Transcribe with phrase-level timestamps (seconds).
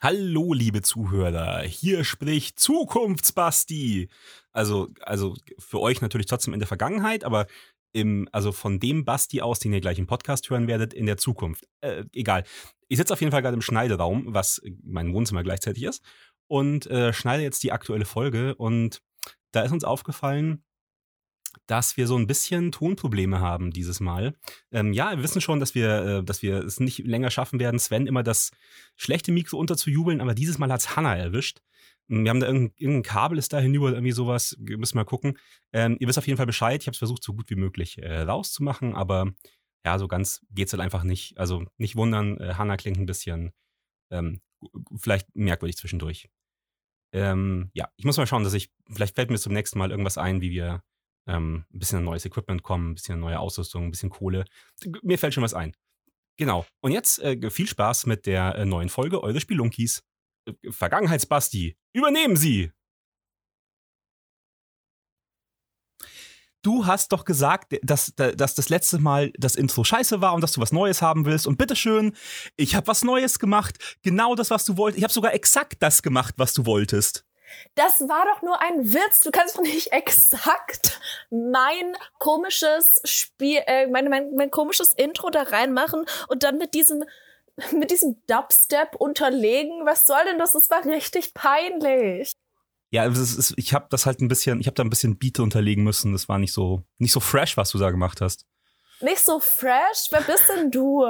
[0.00, 4.08] Hallo, liebe Zuhörer, hier spricht Zukunftsbasti.
[4.52, 7.48] Also, also für euch natürlich trotzdem in der Vergangenheit, aber
[7.92, 11.16] im, also von dem Basti aus, den ihr gleich im Podcast hören werdet, in der
[11.16, 11.66] Zukunft.
[11.80, 12.44] Äh, egal.
[12.86, 16.04] Ich sitze auf jeden Fall gerade im Schneideraum, was mein Wohnzimmer gleichzeitig ist,
[16.46, 18.54] und äh, schneide jetzt die aktuelle Folge.
[18.54, 19.02] Und
[19.50, 20.62] da ist uns aufgefallen,
[21.66, 24.34] dass wir so ein bisschen Tonprobleme haben dieses Mal.
[24.70, 27.78] Ähm, ja, wir wissen schon, dass wir, äh, dass wir es nicht länger schaffen werden,
[27.78, 28.50] Sven immer das
[28.96, 31.60] schlechte Mikro unterzujubeln, aber dieses Mal hat es Hannah erwischt.
[32.08, 34.56] Hm, wir haben da irgendein, irgendein Kabel ist da hinüber, irgendwie sowas.
[34.58, 35.38] Wir müssen mal gucken.
[35.72, 36.80] Ähm, ihr wisst auf jeden Fall Bescheid.
[36.80, 39.32] Ich habe es versucht, so gut wie möglich äh, rauszumachen, aber
[39.84, 41.38] ja, so ganz geht es halt einfach nicht.
[41.38, 43.52] Also nicht wundern, äh, Hannah klingt ein bisschen
[44.10, 44.40] ähm,
[44.96, 46.28] vielleicht merkwürdig zwischendurch.
[47.12, 50.18] Ähm, ja, ich muss mal schauen, dass ich, vielleicht fällt mir zum nächsten Mal irgendwas
[50.18, 50.82] ein, wie wir
[51.28, 54.44] ähm, ein bisschen neues Equipment kommen, ein bisschen neue Ausrüstung, ein bisschen Kohle.
[55.02, 55.76] Mir fällt schon was ein.
[56.36, 56.66] Genau.
[56.80, 60.02] Und jetzt äh, viel Spaß mit der äh, neuen Folge Eure Spelunkies.
[60.46, 62.72] Äh, Vergangenheitsbasti, übernehmen Sie!
[66.62, 70.52] Du hast doch gesagt, dass, dass das letzte Mal das Intro scheiße war und dass
[70.52, 71.46] du was Neues haben willst.
[71.46, 72.16] Und bitteschön,
[72.56, 73.98] ich habe was Neues gemacht.
[74.02, 74.98] Genau das, was du wolltest.
[74.98, 77.27] Ich habe sogar exakt das gemacht, was du wolltest.
[77.74, 79.20] Das war doch nur ein Witz.
[79.20, 85.42] Du kannst doch nicht exakt mein komisches Spiel, äh, mein, mein, mein komisches Intro da
[85.42, 87.04] reinmachen und dann mit diesem
[87.72, 89.84] mit diesem Dubstep unterlegen.
[89.84, 90.52] Was soll denn das?
[90.52, 92.32] Das war richtig peinlich.
[92.90, 95.84] Ja, ist, ich habe das halt ein bisschen, ich habe da ein bisschen Beat unterlegen
[95.84, 96.12] müssen.
[96.12, 98.46] Das war nicht so nicht so fresh, was du da gemacht hast.
[99.00, 100.08] Nicht so fresh?
[100.10, 101.04] Wer bist denn du?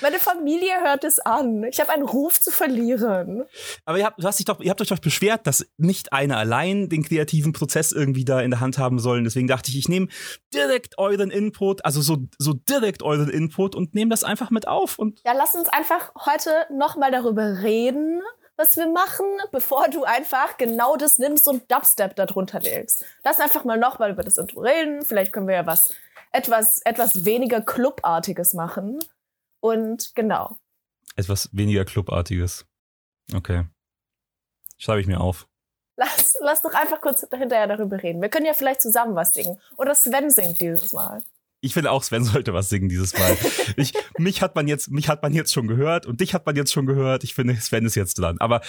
[0.00, 1.64] Meine Familie hört es an.
[1.64, 3.44] Ich habe einen Ruf zu verlieren.
[3.84, 6.36] Aber ihr habt, du hast dich doch, ihr habt euch doch beschwert, dass nicht einer
[6.36, 9.24] allein den kreativen Prozess irgendwie da in der Hand haben sollen.
[9.24, 10.08] Deswegen dachte ich, ich nehme
[10.52, 14.98] direkt euren Input, also so, so direkt euren Input und nehme das einfach mit auf.
[14.98, 18.20] Und ja, lass uns einfach heute nochmal darüber reden,
[18.56, 23.04] was wir machen, bevor du einfach genau das nimmst und Dubstep darunter legst.
[23.24, 25.02] Lass einfach mal nochmal über das Intro reden.
[25.02, 25.90] Vielleicht können wir ja was
[26.32, 28.98] etwas, etwas weniger Clubartiges machen.
[29.64, 30.58] Und genau.
[31.16, 32.66] Etwas weniger Clubartiges.
[33.32, 33.64] Okay.
[34.76, 35.48] Schreibe ich mir auf.
[35.96, 38.20] Lass, lass doch einfach kurz hinterher darüber reden.
[38.20, 39.58] Wir können ja vielleicht zusammen was singen.
[39.78, 41.22] Oder Sven singt dieses Mal.
[41.62, 43.38] Ich finde auch, Sven sollte was singen dieses Mal.
[43.78, 46.56] ich, mich, hat man jetzt, mich hat man jetzt schon gehört und dich hat man
[46.56, 47.24] jetzt schon gehört.
[47.24, 48.36] Ich finde, Sven ist jetzt dran.
[48.40, 48.60] Aber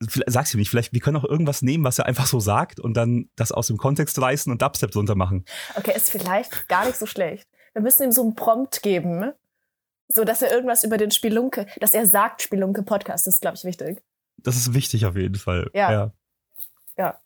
[0.00, 2.94] sag's ihm nicht, vielleicht, wir können auch irgendwas nehmen, was er einfach so sagt und
[2.94, 5.44] dann das aus dem Kontext reißen und Dubstep drunter machen.
[5.74, 7.46] Okay, ist vielleicht gar nicht so schlecht.
[7.74, 9.34] Wir müssen ihm so einen Prompt geben
[10.08, 13.56] so, dass er irgendwas über den Spielunke, dass er sagt Spielunke Podcast, das ist, glaube
[13.56, 14.02] ich, wichtig.
[14.38, 15.70] Das ist wichtig auf jeden Fall.
[15.74, 15.92] Ja.
[15.92, 16.12] Ja.
[16.96, 17.18] ja.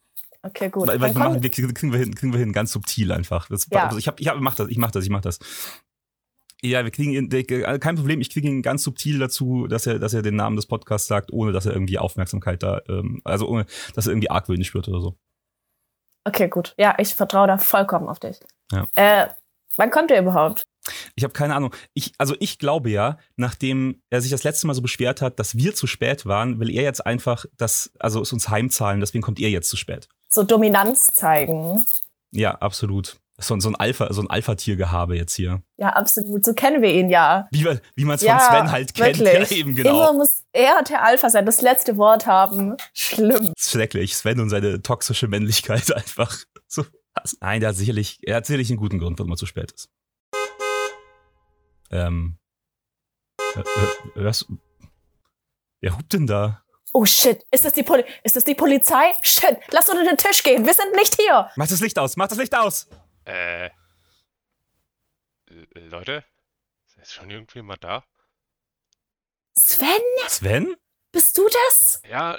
[0.43, 0.88] Okay, gut.
[0.88, 3.48] Weil, weil wir, machen, wir kriegen wir hin, kriegen wir hin, ganz subtil einfach.
[3.48, 3.84] Das, ja.
[3.84, 5.38] also ich hab, ich hab, mach das, ich mach das, ich mach das.
[6.65, 7.28] Ja, wir kriegen ihn,
[7.81, 10.66] kein Problem, ich kriege ihn ganz subtil dazu, dass er, dass er den Namen des
[10.66, 14.69] Podcasts sagt, ohne dass er irgendwie Aufmerksamkeit da, ähm, also ohne, dass er irgendwie argwöhnisch
[14.69, 15.16] spürt oder so.
[16.25, 16.75] Okay, gut.
[16.78, 18.38] Ja, ich vertraue da vollkommen auf dich.
[18.70, 18.87] Ja.
[18.94, 19.28] Äh,
[19.76, 20.62] wann kommt er überhaupt?
[21.15, 21.75] Ich habe keine Ahnung.
[21.94, 25.56] Ich, also ich glaube ja, nachdem er sich das letzte Mal so beschwert hat, dass
[25.56, 29.41] wir zu spät waren, will er jetzt einfach das, also es uns heimzahlen, deswegen kommt
[29.41, 30.09] er jetzt zu spät.
[30.28, 31.82] So Dominanz zeigen.
[32.31, 33.19] Ja, absolut.
[33.38, 35.62] So, so ein Alpha, so ein Alpha-Tiergehabe jetzt hier.
[35.76, 36.44] Ja, absolut.
[36.44, 37.49] So kennen wir ihn ja.
[37.50, 37.66] Wie,
[37.97, 39.19] wie man es ja, von Sven halt kennt.
[39.19, 39.50] Wirklich.
[39.50, 39.91] Ja, eben genau.
[39.91, 42.76] Immer muss er der Alpha sein, das letzte Wort haben.
[42.93, 43.53] Schlimm.
[43.59, 44.16] Schrecklich.
[44.16, 46.37] Sven und seine toxische Männlichkeit einfach.
[46.69, 46.84] So.
[47.41, 49.88] Nein, der hat sicherlich, er hat sicherlich einen guten Grund, warum er zu spät ist.
[51.92, 52.38] Ähm,
[54.14, 54.47] hörst,
[55.80, 56.64] wer hupt denn da?
[56.94, 59.12] Oh shit, ist das die Poli ist das die Polizei?
[59.22, 61.50] Shit, lass unter den Tisch gehen, wir sind nicht hier.
[61.56, 62.88] Mach das Licht aus, mach das Licht aus.
[63.25, 63.70] Äh,
[65.75, 66.25] Leute,
[67.00, 68.04] ist schon mal da?
[69.54, 69.88] Sven?
[70.28, 70.76] Sven?
[71.12, 72.00] Bist du das?
[72.08, 72.38] Ja,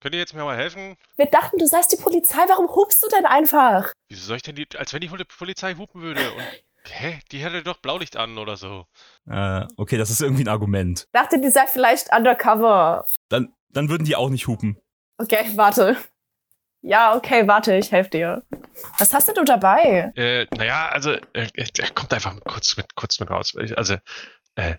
[0.00, 0.96] Könnt ihr jetzt mir mal helfen?
[1.16, 2.38] Wir dachten, du seist die Polizei.
[2.48, 3.92] Warum hupst du denn einfach?
[4.08, 6.32] Wieso soll ich denn die, als wenn die Polizei hupen würde?
[6.32, 6.42] Und
[6.84, 7.20] Hä?
[7.32, 8.86] Die hätte doch Blaulicht an oder so.
[9.28, 11.06] Äh, okay, das ist irgendwie ein Argument.
[11.12, 13.06] Dachte, die sei vielleicht undercover.
[13.28, 14.78] Dann, dann würden die auch nicht hupen.
[15.18, 15.96] Okay, warte.
[16.80, 18.42] Ja, okay, warte, ich helfe dir.
[18.98, 20.12] Was hast denn du dabei?
[20.14, 23.54] Äh, naja, also, äh, er kommt einfach kurz mit, kurz mit raus.
[23.76, 23.96] Also,
[24.54, 24.76] äh,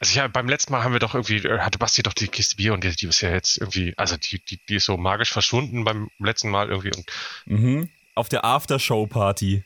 [0.00, 2.56] also ja, beim letzten Mal haben wir doch irgendwie, äh, hatte Basti doch die Kiste
[2.56, 5.32] Bier und die, die ist ja jetzt irgendwie, also die, die, die ist so magisch
[5.32, 6.96] verschwunden beim letzten Mal irgendwie.
[6.96, 7.06] Und
[7.46, 9.64] mhm auf der Aftershow-Party.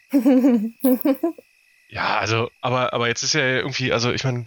[1.89, 4.47] Ja, also, aber, aber jetzt ist ja irgendwie, also ich meine,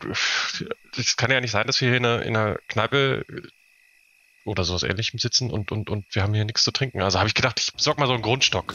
[0.97, 3.25] es kann ja nicht sein, dass wir hier in einer, in einer Kneipe
[4.45, 7.01] oder sowas ähnlichem sitzen und, und, und wir haben hier nichts zu trinken.
[7.01, 8.73] Also habe ich gedacht, ich besorge mal so einen Grundstock.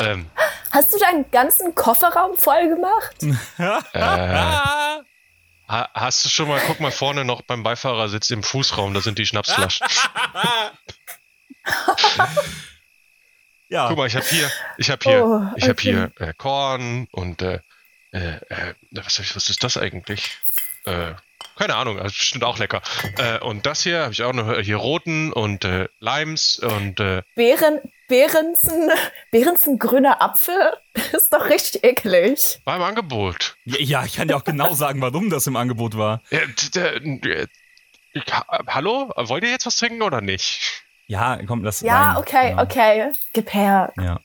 [0.00, 0.26] Ähm,
[0.70, 3.16] Hast du deinen ganzen Kofferraum voll gemacht?
[3.58, 4.88] äh,
[5.68, 9.18] Ha hast du schon mal, guck mal vorne noch beim Beifahrersitz im Fußraum, da sind
[9.18, 9.86] die Schnapsflaschen.
[13.68, 13.88] ja.
[13.88, 17.42] Guck mal, ich habe hier, ich habe hier, Oh, ich habe hier äh, Korn und
[17.42, 17.60] äh,
[18.12, 20.36] äh, äh, was, was ist das eigentlich?
[20.84, 21.12] Äh,
[21.56, 22.82] keine Ahnung, also bestimmt auch lecker.
[23.18, 27.22] Äh, und das hier habe ich auch noch hier roten und äh, Limes und äh,
[27.34, 28.90] Beeren, Behrensen,
[29.32, 30.72] Behrensen grüner Apfel
[31.12, 32.60] ist doch richtig eklig.
[32.64, 33.56] war im Angebot.
[33.64, 36.22] Ja, ja, ich kann dir auch genau sagen, warum das im Angebot war.
[36.30, 36.40] Ja,
[38.66, 40.82] hallo, wollt ihr jetzt was trinken oder nicht?
[41.08, 42.16] Ja, komm, lass Ja, rein.
[42.18, 42.62] okay, ja.
[42.62, 43.12] okay.
[43.32, 43.92] Gib her.
[43.96, 44.20] Ja.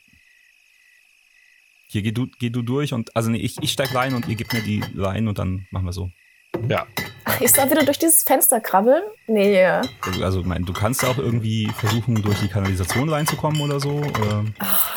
[1.88, 4.36] Hier, geh du, geh du durch und, also nee, ich, ich steig rein und ihr
[4.36, 6.10] gebt mir die rein und dann machen wir so.
[6.68, 6.86] Ja,
[7.26, 9.02] Ach, ich soll wieder durch dieses Fenster krabbeln?
[9.28, 9.64] Nee.
[10.02, 13.92] Also, also mein, du kannst auch irgendwie versuchen, durch die Kanalisation reinzukommen oder so.
[13.92, 14.46] Oder?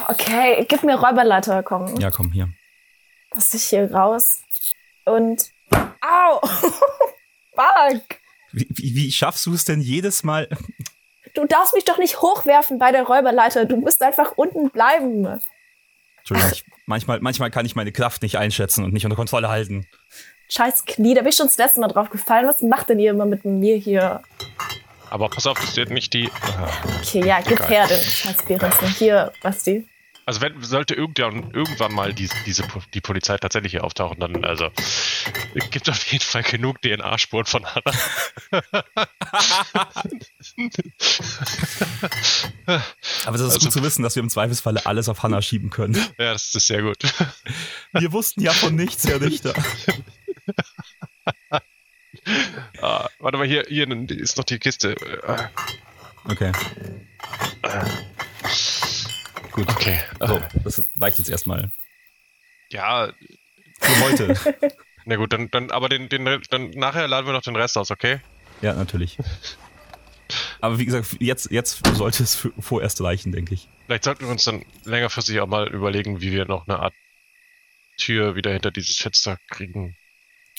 [0.09, 1.97] Okay, gib mir Räuberleiter, komm.
[2.01, 2.49] Ja, komm, hier.
[3.33, 4.43] Lass dich hier raus.
[5.05, 5.51] Und.
[5.71, 6.41] Au!
[7.55, 8.19] Fuck!
[8.53, 10.49] Wie, wie, wie schaffst du es denn jedes Mal?
[11.37, 13.65] Du darfst mich doch nicht hochwerfen bei der Räuberleiter.
[13.67, 15.41] Du musst einfach unten bleiben.
[16.19, 19.87] Entschuldigung, ich, manchmal, manchmal kann ich meine Kraft nicht einschätzen und nicht unter Kontrolle halten.
[20.49, 22.49] Scheiß Knie, da bin ich schon das letzte Mal drauf gefallen.
[22.49, 24.23] Was macht denn ihr immer mit mir hier?
[25.11, 26.31] aber pass auf, das wird nicht die.
[26.59, 26.69] Ah.
[27.01, 27.69] Okay, ja, gib Egal.
[27.69, 28.89] her den scheiß Behrensen.
[28.89, 29.87] Hier, Basti.
[30.29, 32.65] Also wenn sollte irgendwann, irgendwann mal die, diese
[32.95, 34.71] die Polizei tatsächlich hier auftauchen, dann also
[35.55, 37.93] es gibt auf jeden Fall genug DNA-Spuren von Hannah.
[43.25, 45.71] Aber das ist Also- gut zu wissen, dass wir im Zweifelsfalle alles auf Hannah schieben
[45.71, 45.95] können.
[46.19, 46.99] ja, das ist sehr gut.
[47.93, 49.55] Wir wussten ja von nichts, Herr Richter.
[52.83, 54.97] Ah, warte mal, hier, hier ist noch die Kiste.
[55.27, 55.51] Ah,
[56.29, 56.51] Okay.
[59.57, 59.69] Gut.
[59.71, 59.99] Okay.
[60.21, 61.71] So, das reicht jetzt erstmal.
[62.71, 63.13] Ja,
[63.81, 64.35] Für heute.
[65.07, 67.91] na gut, dann, dann aber den, den, dann nachher laden wir noch den Rest aus,
[67.91, 68.21] okay?
[68.63, 69.19] Ja, natürlich.
[70.61, 73.69] Aber wie gesagt, jetzt, jetzt sollte es für, vorerst reichen, denke ich.
[73.87, 76.95] Vielleicht sollten wir uns dann längerfristig auch mal überlegen, wie wir noch eine Art
[77.97, 79.97] Tür wieder hinter dieses Fenster kriegen.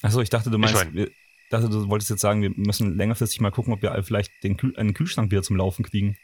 [0.02, 1.12] Achso, ich dachte, du meinst, mein- wir,
[1.52, 4.76] dachte, du wolltest jetzt sagen, wir müssen längerfristig mal gucken, ob wir vielleicht den Kühl
[4.76, 6.18] einen Kühlschrank wieder zum Laufen kriegen.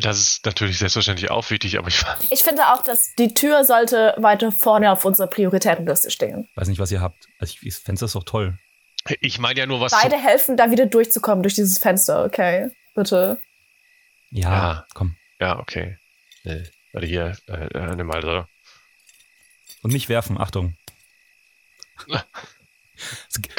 [0.00, 4.14] Das ist natürlich selbstverständlich auch wichtig, aber ich Ich finde auch, dass die Tür sollte
[4.18, 6.48] weiter vorne auf unserer Prioritätenliste stehen.
[6.54, 7.26] Weiß nicht, was ihr habt.
[7.38, 8.58] Also ich, das Fenster ist doch toll.
[9.20, 9.92] Ich meine ja nur was.
[9.92, 12.68] Beide helfen, da wieder durchzukommen durch dieses Fenster, okay?
[12.94, 13.38] Bitte.
[14.30, 14.86] Ja, Ja.
[14.94, 15.16] komm.
[15.40, 15.96] Ja, okay.
[16.44, 18.44] Äh, warte hier, äh, äh, nimm mal so.
[19.82, 20.76] Und nicht werfen, Achtung.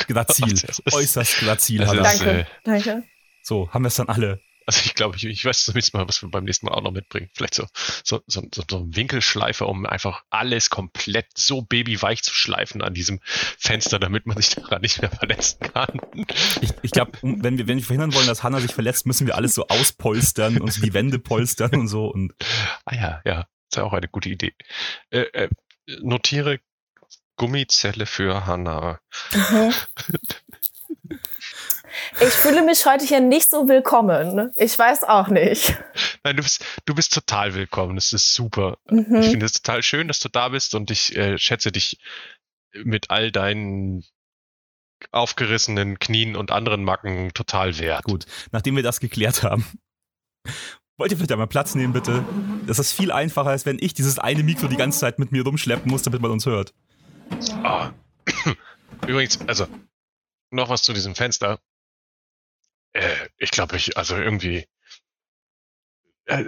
[0.07, 0.59] Grazil.
[0.91, 1.41] Äußerst.
[1.47, 3.03] Das ist- Danke, äh, danke.
[3.41, 4.41] So, haben wir es dann alle.
[4.69, 6.91] Also ich glaube, ich, ich weiß zumindest mal, was wir beim nächsten Mal auch noch
[6.91, 7.31] mitbringen.
[7.33, 7.65] Vielleicht so,
[8.03, 12.93] so, so, so, so ein Winkelschleifer, um einfach alles komplett so babyweich zu schleifen an
[12.93, 15.99] diesem Fenster, damit man sich daran nicht mehr verletzen kann.
[16.61, 19.35] Ich, ich glaube, wenn wir, wenn wir verhindern wollen, dass Hannah sich verletzt, müssen wir
[19.35, 22.05] alles so auspolstern und so die Wände polstern und so.
[22.05, 22.35] Und
[22.85, 24.53] Ah ja, ja, ist ja auch eine gute Idee.
[25.09, 25.49] Äh, äh,
[25.99, 26.59] notiere
[27.37, 28.99] Gummizelle für Hanna.
[32.21, 34.51] Ich fühle mich heute hier nicht so willkommen.
[34.55, 35.75] Ich weiß auch nicht.
[36.23, 37.95] Nein, du bist, du bist total willkommen.
[37.95, 38.77] Das ist super.
[38.87, 39.23] Ich Mhm.
[39.23, 41.97] finde es total schön, dass du da bist und ich äh, schätze dich
[42.83, 44.03] mit all deinen
[45.11, 48.03] aufgerissenen Knien und anderen Macken total wert.
[48.03, 49.65] gut, nachdem wir das geklärt haben,
[50.97, 52.25] wollt ihr vielleicht einmal Platz nehmen, bitte?
[52.67, 55.43] Das ist viel einfacher, als wenn ich dieses eine Mikro die ganze Zeit mit mir
[55.43, 56.73] rumschleppen muss, damit man uns hört.
[57.63, 57.91] Ah.
[59.07, 59.67] Übrigens, also,
[60.51, 61.59] noch was zu diesem Fenster.
[62.93, 64.65] Äh, ich glaube, ich, also irgendwie
[66.25, 66.45] äh,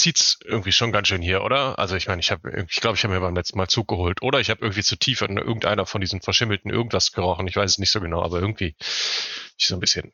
[0.00, 1.78] zieht's irgendwie schon ganz schön hier, oder?
[1.78, 4.22] Also ich meine, ich habe, ich glaube, ich habe mir beim letzten Mal Zug geholt.
[4.22, 7.46] Oder ich habe irgendwie zu tief in irgendeiner von diesen verschimmelten irgendwas gerochen.
[7.46, 8.74] Ich weiß es nicht so genau, aber irgendwie
[9.58, 10.12] ich so ein bisschen.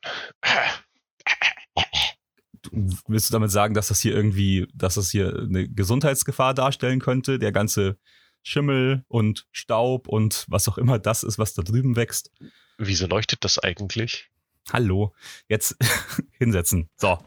[2.63, 2.71] Du,
[3.07, 7.39] willst du damit sagen, dass das hier irgendwie, dass das hier eine Gesundheitsgefahr darstellen könnte?
[7.39, 7.97] Der ganze
[8.43, 12.33] Schimmel und Staub und was auch immer das ist, was da drüben wächst.
[12.79, 14.31] Wieso leuchtet das eigentlich?
[14.73, 15.15] Hallo,
[15.49, 15.77] jetzt
[16.39, 16.91] hinsetzen.
[16.97, 17.19] So.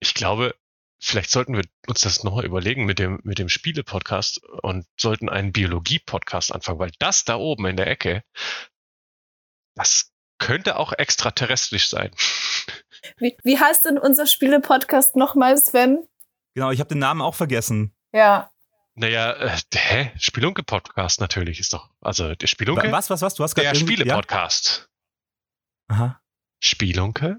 [0.00, 0.54] Ich glaube,
[1.00, 5.52] vielleicht sollten wir uns das nochmal überlegen mit dem, mit dem Spiele-Podcast und sollten einen
[5.52, 8.22] Biologie-Podcast anfangen, weil das da oben in der Ecke,
[9.74, 12.10] das könnte auch extraterrestrisch sein.
[13.18, 16.08] Wie, wie heißt denn unser Spiele-Podcast nochmal, Sven?
[16.54, 17.94] Genau, ich habe den Namen auch vergessen.
[18.12, 18.50] Ja.
[18.94, 20.10] Naja, äh, hä?
[20.18, 23.34] Spielunke-Podcast natürlich ist doch, also der Spielunke, Was, was, was?
[23.34, 24.88] Du hast der gerade irgendwie- Spiele-Podcast.
[24.88, 24.93] Ja?
[25.88, 26.20] Aha.
[26.62, 27.38] Spielunke,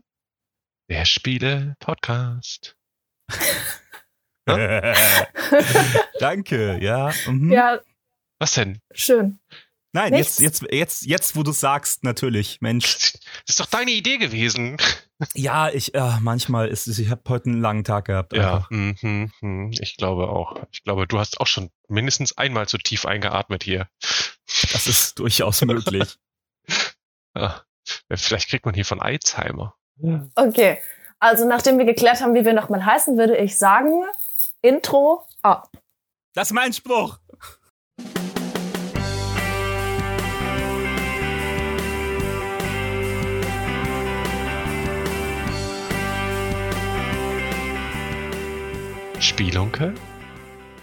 [0.89, 2.77] der Spiele-Podcast.
[6.19, 7.11] Danke, ja.
[7.25, 7.51] Mhm.
[7.51, 7.79] Ja,
[8.39, 8.79] Was denn?
[8.93, 9.39] schön.
[9.91, 10.39] Nein, Nichts?
[10.39, 13.13] jetzt, jetzt, jetzt, jetzt, wo du sagst, natürlich, Mensch.
[13.13, 14.75] Das ist doch deine Idee gewesen.
[15.33, 18.33] Ja, ich, äh, manchmal ist es, ich habe heute einen langen Tag gehabt.
[18.33, 18.69] Ja, einfach.
[18.71, 19.71] mhm, mhm.
[19.71, 20.61] ich glaube auch.
[20.73, 23.87] Ich glaube, du hast auch schon mindestens einmal zu tief eingeatmet hier.
[24.73, 26.17] Das ist durchaus möglich.
[27.37, 27.65] Ja.
[28.13, 29.75] Vielleicht kriegt man hier von Alzheimer.
[30.35, 30.79] Okay,
[31.19, 34.05] also nachdem wir geklärt haben, wie wir nochmal heißen, würde ich sagen,
[34.61, 35.71] Intro ab.
[36.33, 37.19] Das ist mein Spruch.
[49.19, 49.95] Spielunke?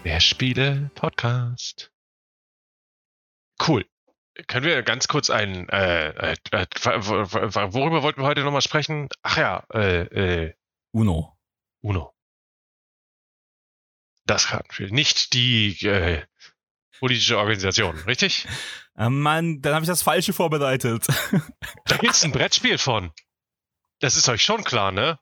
[0.03, 1.91] Der Spiele-Podcast.
[3.65, 3.85] Cool.
[4.47, 9.09] Können wir ganz kurz ein, äh, äh, äh, worüber wollten wir heute nochmal sprechen?
[9.21, 10.53] Ach ja, äh, äh,
[10.91, 11.37] Uno.
[11.81, 12.13] Uno.
[14.25, 16.23] Das Kartenspiel, nicht die äh,
[16.99, 18.47] politische Organisation, richtig?
[18.95, 21.05] Ah, Mann, dann habe ich das Falsche vorbereitet.
[21.85, 23.11] Da gibt's ein Brettspiel von.
[23.99, 25.19] Das ist euch schon klar, ne?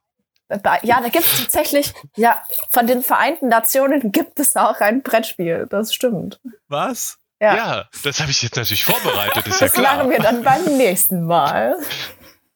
[0.48, 5.66] Ja, da gibt es tatsächlich, ja, von den Vereinten Nationen gibt es auch ein Brettspiel.
[5.68, 6.40] Das stimmt.
[6.68, 7.18] Was?
[7.42, 7.56] Ja.
[7.56, 10.10] Ja, das habe ich jetzt natürlich vorbereitet, ist ja Das machen klar.
[10.10, 11.76] wir dann beim nächsten Mal.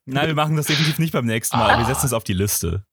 [0.05, 1.77] Nein, wir machen das definitiv nicht beim nächsten Mal.
[1.77, 2.85] Wir setzen es auf die Liste.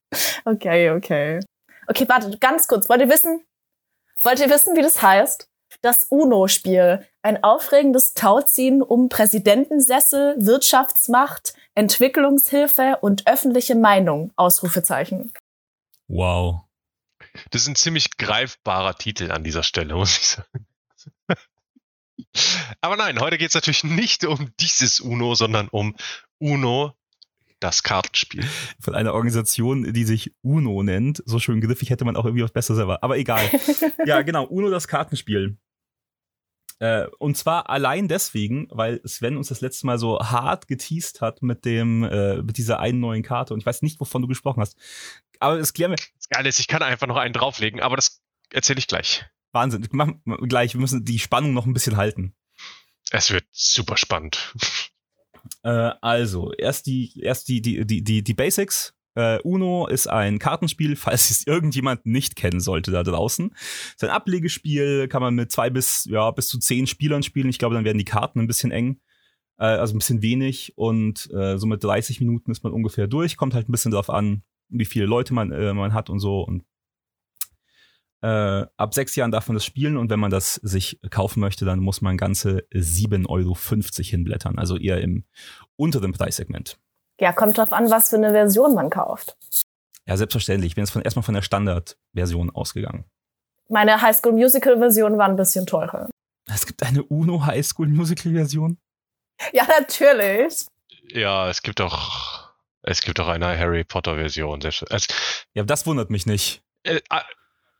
[0.43, 1.39] Okay, okay.
[1.85, 2.89] Okay, warte, ganz kurz.
[2.89, 3.45] Wollt ihr wissen,
[4.23, 5.47] wollt ihr wissen, wie das heißt?
[5.81, 7.07] Das UNO-Spiel.
[7.21, 14.31] Ein aufregendes Tauziehen um Präsidentensessel, Wirtschaftsmacht, Entwicklungshilfe und öffentliche Meinung.
[14.35, 15.31] Ausrufezeichen.
[16.07, 16.62] Wow.
[17.51, 20.65] Das ist ein ziemlich greifbarer Titel an dieser Stelle, muss ich sagen.
[22.82, 25.96] Aber nein, heute geht es natürlich nicht um dieses Uno, sondern um
[26.39, 26.93] Uno,
[27.60, 28.43] das Kartenspiel.
[28.79, 31.24] Von einer Organisation, die sich UNO nennt.
[31.25, 33.01] So schön griffig hätte man auch irgendwie was besser selber.
[33.03, 33.50] Aber egal.
[34.05, 34.46] ja, genau.
[34.46, 35.58] UNO, das Kartenspiel.
[36.79, 41.41] Äh, und zwar allein deswegen, weil Sven uns das letzte Mal so hart geteased hat
[41.41, 43.53] mit dem, äh, mit dieser einen neuen Karte.
[43.53, 44.75] Und ich weiß nicht, wovon du gesprochen hast.
[45.39, 45.98] Aber es klären wir.
[45.98, 49.25] Das Geile ist, ich kann einfach noch einen drauflegen, aber das erzähle ich gleich.
[49.53, 49.88] Wahnsinn.
[49.91, 50.10] Mach
[50.48, 50.74] gleich.
[50.74, 52.33] Wir müssen die Spannung noch ein bisschen halten.
[53.12, 54.53] Es wird super spannend.
[55.63, 58.93] Äh, also, erst die, erst die, die, die, die, die Basics.
[59.15, 63.53] Äh, Uno ist ein Kartenspiel, falls es irgendjemand nicht kennen sollte da draußen.
[63.95, 67.50] Ist ein Ablegespiel, kann man mit zwei bis, ja, bis zu zehn Spielern spielen.
[67.50, 69.00] Ich glaube, dann werden die Karten ein bisschen eng.
[69.57, 70.74] Äh, also ein bisschen wenig.
[70.75, 73.38] Und äh, so mit 30 Minuten ist man ungefähr durch.
[73.38, 76.41] Kommt halt ein bisschen drauf an, wie viele Leute man, äh, man hat und so.
[76.41, 76.63] Und
[78.24, 81.65] äh, ab sechs Jahren darf man das spielen und wenn man das sich kaufen möchte,
[81.65, 83.56] dann muss man ganze 7,50 Euro
[84.01, 84.58] hinblättern.
[84.58, 85.25] Also eher im
[85.75, 86.80] unteren Preissegment.
[87.20, 89.36] Ja, kommt drauf an, was für eine Version man kauft.
[90.08, 90.72] Ja, selbstverständlich.
[90.72, 93.03] Ich bin jetzt von, erstmal von der Standardversion ausgegangen.
[93.70, 96.10] Meine High School Musical Version war ein bisschen teurer.
[96.50, 98.77] Es gibt eine Uno High School Musical Version.
[99.51, 100.65] Ja, natürlich.
[101.10, 102.51] Ja, es gibt auch,
[102.84, 104.62] es gibt auch eine Harry Potter Version.
[104.62, 105.08] Es,
[105.53, 106.62] Ja, das wundert mich nicht.
[106.84, 107.24] äh, ah,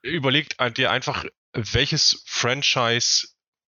[0.03, 3.27] überlegt dir einfach, welches Franchise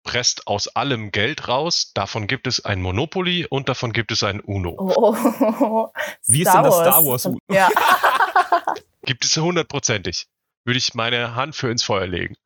[0.07, 1.93] presst aus allem Geld raus.
[1.95, 4.77] Davon gibt es ein Monopoly und davon gibt es ein Uno.
[4.79, 5.15] Oh.
[6.27, 7.39] Wie ist denn das Star Wars Uno?
[7.51, 7.69] Ja.
[9.03, 10.27] Gibt es hundertprozentig.
[10.65, 12.37] Würde ich meine Hand für ins Feuer legen.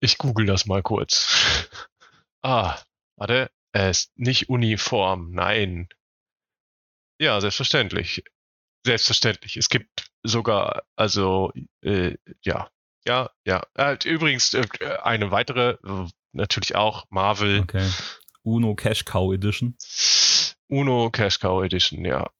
[0.00, 1.68] Ich google das mal kurz.
[2.42, 2.78] ah,
[3.16, 3.50] warte.
[3.72, 5.32] Es ist nicht uniform.
[5.32, 5.88] Nein.
[7.18, 8.24] Ja, selbstverständlich.
[8.84, 9.56] Selbstverständlich.
[9.56, 12.70] Es gibt sogar, also, äh, ja.
[13.06, 13.62] Ja, ja.
[13.74, 14.66] Äh, übrigens, äh,
[15.02, 17.88] eine weitere, äh, natürlich auch Marvel Okay.
[18.42, 19.76] Uno Cash Cow Edition.
[20.68, 22.30] Uno Cash Cow Edition, ja.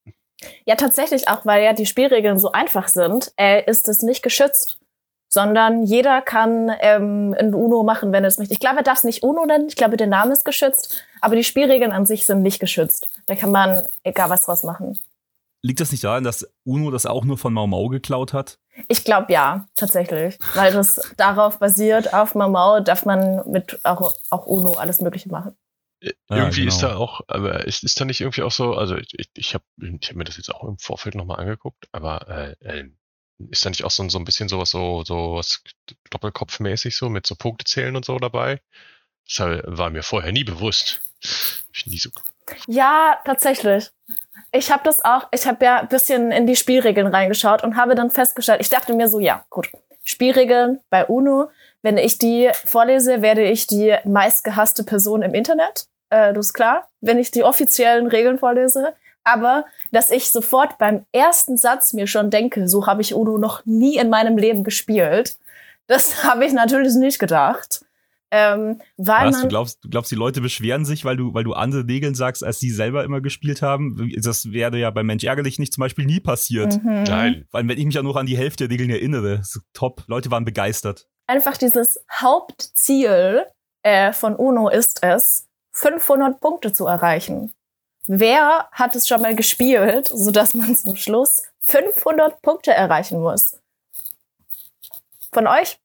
[0.64, 4.78] ja, tatsächlich auch, weil ja die Spielregeln so einfach sind, äh, ist es nicht geschützt.
[5.28, 8.54] Sondern jeder kann ähm, ein Uno machen, wenn er es möchte.
[8.54, 9.66] Ich glaube, er darf es nicht Uno nennen.
[9.68, 11.02] Ich glaube, der Name ist geschützt.
[11.20, 13.08] Aber die Spielregeln an sich sind nicht geschützt.
[13.26, 15.00] Da kann man egal was draus machen.
[15.66, 18.58] Liegt das nicht daran, dass Uno das auch nur von Mau Mau geklaut hat?
[18.86, 20.38] Ich glaube ja, tatsächlich.
[20.54, 25.56] Weil das darauf basiert, auf Mamau darf man mit auch, auch Uno alles Mögliche machen.
[26.00, 26.92] Äh, Ja, irgendwie ist genau.
[26.92, 30.08] da auch, aber ist, ist da nicht irgendwie auch so, also ich, ich, habe ich
[30.08, 32.90] hab mir das jetzt auch im Vorfeld nochmal angeguckt, aber äh, äh,
[33.50, 35.62] ist da nicht auch so, ein- so ein bisschen sowas so, so was
[36.10, 38.60] Doppelkopfmäßig so mit so Punktezählen und so dabei?
[39.26, 41.00] Das war mir vorher nie bewusst.
[41.72, 42.10] Ich nie so.
[42.68, 43.90] Ja, tatsächlich.
[44.56, 47.94] Ich habe das auch, ich habe ja ein bisschen in die Spielregeln reingeschaut und habe
[47.94, 49.68] dann festgestellt, ich dachte mir so, ja, gut,
[50.02, 51.50] Spielregeln bei UNO,
[51.82, 55.88] wenn ich die vorlese, werde ich die meistgehasste Person im Internet.
[56.08, 58.94] Äh, das ist klar, wenn ich die offiziellen Regeln vorlese.
[59.24, 63.66] Aber dass ich sofort beim ersten Satz mir schon denke, so habe ich UNO noch
[63.66, 65.36] nie in meinem Leben gespielt,
[65.86, 67.84] das habe ich natürlich nicht gedacht.
[68.32, 71.44] Ähm, weil Was, man, du, glaubst, du glaubst, die Leute beschweren sich, weil du, weil
[71.44, 74.12] du andere Regeln sagst, als sie selber immer gespielt haben?
[74.16, 76.82] Das wäre ja bei Mensch ärgerlich nicht zum Beispiel nie passiert.
[76.82, 77.04] Mhm.
[77.04, 77.44] Nein.
[77.50, 79.42] Vor allem, wenn ich mich auch noch an die Hälfte der Regeln erinnere.
[79.72, 80.02] Top.
[80.08, 81.06] Leute waren begeistert.
[81.28, 83.46] einfach dieses Hauptziel
[83.82, 87.54] äh, von UNO ist es, 500 Punkte zu erreichen.
[88.08, 93.60] Wer hat es schon mal gespielt, sodass man zum Schluss 500 Punkte erreichen muss?
[95.32, 95.78] Von euch?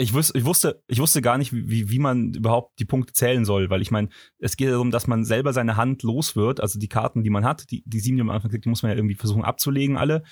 [0.00, 3.44] Ich, wus ich, wusste, ich wusste gar nicht, wie, wie man überhaupt die Punkte zählen
[3.44, 6.78] soll, weil ich meine, es geht darum, dass man selber seine Hand los wird, also
[6.78, 8.82] die Karten, die man hat, die, die sieben, die man am Anfang kriegt, die muss
[8.82, 10.22] man ja irgendwie versuchen abzulegen, alle.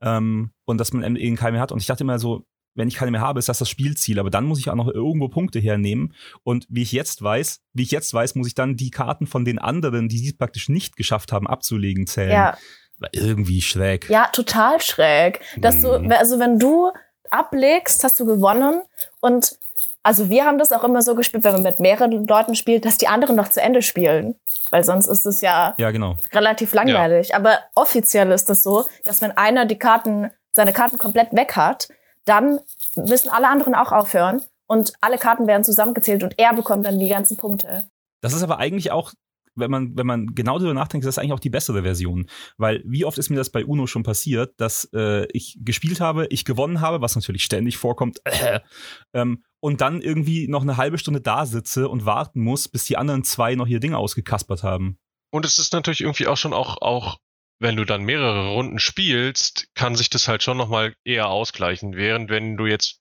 [0.00, 1.72] Ähm, und dass man eben keine mehr hat.
[1.72, 4.18] Und ich dachte immer so, wenn ich keine mehr habe, ist das das Spielziel.
[4.20, 6.14] Aber dann muss ich auch noch irgendwo Punkte hernehmen.
[6.42, 9.44] Und wie ich jetzt weiß, wie ich jetzt weiß, muss ich dann die Karten von
[9.44, 12.30] den anderen, die sie praktisch nicht geschafft haben, abzulegen, zählen.
[12.30, 12.56] Ja,
[12.98, 14.08] War irgendwie schräg.
[14.08, 15.40] ja, total schräg.
[15.58, 16.12] Dass du, Mhm.
[16.12, 16.90] also wenn du
[17.32, 18.82] ablegst, hast du gewonnen.
[19.20, 19.56] Und
[20.02, 22.96] also wir haben das auch immer so gespielt, wenn man mit mehreren Leuten spielt, dass
[22.96, 24.34] die anderen noch zu Ende spielen.
[24.70, 26.16] Weil sonst ist es ja Ja, genau.
[26.32, 27.34] relativ langweilig.
[27.34, 31.88] Aber offiziell ist das so, dass wenn einer die Karten, seine Karten komplett weg hat,
[32.24, 32.60] dann
[32.96, 37.08] müssen alle anderen auch aufhören und alle Karten werden zusammengezählt und er bekommt dann die
[37.08, 37.88] ganzen Punkte.
[38.20, 39.12] Das ist aber eigentlich auch,
[39.54, 42.26] wenn man, wenn man genau darüber nachdenkt, ist das eigentlich auch die bessere Version.
[42.56, 46.26] Weil wie oft ist mir das bei UNO schon passiert, dass äh, ich gespielt habe,
[46.30, 48.60] ich gewonnen habe, was natürlich ständig vorkommt, äh,
[49.14, 52.96] ähm, und dann irgendwie noch eine halbe Stunde da sitze und warten muss, bis die
[52.96, 54.98] anderen zwei noch ihr Ding ausgekaspert haben.
[55.30, 57.18] Und es ist natürlich irgendwie auch schon auch, auch,
[57.60, 61.94] wenn du dann mehrere Runden spielst, kann sich das halt schon nochmal eher ausgleichen.
[61.94, 62.99] Während wenn du jetzt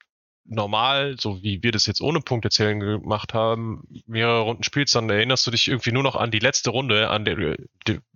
[0.49, 5.09] normal, so wie wir das jetzt ohne Punkte zählen gemacht haben, mehrere Runden spielst, dann
[5.09, 7.57] erinnerst du dich irgendwie nur noch an die letzte Runde, an der,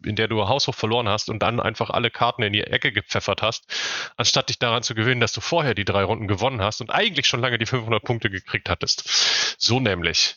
[0.04, 3.42] in der du haushoch verloren hast und dann einfach alle Karten in die Ecke gepfeffert
[3.42, 3.66] hast,
[4.18, 7.28] anstatt dich daran zu gewöhnen, dass du vorher die drei Runden gewonnen hast und eigentlich
[7.28, 9.56] schon lange die 500 Punkte gekriegt hattest.
[9.60, 10.36] So nämlich.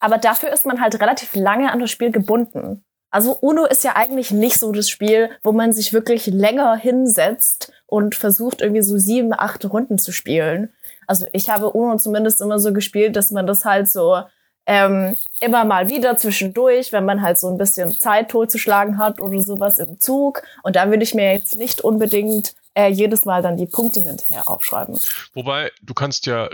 [0.00, 2.84] Aber dafür ist man halt relativ lange an das Spiel gebunden.
[3.10, 7.72] Also UNO ist ja eigentlich nicht so das Spiel, wo man sich wirklich länger hinsetzt
[7.86, 10.72] und versucht irgendwie so sieben, acht Runden zu spielen.
[11.08, 14.22] Also ich habe UNO zumindest immer so gespielt, dass man das halt so
[14.66, 19.40] ähm, immer mal wieder zwischendurch, wenn man halt so ein bisschen Zeit totzuschlagen hat oder
[19.40, 20.42] sowas im Zug.
[20.62, 24.46] Und da würde ich mir jetzt nicht unbedingt äh, jedes Mal dann die Punkte hinterher
[24.46, 24.98] aufschreiben.
[25.32, 26.50] Wobei, du kannst ja,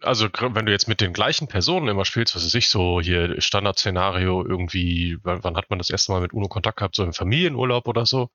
[0.00, 3.38] also wenn du jetzt mit den gleichen Personen immer spielst, was weiß ich, so hier
[3.42, 7.12] Standardszenario irgendwie, wann, wann hat man das erste Mal mit UNO Kontakt gehabt, so im
[7.12, 8.30] Familienurlaub oder so,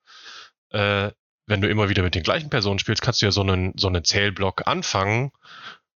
[0.70, 1.10] äh,
[1.48, 3.88] wenn du immer wieder mit den gleichen Personen spielst, kannst du ja so einen, so
[3.88, 5.32] einen Zählblock anfangen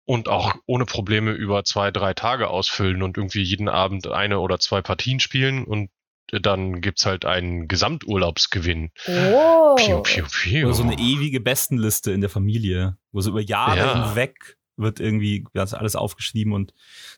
[0.05, 4.59] und auch ohne Probleme über zwei, drei Tage ausfüllen und irgendwie jeden Abend eine oder
[4.59, 5.91] zwei Partien spielen und
[6.31, 8.91] dann gibt's halt einen Gesamturlaubsgewinn.
[9.07, 9.77] Oh.
[9.77, 10.67] Piu, piu, piu.
[10.67, 14.07] Oder so eine ewige Bestenliste in der Familie, wo so über Jahre Ja.
[14.09, 16.73] hinweg wird irgendwie das alles aufgeschrieben und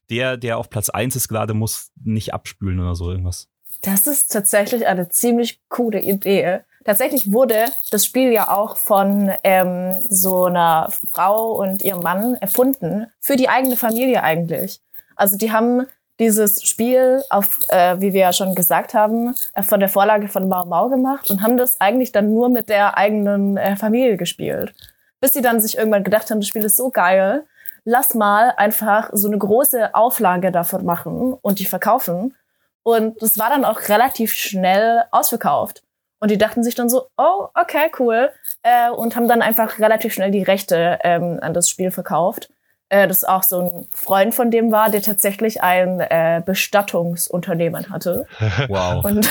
[0.08, 3.48] der, der auf Platz 1 ist gerade, muss nicht abspülen oder so irgendwas.
[3.82, 6.60] Das ist tatsächlich eine ziemlich coole Idee.
[6.84, 13.06] Tatsächlich wurde das Spiel ja auch von ähm, so einer Frau und ihrem Mann erfunden,
[13.20, 14.80] für die eigene Familie eigentlich.
[15.14, 15.86] Also die haben
[16.18, 20.48] dieses Spiel auf, äh, wie wir ja schon gesagt haben, äh, von der Vorlage von
[20.48, 24.74] Mau Mau gemacht und haben das eigentlich dann nur mit der eigenen äh, Familie gespielt.
[25.20, 27.44] Bis sie dann sich irgendwann gedacht haben, das Spiel ist so geil,
[27.84, 32.34] lass mal einfach so eine große Auflage davon machen und die verkaufen.
[32.82, 35.82] Und das war dann auch relativ schnell ausverkauft.
[36.20, 38.30] Und die dachten sich dann so, oh, okay, cool.
[38.62, 42.50] Äh, und haben dann einfach relativ schnell die Rechte ähm, an das Spiel verkauft.
[42.90, 48.26] Äh, das auch so ein Freund von dem war, der tatsächlich ein äh, Bestattungsunternehmen hatte.
[48.68, 49.04] Wow.
[49.04, 49.28] Und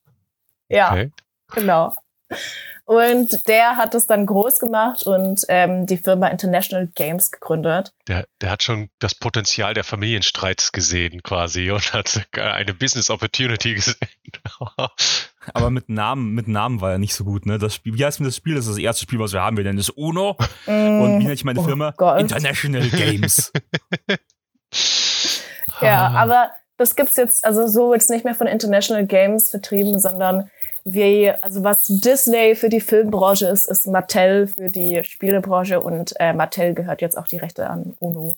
[0.68, 1.12] ja, Okay.
[1.54, 1.94] genau.
[2.84, 7.92] Und der hat es dann groß gemacht und ähm, die Firma International Games gegründet.
[8.08, 13.74] Der, der hat schon das Potenzial der Familienstreits gesehen quasi und hat eine Business Opportunity
[13.74, 13.96] gesehen.
[15.54, 17.58] Aber mit Namen, mit Namen war er nicht so gut, ne?
[17.58, 18.54] Das Spiel, wie heißt denn das Spiel?
[18.54, 19.56] Das ist das erste Spiel, was wir haben.
[19.56, 20.36] Wir nennen es UNO.
[20.66, 21.92] Und wie nenne ich meine Oh Firma?
[21.96, 22.20] Gott.
[22.20, 23.52] International Games.
[25.80, 26.22] Ja, Ah.
[26.22, 30.48] aber das gibt's jetzt, also so wird's nicht mehr von International Games vertrieben, sondern
[30.84, 36.32] wie, also was Disney für die Filmbranche ist, ist Mattel für die Spielebranche und äh,
[36.32, 38.34] Mattel gehört jetzt auch die Rechte an UNO.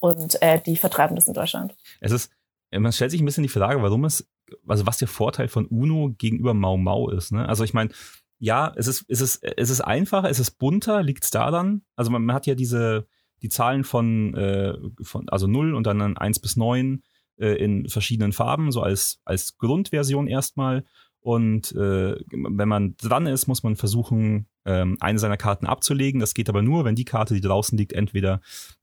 [0.00, 1.74] Und äh, die vertreiben das in Deutschland.
[2.00, 2.30] es ist,
[2.72, 4.26] man stellt sich ein bisschen die Frage, warum es,
[4.66, 7.48] also was der Vorteil von UNO gegenüber Mau Mau ist, ne?
[7.48, 7.90] Also ich meine,
[8.38, 11.82] ja, es ist, es ist, es ist einfacher, es ist bunter, liegt's daran.
[11.94, 13.06] Also man, man hat ja diese,
[13.40, 17.02] die Zahlen von, äh, von also 0 und dann 1 bis 9
[17.38, 20.84] äh, in verschiedenen Farben, so als, als Grundversion erstmal.
[21.20, 26.20] Und äh, wenn man dran ist, muss man versuchen, ähm, eine seiner Karten abzulegen.
[26.20, 28.40] Das geht aber nur, wenn die Karte, die draußen liegt, entweder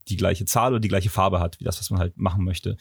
[0.08, 2.78] die gleiche Zahl oder die gleiche Farbe hat, wie das, was man halt machen möchte.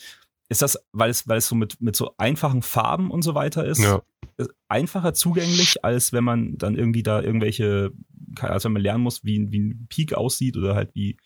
[0.49, 3.67] Ist das, weil es, weil es so mit, mit so einfachen Farben und so weiter
[3.67, 4.03] ist, Ja.
[4.37, 7.93] ist einfacher zugänglich, als wenn man dann irgendwie da irgendwelche,
[8.41, 11.19] als wenn man lernen muss, wie, wie ein Peak aussieht oder halt wie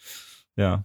[0.57, 0.85] ja,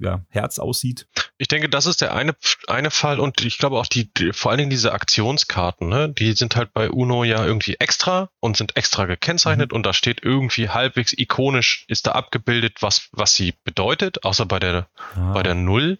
[0.00, 1.06] ja, Herz aussieht.
[1.38, 2.34] Ich denke, das ist der eine,
[2.66, 6.32] eine Fall und ich glaube auch die, die, vor allen Dingen diese Aktionskarten, ne, die
[6.32, 9.76] sind halt bei Uno ja irgendwie extra und sind extra gekennzeichnet mhm.
[9.76, 14.58] und da steht irgendwie halbwegs ikonisch ist da abgebildet, was, was sie bedeutet, außer bei
[14.58, 15.32] der, ah.
[15.32, 15.98] bei der Null.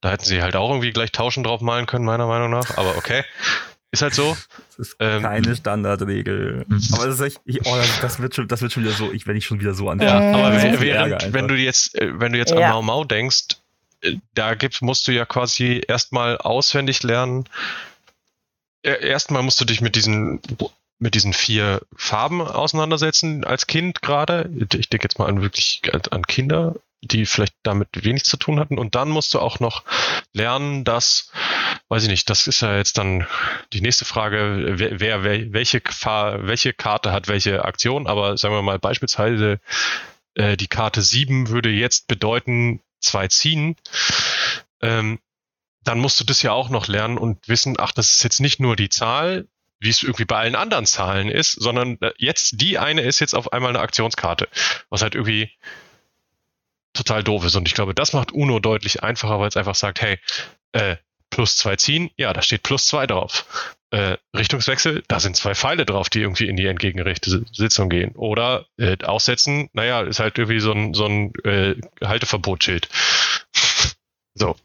[0.00, 2.96] Da hätten sie halt auch irgendwie gleich Tauschen drauf malen können, meiner Meinung nach, aber
[2.96, 3.24] okay.
[3.92, 4.36] Ist halt so.
[4.76, 6.66] Das ist ähm, keine Standardregel.
[6.68, 6.82] Mhm.
[6.92, 9.26] aber das, ist echt, ich, oh, das, wird schon, das wird schon wieder so, ich,
[9.26, 10.00] wenn ich schon wieder so an.
[10.00, 12.56] Ja, aber während, während, wenn du jetzt, äh, wenn du jetzt ja.
[12.56, 13.56] an Mau Mau denkst,
[14.02, 17.48] äh, da gibt, musst du ja quasi erstmal auswendig lernen.
[18.82, 20.40] Erstmal musst du dich mit diesen
[20.98, 24.50] mit diesen vier Farben auseinandersetzen als Kind gerade.
[24.74, 28.78] Ich denke jetzt mal an wirklich an Kinder, die vielleicht damit wenig zu tun hatten.
[28.78, 29.84] Und dann musst du auch noch
[30.32, 31.30] lernen, dass,
[31.88, 33.26] weiß ich nicht, das ist ja jetzt dann
[33.72, 38.78] die nächste Frage, wer, wer welche, welche Karte hat welche Aktion, aber sagen wir mal
[38.78, 39.60] beispielsweise
[40.34, 43.76] äh, die Karte 7 würde jetzt bedeuten, zwei ziehen.
[44.82, 45.18] Ähm,
[45.84, 48.60] dann musst du das ja auch noch lernen und wissen, ach, das ist jetzt nicht
[48.60, 49.46] nur die Zahl,
[49.78, 53.34] wie es irgendwie bei allen anderen Zahlen ist, sondern äh, jetzt die eine ist jetzt
[53.34, 54.48] auf einmal eine Aktionskarte,
[54.90, 55.50] was halt irgendwie
[56.96, 57.56] total doof ist.
[57.56, 60.18] Und ich glaube, das macht Uno deutlich einfacher, weil es einfach sagt, hey,
[60.72, 60.96] äh,
[61.30, 63.74] plus zwei ziehen, ja, da steht plus zwei drauf.
[63.90, 68.12] Äh, Richtungswechsel, da sind zwei Pfeile drauf, die irgendwie in die entgegengerechte Sitzung gehen.
[68.16, 72.88] Oder äh, aussetzen, naja, ist halt irgendwie so ein, so ein äh, Halteverbotsschild.
[74.34, 74.56] so.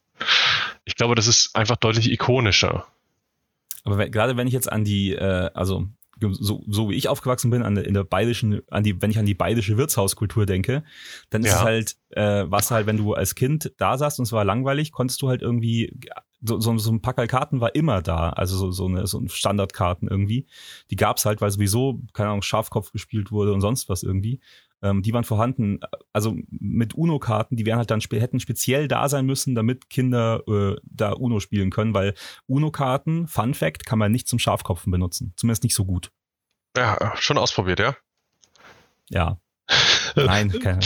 [0.86, 2.88] Ich glaube, das ist einfach deutlich ikonischer.
[3.84, 5.88] Aber wenn, gerade wenn ich jetzt an die, äh, also
[6.30, 9.26] so, so wie ich aufgewachsen bin, an in der bayerischen, an die, wenn ich an
[9.26, 10.84] die bayerische Wirtshauskultur denke,
[11.30, 11.58] dann ist ja.
[11.58, 14.92] es halt, äh, was halt, wenn du als Kind da saßt und es war langweilig,
[14.92, 15.98] konntest du halt irgendwie,
[16.44, 19.30] so, so, so ein Packerl Karten war immer da, also so, so eine so ein
[19.30, 20.48] Standardkarten irgendwie.
[20.90, 24.40] Die gab's halt, weil sowieso, keine Ahnung, Schafkopf gespielt wurde und sonst was irgendwie.
[24.82, 25.80] Ähm, die waren vorhanden,
[26.12, 30.76] also mit Uno-Karten, die wären halt dann hätten speziell da sein müssen, damit Kinder äh,
[30.84, 32.16] da Uno spielen können, weil
[32.48, 35.34] Uno-Karten, Fun Fact, kann man nicht zum Schafkopfen benutzen.
[35.38, 36.12] Zumindest nicht so gut.
[36.76, 37.96] Ja, schon ausprobiert, ja?
[39.10, 39.38] Ja.
[40.16, 40.80] Nein, keine.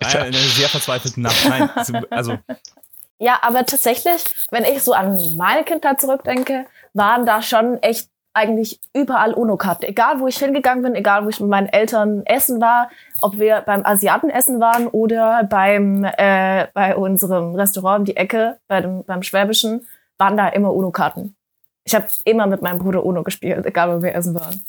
[0.00, 1.48] Nein, eine sehr verzweifelte Nacht.
[1.48, 1.70] Nein,
[2.10, 2.38] also.
[3.18, 8.80] Ja, aber tatsächlich, wenn ich so an meine Kindheit zurückdenke, waren da schon echt eigentlich
[8.94, 9.84] überall UNO-Karten.
[9.84, 12.90] Egal, wo ich hingegangen bin, egal, wo ich mit meinen Eltern essen war,
[13.20, 18.58] ob wir beim Asiaten essen waren oder beim, äh, bei unserem Restaurant um die Ecke,
[18.68, 19.86] bei dem, beim Schwäbischen,
[20.18, 21.36] waren da immer UNO-Karten.
[21.84, 24.64] Ich habe immer mit meinem Bruder UNO gespielt, egal, wo wir essen waren.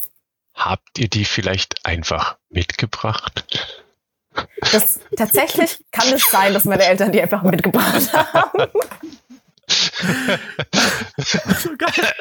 [0.55, 3.45] Habt ihr die vielleicht einfach mitgebracht?
[4.71, 8.71] Das, tatsächlich kann es sein, dass meine Eltern die einfach mitgebracht haben.
[9.95, 12.13] so geil.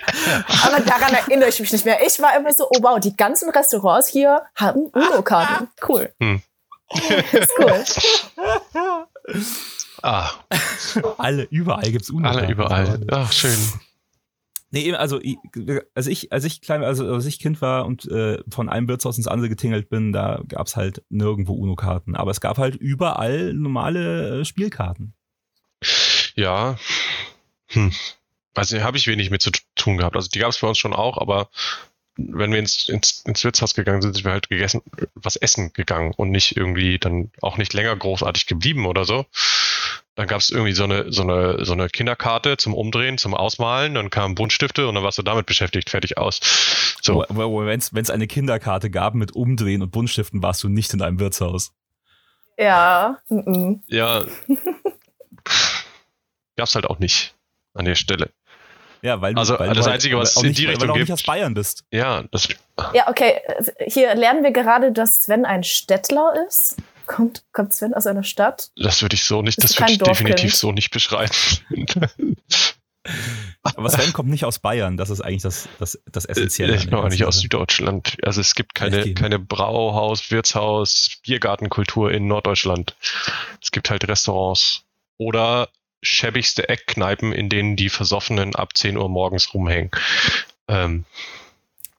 [0.64, 1.98] Aber daran erinnere ich mich nicht mehr.
[2.06, 5.68] Ich war immer so, oh wow, die ganzen Restaurants hier haben UNO-Karten.
[5.86, 6.12] Cool.
[6.20, 6.42] Hm.
[7.32, 7.84] ist cool.
[10.02, 10.30] Ah.
[11.18, 12.38] Alle, überall gibt es UNO-Karten.
[12.38, 13.06] Alle, überall.
[13.10, 13.58] Ach, schön.
[14.74, 15.20] Nee, also,
[15.94, 19.18] als ich, als ich klein, also als ich Kind war und äh, von einem Wirtshaus
[19.18, 22.16] ins andere getingelt bin, da gab's halt nirgendwo UNO-Karten.
[22.16, 25.14] Aber es gab halt überall normale äh, Spielkarten.
[26.36, 26.76] Ja,
[27.72, 27.92] hm.
[28.54, 30.16] Also habe ich wenig mit zu tun gehabt.
[30.16, 31.48] Also die gab es bei uns schon auch, aber
[32.16, 34.82] wenn wir ins, ins, ins Wirtshaus gegangen sind, sind wir halt gegessen,
[35.14, 39.24] was essen gegangen und nicht irgendwie dann auch nicht länger großartig geblieben oder so.
[40.14, 43.94] Dann gab es irgendwie so eine, so, eine, so eine Kinderkarte zum Umdrehen, zum Ausmalen,
[43.94, 46.40] dann kamen Buntstifte und dann warst du damit beschäftigt, fertig aus.
[47.00, 47.24] So.
[47.30, 51.72] Wenn es eine Kinderkarte gab mit Umdrehen und Buntstiften, warst du nicht in einem Wirtshaus.
[52.58, 53.20] Ja.
[53.30, 53.80] Mm -mm.
[53.86, 54.24] Ja.
[56.56, 57.34] Gab's halt auch nicht
[57.74, 58.30] an der Stelle.
[59.02, 60.94] Ja, weil du, also weil das du Einzige, was in nicht, die Richtung weil du
[60.94, 61.08] gibt.
[61.08, 61.84] nicht aus Bayern bist.
[61.90, 62.48] Ja, das.
[62.94, 63.40] Ja, okay.
[63.86, 66.76] Hier lernen wir gerade, dass Sven ein Städtler ist.
[67.06, 68.70] Kommt, kommt Sven aus einer Stadt?
[68.76, 71.34] Das würde ich so nicht, das würde ich definitiv so nicht beschreiben.
[73.64, 76.76] Aber Sven kommt nicht aus Bayern, das ist eigentlich das, das, das Essentielle.
[76.76, 78.16] Ich komme auch nicht aus Süddeutschland.
[78.22, 82.94] Also es gibt keine, keine Brauhaus, Wirtshaus, Biergartenkultur in Norddeutschland.
[83.60, 84.84] Es gibt halt Restaurants.
[85.18, 85.68] Oder
[86.02, 89.90] schäbigste Eckkneipen, in denen die Versoffenen ab 10 Uhr morgens rumhängen.
[90.68, 91.04] Ähm,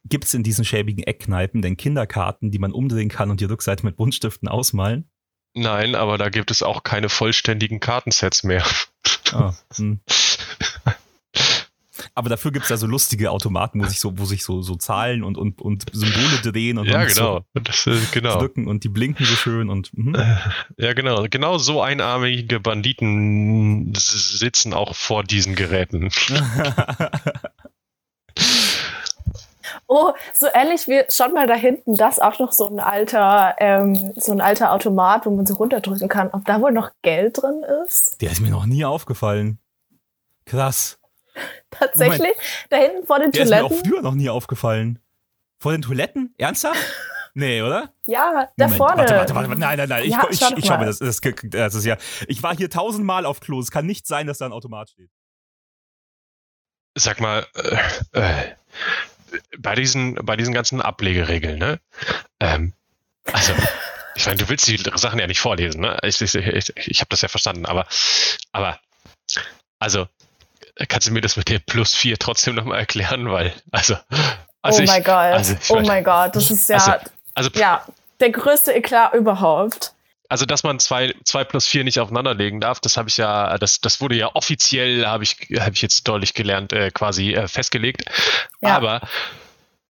[0.06, 3.86] Gibt es in diesen schäbigen Eckkneipen denn Kinderkarten, die man umdrehen kann und die Rückseite
[3.86, 5.10] mit Buntstiften ausmalen?
[5.56, 8.66] Nein, aber da gibt es auch keine vollständigen Kartensets mehr.
[9.32, 10.02] Ah, hm.
[12.16, 14.76] Aber dafür gibt es ja so lustige Automaten, wo sich so, wo sich so, so
[14.76, 17.46] Zahlen und, und, und Symbole drehen und Ja, genau.
[17.54, 18.38] so Das, äh, genau.
[18.38, 20.16] drücken und die blinken so schön und mhm.
[20.78, 21.26] Ja, genau.
[21.30, 26.12] Genau so einarmige Banditen sitzen auch vor diesen Geräten.
[29.88, 34.14] Oh, so ähnlich wie schon mal da hinten, das auch noch so ein alter, ähm,
[34.16, 36.30] so ein alter Automat, wo man so runterdrücken kann.
[36.32, 38.20] Ob da wohl noch Geld drin ist?
[38.22, 39.60] Der ist mir noch nie aufgefallen.
[40.46, 40.98] Krass.
[41.70, 42.34] Tatsächlich,
[42.70, 43.92] da hinten vor den Der ist mir auch Toiletten.
[43.92, 45.00] früher noch nie aufgefallen.
[45.60, 46.34] Vor den Toiletten?
[46.38, 46.80] Ernsthaft?
[47.36, 47.92] Nee, oder?
[48.06, 48.98] Ja, da Moment, vorne.
[49.00, 50.04] Warte, warte, warte, nein, nein, nein.
[50.04, 50.86] Ich, Ja, ich, ich, schau mir mal.
[50.86, 51.98] das, das, das ist ja.
[52.28, 53.60] Ich war hier tausendmal auf Klo.
[53.60, 55.10] Es kann nicht sein, dass da ein Automat steht.
[56.96, 58.56] Sag mal, äh, äh,
[59.58, 61.80] bei diesen, bei diesen ganzen Ablegeregeln, ne?
[62.40, 62.74] Ähm,
[63.32, 63.54] also,
[64.16, 65.98] ich meine, du willst die Sachen ja nicht vorlesen, ne?
[66.04, 67.88] Ich, ich, ich, ich habe das ja verstanden, aber,
[68.52, 68.80] aber,
[69.80, 70.08] also,
[70.88, 73.32] kannst du mir das mit der Plus 4 trotzdem nochmal erklären?
[73.32, 73.96] Weil, also,
[74.62, 76.92] also oh mein Gott, also oh mein- Gott, das ist ja, Also,
[77.36, 77.86] also, ja,
[78.20, 79.94] der größte Eklat überhaupt.
[80.30, 83.82] also, dass man zwei, zwei plus vier nicht aufeinanderlegen darf, das habe ich ja, das,
[83.82, 88.06] das wurde ja offiziell, habe ich, habe ich jetzt deutlich gelernt, äh, quasi äh, festgelegt.
[88.62, 88.76] Ja.
[88.78, 89.02] Aber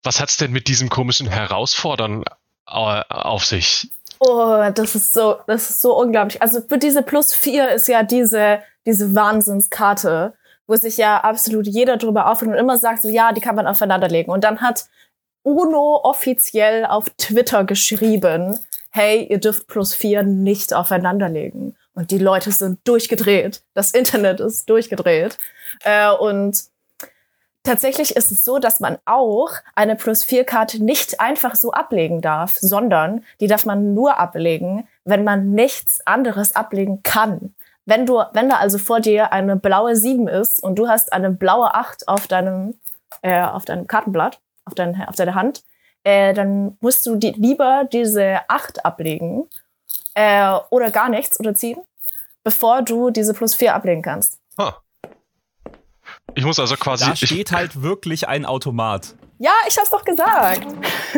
[0.03, 2.25] was hat's denn mit diesem komischen Herausfordern
[2.69, 3.91] äh, auf sich?
[4.19, 6.41] Oh, das ist so, das ist so unglaublich.
[6.41, 10.35] Also für diese Plus 4 ist ja diese, diese Wahnsinnskarte,
[10.67, 13.67] wo sich ja absolut jeder drüber aufregt und immer sagt, so ja, die kann man
[13.67, 14.33] aufeinanderlegen.
[14.33, 14.87] Und dann hat
[15.43, 18.59] UNO offiziell auf Twitter geschrieben,
[18.91, 21.77] hey, ihr dürft Plus 4 nicht aufeinanderlegen.
[21.95, 23.63] Und die Leute sind durchgedreht.
[23.75, 25.39] Das Internet ist durchgedreht.
[25.85, 26.69] Äh, und
[27.67, 33.25] Tatsächlich ist es so, dass man auch eine Plus-4-Karte nicht einfach so ablegen darf, sondern
[33.41, 37.57] die darf man nur ablegen, wenn man nichts anderes ablegen kann.
[37.87, 41.31] Wenn du, wenn da also vor dir eine blaue 7 ist und du hast eine
[41.31, 42.75] blaue 8 auf deinem,
[43.22, 45.62] äh, auf deinem Kartenblatt, auf, dein, auf deiner Hand,
[46.03, 49.49] äh, dann musst du die, lieber diese 8 ablegen
[50.14, 51.79] äh, oder gar nichts oder ziehen,
[52.42, 54.40] bevor du diese Plus 4 ablegen kannst.
[54.59, 54.83] Ha.
[56.35, 57.07] Ich muss also quasi.
[57.07, 59.14] Da steht halt wirklich ein Automat.
[59.38, 60.62] Ja, ich hab's doch gesagt.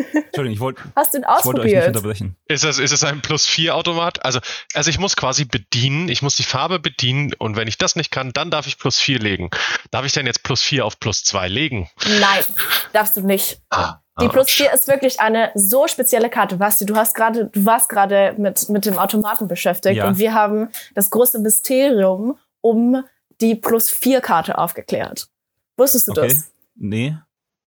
[0.04, 1.86] Entschuldigung, ich wollte Hast du ihn ich wollte euch nicht ausprobiert?
[1.96, 2.36] unterbrechen.
[2.46, 4.24] ist, es, ist es ein plus vier Automat?
[4.24, 4.40] Also,
[4.74, 8.10] also ich muss quasi bedienen, ich muss die Farbe bedienen und wenn ich das nicht
[8.10, 9.50] kann, dann darf ich plus vier legen.
[9.90, 11.88] Darf ich denn jetzt plus vier auf plus zwei legen?
[12.20, 12.44] Nein,
[12.92, 13.60] darfst du nicht.
[13.70, 16.56] Ah, Die ah, Plus 4 ist wirklich eine so spezielle Karte.
[16.56, 20.08] Basti, du hast gerade, du warst gerade mit, mit dem Automaten beschäftigt Ja.
[20.08, 23.04] und wir haben das große Mysterium um
[23.40, 25.28] die Plus 4 Karte aufgeklärt.
[25.76, 26.28] Wusstest du Okay.
[26.28, 26.50] das?
[26.74, 27.16] Nee.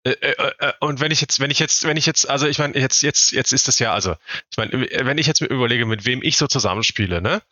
[0.06, 2.58] Äh, äh, äh, und wenn ich jetzt, wenn ich jetzt, wenn ich jetzt, also ich
[2.58, 4.14] meine, jetzt, jetzt, jetzt ist das ja, also,
[4.50, 7.42] ich meine, wenn ich jetzt mir überlege, mit wem ich so zusammenspiele, ne,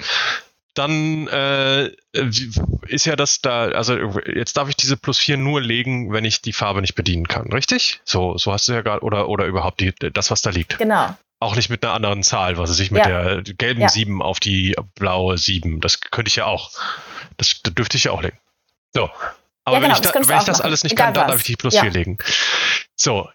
[0.75, 1.91] dann äh,
[2.87, 6.43] ist ja das da, also jetzt darf ich diese plus vier nur legen, wenn ich
[6.43, 8.01] die Farbe nicht bedienen kann, richtig?
[8.05, 10.79] So, so hast du ja gerade, oder, oder überhaupt die, das, was da liegt.
[10.79, 11.17] Genau.
[11.41, 13.41] Auch nicht mit einer anderen Zahl, was weiß ich, mit Ja.
[13.41, 13.89] der gelben Ja.
[13.89, 15.81] 7 auf die blaue 7.
[15.81, 16.71] Das könnte ich ja auch.
[17.37, 18.39] Das, das dürfte ich ja auch legen.
[18.95, 19.11] So.
[19.65, 20.67] Aber Ja, wenn genau, ich, das da, du wenn ich das machen.
[20.67, 21.31] alles nicht Egal kann, dann was.
[21.33, 21.81] darf ich die plus Ja.
[21.83, 22.19] 4 legen.
[22.97, 23.29] So.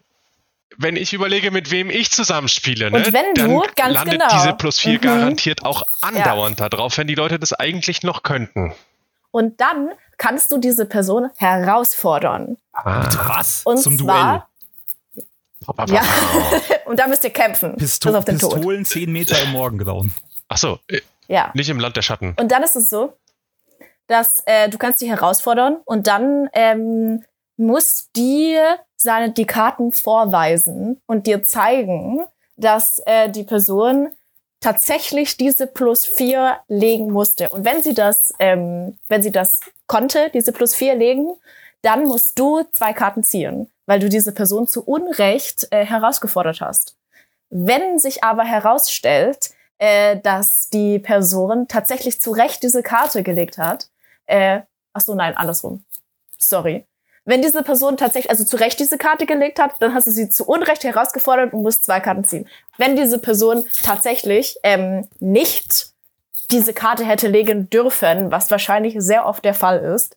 [0.77, 4.33] Wenn ich überlege, mit wem ich zusammenspiele, ne, Und wenn du, dann ganz landet genau.
[4.33, 5.01] diese plus 4 Mhm.
[5.01, 8.73] garantiert auch andauernd da drauf, wenn die Leute das eigentlich noch könnten.
[9.31, 12.57] Und dann kannst du diese Person herausfordern.
[12.73, 13.09] Ah.
[13.27, 13.63] Was?
[13.63, 14.47] Und Zum zwar,
[15.65, 15.87] Duell.
[15.89, 16.01] ja,
[16.85, 17.75] und da müsst ihr kämpfen.
[17.75, 18.53] Pisto bis auf den Tod.
[18.55, 20.13] Pistolen 10 Meter im Morgengrauen.
[20.47, 21.51] Achso, äh, Ja.
[21.53, 22.35] nicht im Land der Schatten.
[22.39, 23.13] Und dann ist es so,
[24.09, 27.23] dass äh, du kannst die herausfordern und dann ähm,
[27.57, 28.57] muss die
[28.95, 32.25] seine die Karten vorweisen und dir zeigen,
[32.57, 34.09] dass äh, die Person
[34.59, 37.49] tatsächlich diese plus vier legen musste.
[37.49, 41.35] Und wenn sie das, ähm, wenn sie das konnte, diese plus vier legen,
[41.83, 46.97] dann musst du zwei Karten ziehen, weil du diese Person zu Unrecht äh, herausgefordert hast.
[47.49, 53.89] Wenn sich aber herausstellt, äh, dass die Person tatsächlich zu Recht diese Karte gelegt hat,
[54.29, 54.61] äh,
[54.93, 55.83] ach so, nein, andersrum.
[56.37, 56.85] Sorry.
[57.25, 60.29] Wenn diese Person tatsächlich, also zu Recht diese Karte gelegt hat, dann hast du sie
[60.29, 62.47] zu Unrecht herausgefordert und musst zwei Karten ziehen.
[62.77, 65.87] Wenn diese Person tatsächlich ähm, nicht
[66.49, 70.15] diese Karte hätte legen dürfen, was wahrscheinlich sehr oft der Fall ist,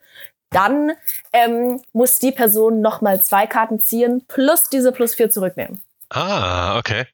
[0.51, 0.93] dann
[1.33, 5.83] ähm, muss die Person nochmal zwei Karten ziehen plus diese plus vier zurücknehmen.
[6.09, 7.07] Ah, okay.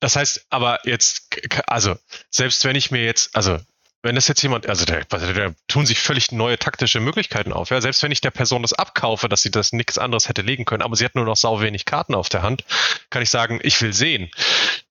[0.00, 1.28] Das heißt, aber jetzt,
[1.66, 1.94] also,
[2.30, 3.58] selbst wenn ich mir jetzt, also,
[4.04, 7.70] wenn das jetzt jemand, also da, da, da tun sich völlig neue taktische Möglichkeiten auf,
[7.70, 7.80] ja.
[7.80, 10.82] Selbst wenn ich der Person das abkaufe, dass sie das nichts anderes hätte legen können,
[10.82, 12.64] aber sie hat nur noch sau wenig Karten auf der Hand,
[13.08, 14.30] kann ich sagen, ich will sehen,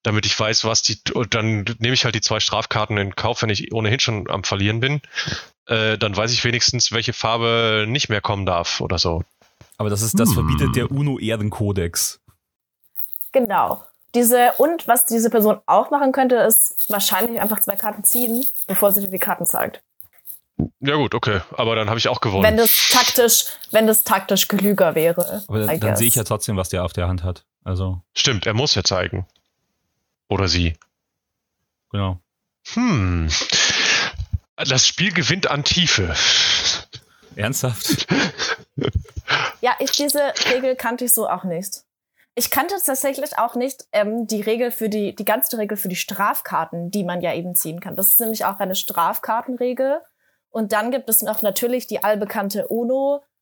[0.01, 3.43] damit ich weiß, was die, und dann nehme ich halt die zwei Strafkarten in Kauf,
[3.43, 5.01] wenn ich ohnehin schon am Verlieren bin.
[5.67, 9.23] äh, dann weiß ich wenigstens, welche Farbe nicht mehr kommen darf oder so.
[9.77, 10.35] Aber das ist, das Hm.
[10.35, 12.19] verbietet der UNO-Ehrenkodex.
[13.31, 13.83] Genau.
[14.15, 18.91] Diese, und was diese Person auch machen könnte, ist wahrscheinlich einfach zwei Karten ziehen, bevor
[18.91, 19.81] sie dir die Karten zeigt.
[20.79, 22.43] Ja gut, okay, aber dann habe ich auch gewonnen.
[22.43, 25.43] Wenn das taktisch, wenn das taktisch klüger wäre.
[25.47, 27.43] Aber dann, dann sehe ich ja trotzdem, was der auf der Hand hat.
[27.63, 29.25] Also, Stimmt, er muss ja zeigen.
[30.29, 30.77] Oder sie.
[31.91, 32.19] genau.
[32.73, 33.29] Hm.
[34.55, 36.15] Das Spiel gewinnt an Tiefe.
[37.35, 38.07] Ernsthaft?
[39.61, 40.19] Ja, ich, diese
[40.51, 41.82] Regel kannte ich so auch nicht.
[42.35, 45.95] Ich kannte tatsächlich auch nicht ähm, die Regel für die, die ganze Regel für die
[45.95, 47.95] Strafkarten, die man ja eben ziehen kann.
[47.95, 50.01] Das ist nämlich auch eine Strafkartenregel.
[50.49, 52.67] Und dann gibt es noch natürlich die allbekannte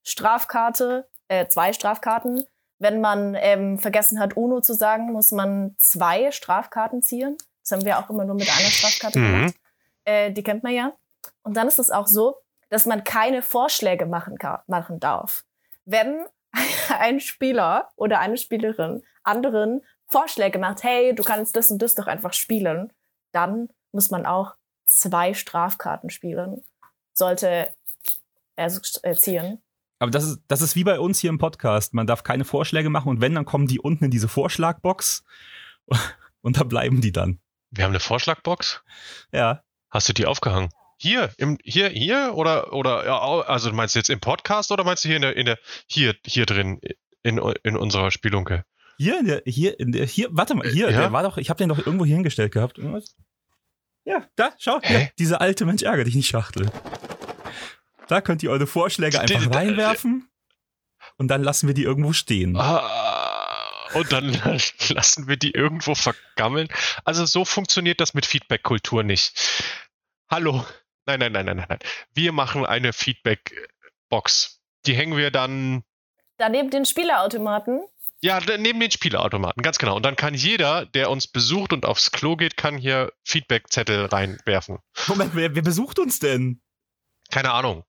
[0.05, 2.45] UNO-Strafkarte, äh, zwei Strafkarten.
[2.79, 7.37] Wenn man ähm, vergessen hat, UNO zu sagen, muss man zwei Strafkarten ziehen.
[7.63, 9.31] Das haben wir auch immer nur mit einer Strafkarte Mhm.
[9.31, 9.55] gemacht.
[10.03, 10.93] Äh, die kennt man ja.
[11.43, 12.37] Und dann ist es auch so,
[12.69, 15.43] dass man keine Vorschläge machen, ka- machen darf.
[15.85, 16.25] Wenn
[16.99, 22.07] ein Spieler oder eine Spielerin anderen Vorschläge macht, hey, du kannst das und das doch
[22.07, 22.91] einfach spielen,
[23.31, 26.63] dann muss man auch zwei Strafkarten spielen.
[27.13, 27.73] Sollte
[28.55, 29.61] er so ziehen.
[29.99, 31.93] Aber das ist, das ist wie bei uns hier im Podcast.
[31.93, 35.23] Man darf keine Vorschläge machen und wenn, dann kommen die unten in diese Vorschlagbox
[36.41, 37.39] und da bleiben die dann.
[37.69, 38.83] Wir haben eine Vorschlagbox.
[39.31, 39.63] Ja.
[39.89, 40.69] Hast du die aufgehangen?
[41.01, 45.03] Hier, im, hier, hier oder oder ja, also du meinst jetzt im Podcast oder meinst
[45.03, 46.79] du hier in der, in der hier hier drin
[47.23, 48.65] in, in unserer Spielunke?
[48.99, 50.99] Hier, in der, hier, in der, hier, warte mal, hier, Ja?
[50.99, 52.79] der war doch, ich habe den doch irgendwo hier hingestellt gehabt.
[54.05, 54.95] Ja, da, schau, Hä?
[54.95, 56.71] hier, diese alte Mensch ärgere dich nicht Schachtel.
[58.07, 60.29] Da könnt ihr eure Vorschläge einfach reinwerfen
[61.17, 62.55] und dann lassen wir die irgendwo stehen.
[62.57, 62.87] Ah,
[63.95, 64.39] und dann
[64.89, 66.67] lassen wir die irgendwo vergammeln.
[67.05, 69.33] Also so funktioniert das mit Feedback-Kultur nicht.
[70.29, 70.63] Hallo.
[71.05, 71.79] Nein, nein, nein, nein, nein, nein.
[72.13, 74.61] Wir machen eine Feedback-Box.
[74.85, 75.83] Die hängen wir dann
[76.37, 77.83] Daneben den Spielautomaten.
[78.21, 79.95] ja neben den Spielautomaten, ganz genau.
[79.95, 84.79] Und dann kann jeder, der uns besucht und aufs Klo geht, kann hier Feedback-Zettel reinwerfen.
[85.07, 86.61] Moment, wer, wer besucht uns denn?
[87.29, 87.83] Keine Ahnung.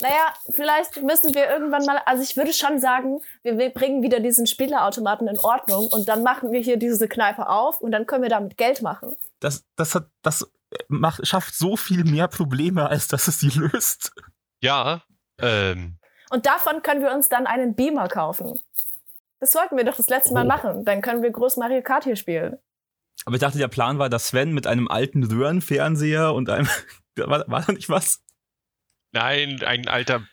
[0.00, 4.20] Naja, vielleicht müssen wir irgendwann mal, also ich würde schon sagen, wir, wir bringen wieder
[4.20, 8.22] diesen Spielautomaten in Ordnung und dann machen wir hier diese Kneipe auf und dann können
[8.22, 9.16] wir damit Geld machen.
[9.40, 10.48] Das, das hat, das
[10.88, 14.12] macht, schafft so viel mehr Probleme, als dass es die löst.
[14.62, 15.02] Ja,
[15.40, 15.98] ähm,
[16.30, 18.58] Und davon können wir uns dann einen Beamer kaufen.
[19.40, 20.48] Das wollten wir doch das letzte Mal Oh.
[20.48, 20.84] machen.
[20.84, 22.56] Dann können wir groß Mario Kart hier spielen.
[23.24, 26.66] Aber ich dachte, der Plan war, dass Sven mit einem alten Röhrenfernseher und einem,
[27.16, 28.22] war, war da nicht was?
[29.12, 30.26] Nein, ein alter,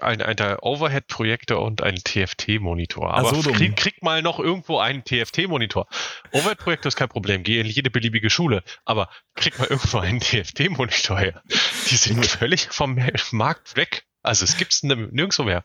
[0.00, 3.12] ein alter Overhead-Projektor und ein TFT-Monitor.
[3.12, 5.88] Aber so krieg, krieg mal noch irgendwo einen TFT-Monitor.
[6.32, 8.62] Overhead-Projektor ist kein Problem, geh in jede beliebige Schule.
[8.84, 11.42] Aber krieg mal irgendwo einen TFT-Monitor her.
[11.90, 12.98] Die sind völlig vom
[13.32, 14.04] Markt weg.
[14.22, 15.64] Also es gibt's n- nirgendwo mehr.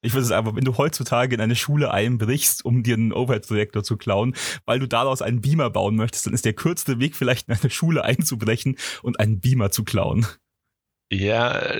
[0.00, 3.96] Ich würde sagen, wenn du heutzutage in eine Schule einbrichst, um dir einen Overhead-Projektor zu
[3.96, 7.54] klauen, weil du daraus einen Beamer bauen möchtest, dann ist der kürzeste Weg vielleicht in
[7.54, 10.26] eine Schule einzubrechen und einen Beamer zu klauen.
[11.12, 11.76] Ja,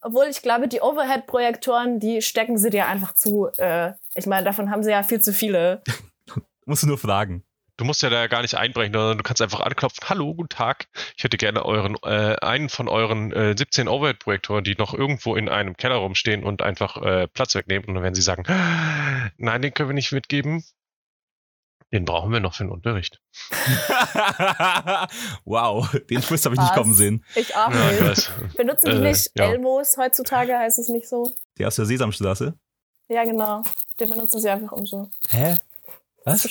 [0.00, 3.48] Obwohl ich glaube, die Overhead-Projektoren, die stecken sie dir einfach zu.
[3.58, 5.82] Äh, ich meine, davon haben sie ja viel zu viele.
[6.66, 7.42] Musst du nur fragen.
[7.78, 10.08] du musst ja da gar nicht einbrechen, sondern du kannst einfach anklopfen.
[10.08, 10.86] Hallo, guten Tag.
[11.16, 15.48] Ich hätte gerne euren, äh, einen von euren äh, 17 Overhead-Projektoren, die noch irgendwo in
[15.48, 17.88] einem Keller rumstehen und einfach äh, Platz wegnehmen.
[17.88, 18.44] Und dann werden sie sagen,
[19.36, 20.62] nein, den können wir nicht mitgeben.
[21.92, 23.20] Den brauchen wir noch für den Unterricht.
[25.44, 27.24] wow, den Twist habe ich nicht kommen sehen.
[27.34, 28.30] Ich auch Ja, ich nicht.
[28.42, 28.54] weiß.
[28.56, 29.50] Benutzen die Äh, nicht ja.
[29.50, 31.34] Elmos heutzutage, heißt es nicht so?
[31.58, 32.54] Der aus der Sesamstraße.
[33.08, 33.64] Ja, genau.
[33.98, 35.56] Den benutzen sie einfach, um so Hä?
[36.24, 36.48] Was?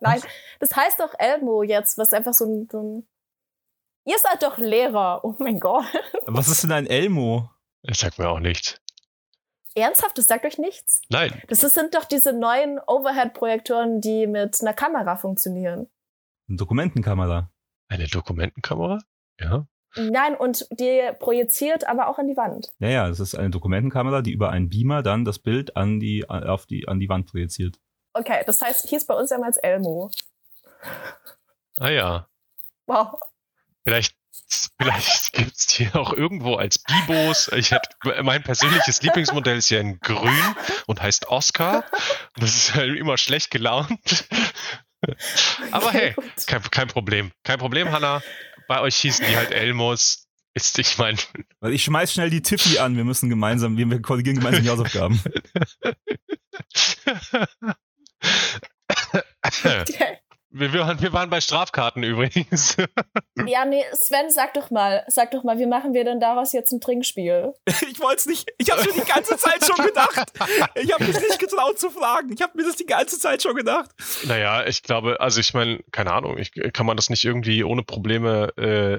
[0.00, 0.22] Nein,
[0.60, 3.08] das heißt doch Elmo jetzt, was einfach so ein, so ein.
[4.04, 5.24] Ihr seid doch Lehrer.
[5.24, 5.84] Oh mein Gott.
[6.26, 7.50] Was ist denn ein Elmo?
[7.82, 8.80] Das sagt mir auch nichts.
[9.74, 11.02] Ernsthaft, das sagt euch nichts?
[11.08, 11.40] Nein.
[11.48, 15.88] Das ist- sind doch diese neuen Overhead-Projektoren, die mit einer Kamera funktionieren.
[16.48, 17.50] Eine Dokumentenkamera.
[17.88, 18.98] Eine Dokumentenkamera?
[19.40, 19.66] Ja.
[19.96, 22.72] Nein, und die projiziert aber auch an die Wand.
[22.78, 26.28] Ja, ja, es ist eine Dokumentenkamera, die über einen Beamer dann das Bild an die,
[26.28, 27.78] auf die, an die Wand projiziert.
[28.12, 30.10] Okay, das heißt, hieß bei uns damals Elmo.
[31.78, 32.28] Ah ja.
[32.86, 33.18] Wow.
[33.84, 34.16] Vielleicht,
[34.80, 37.50] vielleicht gibt's die auch irgendwo als Bibos.
[37.54, 37.88] Ich hätte,
[38.22, 40.54] mein persönliches Lieblingsmodell ist ja in grün
[40.86, 41.84] und heißt Oscar.
[42.36, 44.26] Das ist halt immer schlecht gelaunt.
[45.70, 46.14] Aber hey,
[46.46, 47.32] kein, kein Problem.
[47.44, 48.22] Kein Problem, Hanna.
[48.66, 50.26] Bei euch hießen die halt Elmos.
[50.54, 51.18] Ist, ich meine,
[51.60, 54.70] Weil ich schmeiß schnell die Tiffy an, wir müssen gemeinsam, wir, wir korrigieren gemeinsam die
[54.70, 55.20] Hausaufgaben.
[59.54, 60.18] Okay.
[60.58, 62.76] Wir, wir, waren, wir waren bei Strafkarten übrigens.
[63.46, 66.72] Ja, nee, Sven, sag doch mal, sag doch mal, wie machen wir denn daraus jetzt
[66.72, 67.54] ein Trinkspiel?
[67.66, 68.50] ich wollte es nicht.
[68.58, 70.32] Ich habe mir die ganze Zeit schon gedacht.
[70.74, 72.32] Ich habe mich nicht getraut zu fragen.
[72.32, 73.90] Ich habe mir das die ganze Zeit schon gedacht.
[74.24, 77.84] Naja, ich glaube, also ich meine, keine Ahnung, ich, kann man das nicht irgendwie ohne
[77.84, 78.98] Probleme, äh,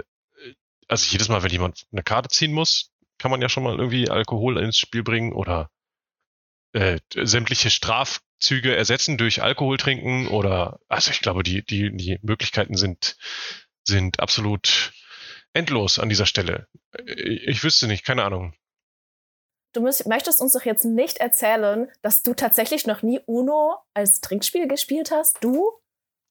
[0.88, 4.10] also jedes Mal, wenn jemand eine Karte ziehen muss, kann man ja schon mal irgendwie
[4.10, 5.70] Alkohol ins Spiel bringen oder
[6.74, 7.70] äh, sämtliche
[8.40, 13.18] Strafzüge ersetzen durch Alkohol trinken oder also ich glaube, die, die, die Möglichkeiten sind,
[13.84, 14.94] sind absolut
[15.54, 16.68] endlos an dieser Stelle.
[17.06, 18.54] Ich, ich wüsste nicht, keine Ahnung.
[19.74, 24.20] Du müsst, möchtest uns doch jetzt nicht erzählen, dass du tatsächlich noch nie Uno als
[24.20, 25.38] Trinkspiel gespielt hast?
[25.42, 25.72] Du?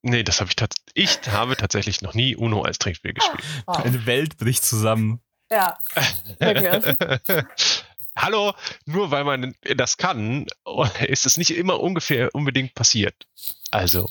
[0.02, 0.94] Nee, das habe ich tatsächlich.
[0.94, 3.42] Ich habe tatsächlich noch nie Uno als Trinkspiel gespielt.
[3.66, 3.72] Oh.
[3.72, 5.20] Eine Welt bricht zusammen.
[5.50, 5.78] Ja.
[6.38, 7.44] Wirklich.
[8.18, 8.52] Hallo,
[8.84, 10.46] nur weil man das kann,
[11.06, 13.26] ist es nicht immer ungefähr unbedingt passiert.
[13.70, 14.10] Also,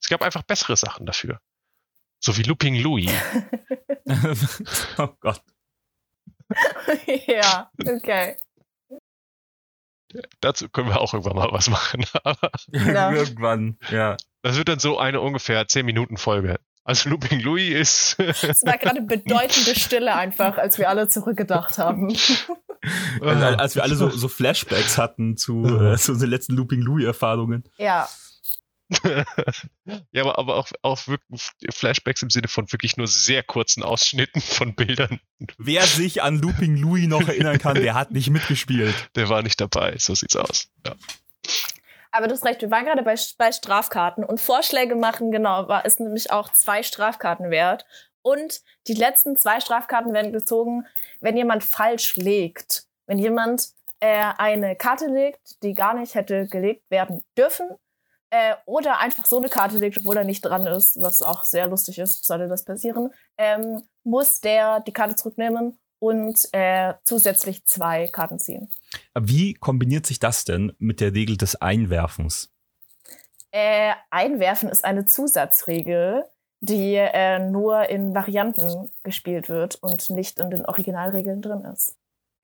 [0.00, 1.40] es gab einfach bessere Sachen dafür.
[2.20, 3.10] So wie Looping Louis.
[4.98, 5.42] oh Gott.
[7.26, 8.36] ja, okay.
[10.40, 12.04] Dazu können wir auch irgendwann mal was machen.
[12.72, 13.12] ja.
[13.12, 14.16] Irgendwann, ja.
[14.42, 16.60] Das wird dann so eine ungefähr 10 Minuten Folge.
[16.88, 18.18] Also Looping Louis ist.
[18.18, 22.16] Es war gerade bedeutende Stille einfach, als wir alle zurückgedacht haben.
[23.20, 27.64] Also, als wir alle so, so Flashbacks hatten zu, äh, zu unseren letzten Looping Louis-Erfahrungen.
[27.76, 28.08] Ja.
[29.04, 34.40] ja, aber, aber auch, auch wirklich Flashbacks im Sinne von wirklich nur sehr kurzen Ausschnitten
[34.40, 35.20] von Bildern.
[35.58, 38.94] Wer sich an Looping Louis noch erinnern kann, der hat nicht mitgespielt.
[39.14, 40.68] Der war nicht dabei, so sieht's aus.
[40.86, 40.94] Ja.
[42.10, 45.84] Aber du hast recht, wir waren gerade bei, bei Strafkarten und Vorschläge machen, genau, war
[45.84, 47.86] ist nämlich auch zwei Strafkarten wert.
[48.22, 50.86] Und die letzten zwei Strafkarten werden gezogen,
[51.20, 52.84] wenn jemand falsch legt.
[53.06, 53.68] Wenn jemand
[54.00, 57.68] äh, eine Karte legt, die gar nicht hätte gelegt werden dürfen.
[58.30, 61.66] Äh, oder einfach so eine Karte legt, obwohl er nicht dran ist, was auch sehr
[61.66, 68.08] lustig ist, sollte das passieren, ähm, muss der die Karte zurücknehmen und äh, zusätzlich zwei
[68.08, 68.70] Karten ziehen.
[69.18, 72.52] Wie kombiniert sich das denn mit der Regel des Einwerfens?
[73.50, 76.24] Äh, Einwerfen ist eine Zusatzregel,
[76.60, 81.96] die äh, nur in Varianten gespielt wird und nicht in den Originalregeln drin ist.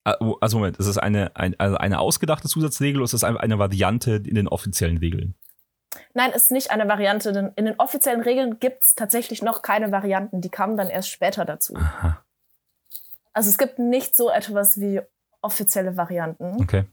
[0.05, 3.25] Ah, oh, also Moment, ist es eine, ein, also eine ausgedachte Zusatzregel oder ist es
[3.25, 5.35] eine Variante in den offiziellen Regeln?
[6.13, 9.93] Nein, ist nicht eine Variante, denn in den offiziellen Regeln gibt es tatsächlich noch keine
[9.93, 10.41] Varianten.
[10.41, 11.75] Die kamen dann erst später dazu.
[11.77, 12.24] Aha.
[13.35, 15.01] Also es gibt nicht so etwas wie
[15.43, 16.57] offizielle Varianten.
[16.63, 16.85] Okay.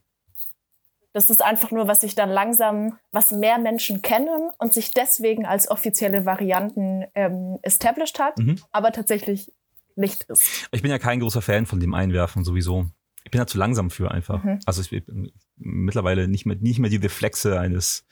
[1.14, 5.46] Das ist einfach nur, was sich dann langsam, was mehr Menschen kennen und sich deswegen
[5.46, 8.60] als offizielle Varianten ähm, established hat, Mhm.
[8.72, 9.52] aber tatsächlich
[9.96, 10.70] nicht ist.
[10.72, 12.86] Ich bin ja kein großer Fan von dem Einwerfen sowieso.
[13.26, 14.42] Ich bin da zu langsam für einfach.
[14.44, 14.60] Mhm.
[14.66, 18.06] Also ich bin mittlerweile nicht mehr, nicht mehr die Reflexe eines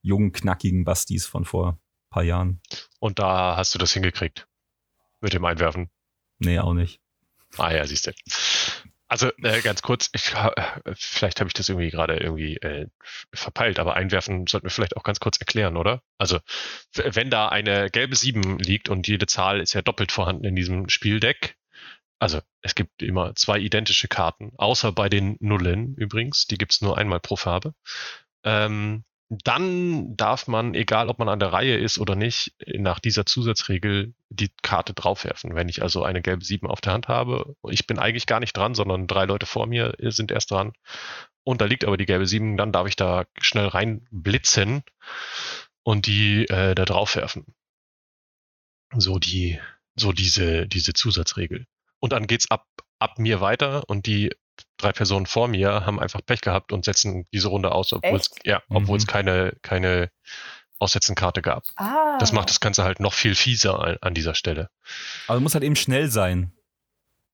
[0.00, 1.78] jungen, knackigen Bastis von vor ein
[2.10, 2.60] paar Jahren.
[3.00, 4.46] Und da hast du das hingekriegt.
[5.20, 5.90] Mit dem Einwerfen.
[6.38, 7.00] Nee, auch nicht.
[7.56, 8.12] Ah ja, siehst du.
[9.06, 10.50] Also äh, ganz kurz, ich, äh,
[10.94, 12.88] vielleicht habe ich das irgendwie gerade irgendwie äh,
[13.32, 16.02] verpeilt, aber einwerfen sollten wir vielleicht auch ganz kurz erklären, oder?
[16.18, 16.40] Also
[16.94, 20.88] wenn da eine gelbe 7 liegt und jede Zahl ist ja doppelt vorhanden in diesem
[20.88, 21.56] Spieldeck,
[22.18, 26.96] also es gibt immer zwei identische Karten, außer bei den Nullen übrigens, die gibt's nur
[26.96, 27.74] einmal pro Farbe.
[28.44, 29.04] Ähm,
[29.44, 34.14] dann darf man, egal ob man an der Reihe ist oder nicht, nach dieser Zusatzregel
[34.28, 35.54] die Karte draufwerfen.
[35.54, 38.56] Wenn ich also eine gelbe 7 auf der Hand habe, ich bin eigentlich gar nicht
[38.56, 40.72] dran, sondern drei Leute vor mir sind erst dran
[41.44, 44.82] und da liegt aber die gelbe 7, dann darf ich da schnell reinblitzen
[45.82, 47.54] und die äh, da draufwerfen.
[48.96, 49.60] So die,
[49.96, 51.66] so diese, diese Zusatzregel.
[52.00, 52.66] Und dann geht's ab,
[52.98, 54.30] ab mir weiter und die
[54.84, 58.30] drei Personen vor mir haben einfach Pech gehabt und setzen diese Runde aus, obwohl es,
[58.44, 59.10] ja, obwohl es Mhm.
[59.10, 60.10] keine, keine
[60.78, 61.64] Aussetzenkarte gab.
[61.76, 62.18] Ah.
[62.18, 64.68] Das macht das Ganze halt noch viel fieser an, an dieser Stelle.
[65.26, 66.52] Aber du musst halt eben schnell sein.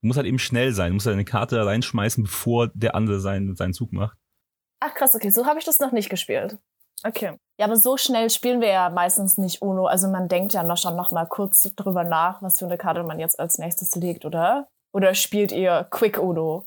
[0.03, 0.89] Du musst halt eben schnell sein.
[0.91, 4.17] Du musst halt eine Karte da reinschmeißen, bevor der andere seinen, seinen Zug macht.
[4.81, 6.59] Ach krass, okay, so habe ich das noch nicht gespielt.
[7.03, 7.33] Okay.
[7.59, 9.87] Ja, aber so schnell spielen wir ja meistens nicht Uno.
[9.87, 13.03] Also man denkt ja noch schon noch mal kurz drüber nach, was für eine Karte
[13.03, 14.69] man jetzt als nächstes legt, oder?
[14.93, 16.67] Oder spielt ihr Quick Uno?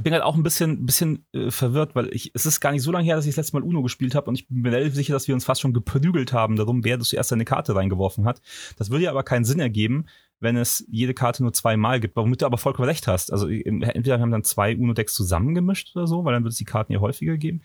[0.00, 2.80] Ich bin halt auch ein bisschen, bisschen äh, verwirrt, weil ich, es ist gar nicht
[2.80, 4.72] so lange her, dass ich das letzte Mal Uno gespielt habe und ich bin mir
[4.72, 8.24] relativ sicher, dass wir uns fast schon geprügelt haben darum, wer zuerst seine Karte reingeworfen
[8.24, 8.40] hat.
[8.78, 10.06] Das würde ja aber keinen Sinn ergeben,
[10.38, 13.30] wenn es jede Karte nur zweimal gibt, womit du aber vollkommen recht hast.
[13.30, 16.94] Also entweder haben dann zwei Uno-Decks zusammengemischt oder so, weil dann wird es die Karten
[16.94, 17.60] ja häufiger geben.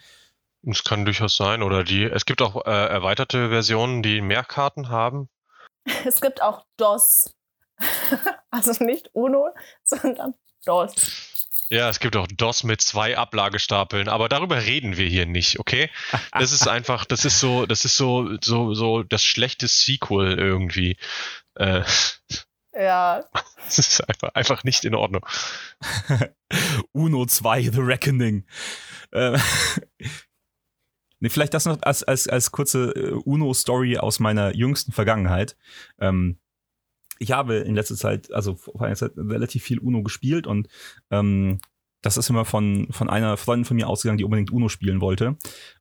[0.68, 1.64] Es kann durchaus sein.
[1.64, 5.30] Oder die, es gibt auch äh, erweiterte Versionen, die mehr Karten haben.
[6.04, 7.34] Es gibt auch DOS.
[8.52, 9.52] also nicht Uno,
[9.84, 10.34] sondern
[10.66, 11.35] DOS.
[11.70, 15.90] Ja, es gibt auch DOS mit zwei Ablagestapeln, aber darüber reden wir hier nicht, okay?
[16.32, 20.98] Das ist einfach, das ist so, das ist so, so, so das schlechte Sequel irgendwie.
[21.56, 21.84] Äh,
[22.74, 23.24] Ja.
[23.66, 25.26] Das ist einfach, einfach nicht in Ordnung.
[26.92, 28.46] Uno 2, The Reckoning.
[29.12, 29.40] Äh,
[31.20, 35.58] nee, vielleicht das noch als, als, als kurze äh, Uno-Story aus meiner jüngsten Vergangenheit.
[36.00, 36.38] Ähm,
[37.20, 40.68] ich habe in letzter Zeit, also vor einer Zeit, relativ viel Uno gespielt und
[41.12, 41.60] ähm,
[42.02, 45.38] das ist immer von, von einer Freundin von mir ausgegangen, die unbedingt Uno spielen wollte.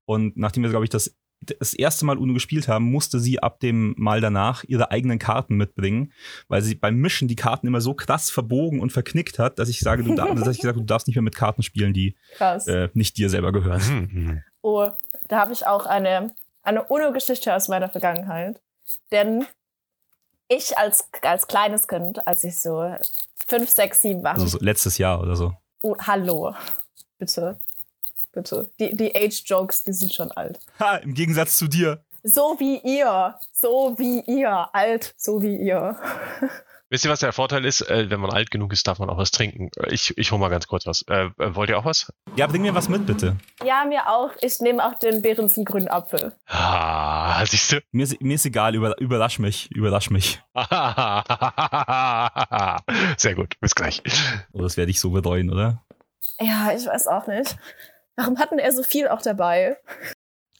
[0.06, 3.60] Und nachdem wir, glaube ich, das das erste Mal Uno gespielt haben, musste sie ab
[3.60, 6.12] dem Mal danach ihre eigenen Karten mitbringen,
[6.48, 9.80] weil sie beim Mischen die Karten immer so krass verbogen und verknickt hat, dass ich
[9.80, 13.16] sage, du, dass ich gesagt, du darfst nicht mehr mit Karten spielen, die äh, nicht
[13.18, 13.82] dir selber gehören.
[14.12, 14.42] Mhm.
[14.62, 14.88] Oh,
[15.28, 18.60] da habe ich auch eine, eine Uno-Geschichte aus meiner Vergangenheit.
[19.10, 19.44] Denn
[20.48, 22.94] ich als, als kleines Kind, als ich so
[23.46, 24.34] fünf, sechs, sieben war.
[24.34, 25.52] Also so letztes Jahr oder so.
[25.82, 26.54] Oh, hallo.
[27.18, 27.58] Bitte.
[28.32, 28.70] Bitte.
[28.80, 30.58] Die, die Age-Jokes, die sind schon alt.
[30.80, 32.02] Ha, im Gegensatz zu dir.
[32.22, 33.38] So wie ihr.
[33.52, 34.68] So wie ihr.
[34.72, 35.96] Alt, so wie ihr.
[36.90, 37.80] Wisst ihr, was der Vorteil ist?
[37.80, 39.70] Äh, wenn man alt genug ist, darf man auch was trinken.
[39.88, 41.02] Ich, ich hole mal ganz kurz was.
[41.08, 42.12] Äh, äh, wollt ihr auch was?
[42.36, 43.36] Ja, bring mir was mit, bitte.
[43.64, 44.30] Ja, mir auch.
[44.42, 46.32] Ich nehme auch den Behrensen grünen Apfel.
[46.46, 47.80] Ah, siehst du?
[47.90, 50.42] Mir ist, mir ist egal, über, überrasch mich, überrasch mich.
[53.16, 54.02] Sehr gut, bis gleich.
[54.52, 55.82] Oh, das werde ich so bereuen, oder?
[56.38, 57.56] Ja, ich weiß auch nicht.
[58.16, 59.78] Warum hatten er so viel auch dabei?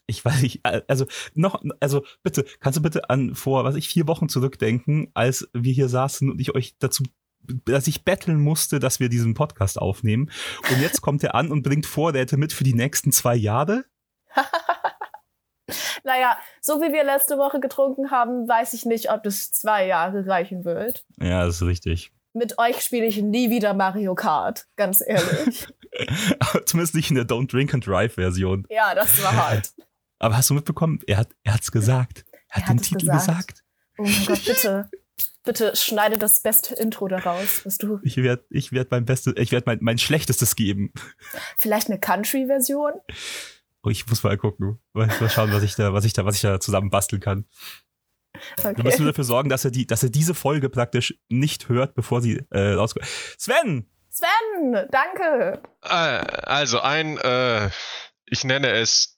[0.07, 4.07] Ich weiß nicht, also noch, also bitte, kannst du bitte an vor, was ich, vier
[4.07, 7.03] Wochen zurückdenken, als wir hier saßen und ich euch dazu,
[7.65, 10.31] dass ich betteln musste, dass wir diesen Podcast aufnehmen.
[10.71, 13.85] Und jetzt kommt er an und bringt Vorräte mit für die nächsten zwei Jahre?
[16.03, 20.25] naja, so wie wir letzte Woche getrunken haben, weiß ich nicht, ob das zwei Jahre
[20.27, 21.05] reichen wird.
[21.19, 22.11] Ja, das ist richtig.
[22.33, 25.67] Mit euch spiele ich nie wieder Mario Kart, ganz ehrlich.
[26.65, 28.67] Zumindest nicht in der Don't Drink and Drive Version.
[28.69, 29.73] Ja, das war hart.
[30.19, 30.99] Aber hast du mitbekommen?
[31.07, 32.25] Er hat er hat's gesagt.
[32.49, 33.27] Er hat Er den hat es Titel gesagt.
[33.27, 33.63] gesagt.
[33.97, 34.89] Oh mein Gott, bitte.
[35.43, 37.99] Bitte schneide das beste Intro daraus, was du.
[38.03, 40.91] Ich werde ich werd mein Bestes, ich werde mein, mein Schlechtestes geben.
[41.57, 42.93] Vielleicht eine Country-Version?
[43.83, 44.79] Oh, ich muss mal gucken.
[44.93, 47.45] Mal mal schauen, was ich da, was ich da, was ich da zusammen basteln kann.
[48.57, 48.97] Wir müssen Okay.
[49.03, 52.43] nur dafür sorgen, dass er die, dass er diese Folge praktisch nicht hört, bevor sie
[52.49, 53.05] äh, rauskommt.
[53.37, 53.87] Sven!
[54.09, 55.61] Sven, danke.
[55.83, 57.69] Äh, also ein, äh,
[58.25, 59.14] ich nenne es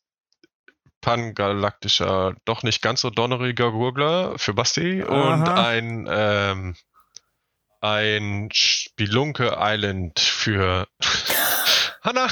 [1.07, 5.69] pangalaktischer, doch nicht ganz so donneriger Gurgler für Basti und Aha.
[5.69, 6.75] ein, ähm,
[7.79, 10.85] ein Spelunke Island für
[12.01, 12.27] Hanna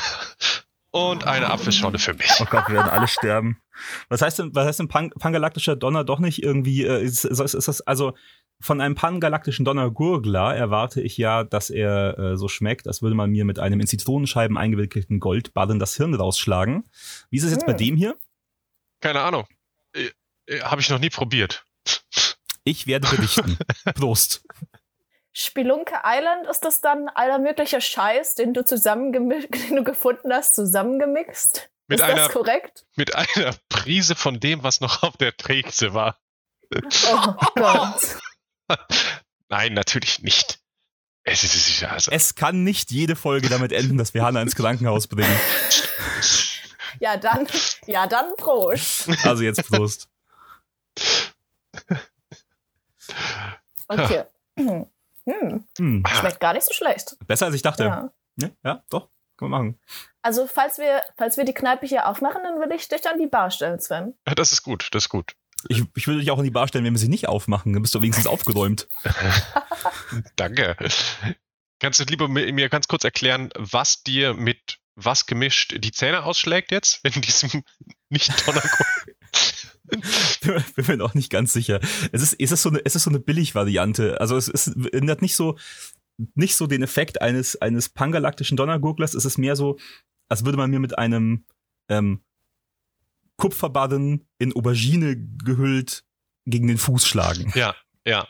[0.91, 2.29] und eine Apfelschorle für mich.
[2.41, 3.61] Oh Gott, wir werden alle sterben.
[4.09, 7.39] Was heißt denn, was heißt denn Pan pangalaktischer Donner doch nicht irgendwie, äh, ist, ist,
[7.39, 8.13] ist das, also
[8.59, 13.29] von einem pangalaktischen Donnergurgler erwarte ich ja, dass er äh, so schmeckt, als würde man
[13.29, 16.83] mir mit einem in Zitronenscheiben eingewickelten Goldballen das Hirn rausschlagen.
[17.29, 17.77] Wie ist es jetzt bei Hm.
[17.77, 18.17] dem hier?
[19.05, 19.45] Keine Ahnung.
[19.95, 20.09] Äh,
[20.47, 21.63] äh, Habe ich noch nie probiert.
[22.67, 23.59] Ich werde berichten.
[23.93, 24.41] Prost.
[25.33, 30.55] Spelunke Island ist das dann aller möglicher Scheiß, den du zusammengemixt, den du gefunden hast,
[30.55, 31.69] zusammengemixt?
[31.87, 32.87] Mit ist einer- das korrekt?
[32.95, 36.17] Mit einer Prise von dem, was noch auf der Trägse war.
[36.73, 38.17] Oh Gott.
[39.49, 40.57] Nein, natürlich nicht.
[41.23, 44.41] Es ist, es ist also, Es kann nicht jede Folge damit enden, dass wir Hannah
[44.41, 45.39] ins Krankenhaus bringen.
[46.99, 47.47] Ja, dann,
[47.87, 49.09] ja, dann Prost.
[49.25, 50.09] Also jetzt Prost.
[53.87, 54.23] Okay.
[54.57, 54.85] Hm.
[55.27, 57.17] Hm, Hm, schmeckt gar nicht so schlecht.
[57.27, 57.83] besser als ich dachte.
[57.83, 58.11] Ja.
[58.37, 59.09] Ja, ja doch.
[59.37, 59.79] Können wir machen.
[60.21, 63.27] Also, falls wir, falls wir die Kneipe hier aufmachen, dann würde ich dich an die
[63.27, 64.13] Bar stellen, Sven.
[64.27, 65.35] Ja, das ist gut, das ist gut.
[65.67, 67.73] Ich, ich würde dich auch in die Bar stellen, wenn wir sie nicht aufmachen.
[67.73, 68.87] Dann bist du wenigstens aufgeräumt.
[70.35, 70.77] Danke.
[71.79, 76.23] Kannst du lieber mi- mir ganz kurz erklären, was dir mit was gemischt die Zähne
[76.23, 77.63] ausschlägt jetzt, in diesem
[78.09, 78.85] nicht Donnergurken?
[80.75, 81.79] Bin mir noch nicht ganz sicher.
[82.11, 84.19] Es ist, es ist so eine, es ist so eine Billig-Variante.
[84.19, 85.57] Also es ist, ändert nicht so,
[86.33, 89.13] nicht so den Effekt eines, eines pangalaktischen Donnergurglers.
[89.13, 89.77] Es ist mehr so,
[90.27, 91.45] als würde man mir mit einem
[91.89, 92.23] ähm,
[93.37, 96.05] Kupferbarren in Aubergine gehüllt
[96.45, 97.51] gegen den Fuß schlagen.
[97.55, 97.75] Ja,
[98.05, 98.27] ja.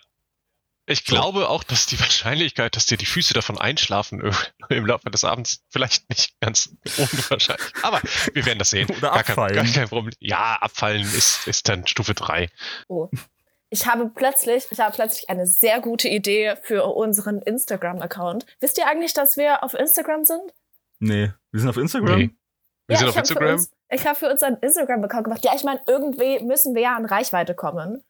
[0.87, 1.15] Ich So.
[1.15, 4.21] glaube auch, dass die Wahrscheinlichkeit, dass dir die Füße davon einschlafen
[4.69, 7.65] im- Laufe des Abends vielleicht nicht ganz unwahrscheinlich.
[7.83, 8.01] Aber
[8.33, 8.87] wir werden das sehen.
[8.91, 9.55] Oder gar kein, abfallen.
[9.55, 10.13] gar kein Problem.
[10.19, 12.49] Ja, abfallen ist, ist dann Stufe 3.
[12.87, 13.09] Oh.
[13.71, 18.45] Ich habe plötzlich, ich habe plötzlich eine sehr gute Idee für unseren Instagram-Account.
[18.59, 20.53] Wisst ihr eigentlich, dass wir auf Instagram sind?
[20.99, 22.19] Nee, wir sind auf Instagram.
[22.19, 22.29] Nee.
[22.87, 23.53] Wir sind ich auf habe für Instagram.
[23.55, 25.43] uns, ich habe für uns einen Instagram-Account gemacht.
[25.43, 28.03] Ja, ich meine, irgendwie müssen wir ja an Reichweite kommen.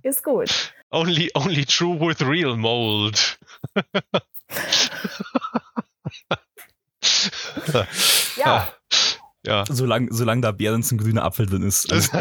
[0.03, 0.73] Ist gut.
[0.91, 3.37] Only, only true with real mold.
[8.37, 8.67] Ja,
[9.45, 9.63] Ja.
[9.69, 11.91] Solange solang da Behrens ein grüner Apfel drin ist.
[11.91, 12.11] Alles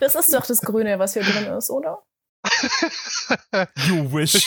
[0.00, 2.02] das ist doch das Grüne, was hier drin ist, oder?
[3.88, 4.46] you wish.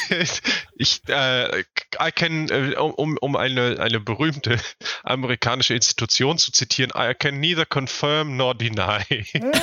[0.75, 4.57] Ich, äh, I can, äh, um, um eine, eine berühmte
[5.03, 9.03] amerikanische Institution zu zitieren, I can neither confirm nor deny.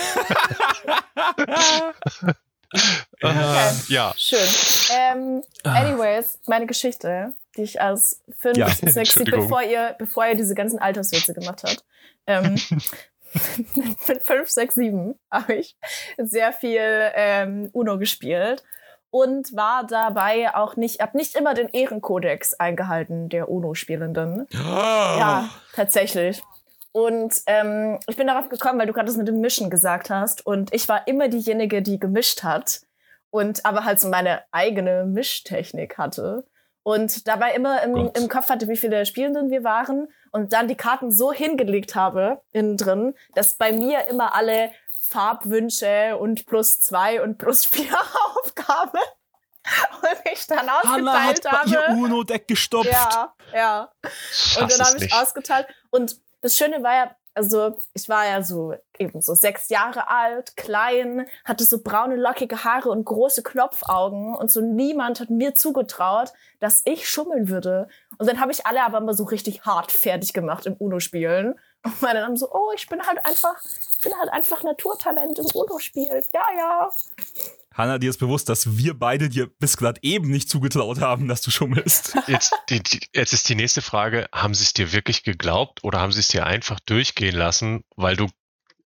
[3.22, 3.70] Okay.
[3.88, 4.49] ja, Schön.
[4.90, 9.42] Ähm, anyways, meine Geschichte, die ich als 5, Ja, 6, Entschuldigung.
[9.42, 11.84] bevor ihr, bevor ihr diese ganzen Alterswitze gemacht habt.
[12.26, 12.57] Ähm,
[14.08, 15.76] mit 5, 6, 7 habe ich
[16.18, 18.62] sehr viel ähm, Uno gespielt
[19.10, 24.46] und war dabei auch nicht, habe nicht immer den Ehrenkodex eingehalten der Uno-Spielenden.
[24.52, 26.42] Ja, tatsächlich.
[26.92, 30.46] Und ähm, ich bin darauf gekommen, weil du gerade das mit dem Mischen gesagt hast.
[30.46, 32.80] Und ich war immer diejenige, die gemischt hat.
[33.30, 36.44] Und aber halt so meine eigene Mischtechnik hatte.
[36.87, 40.07] Und dabei immer im, im Kopf hatte, wie viele Spielenden wir waren.
[40.30, 44.70] Und dann die Karten so hingelegt habe, innen drin, dass bei mir immer alle
[45.01, 47.93] Farbwünsche und plus zwei und plus vier
[48.37, 49.01] Aufgaben
[50.01, 51.99] und ich dann Hanna ausgeteilt hat bei ihr habe.
[51.99, 52.89] Uno-Deck gestopft.
[52.89, 53.93] Ja, ja.
[54.61, 55.66] Und dann habe ich ausgeteilt.
[55.91, 60.57] Und das Schöne war ja, also ich war ja so eben so sechs Jahre alt,
[60.57, 66.32] klein, hatte so braune, lockige Haare und große Knopfaugen und so niemand hat mir zugetraut,
[66.61, 67.89] dass ich schummeln würde.
[68.16, 71.61] Und dann habe ich alle aber immer so richtig hart fertig gemacht im Uno-Spielen.
[71.84, 75.47] Und meine dann so, oh, ich bin halt einfach, ich bin halt einfach Naturtalent im
[75.53, 76.24] Uno-Spiel.
[76.32, 76.91] Ja, ja.
[77.76, 81.42] Hanna, dir ist bewusst, dass wir beide dir bis gerade eben nicht zugetraut haben, dass
[81.42, 82.16] du schummelst.
[82.26, 86.00] Jetzt, die, die, jetzt ist die nächste Frage, haben sie es dir wirklich geglaubt oder
[86.00, 88.28] haben sie es dir einfach durchgehen lassen, weil du,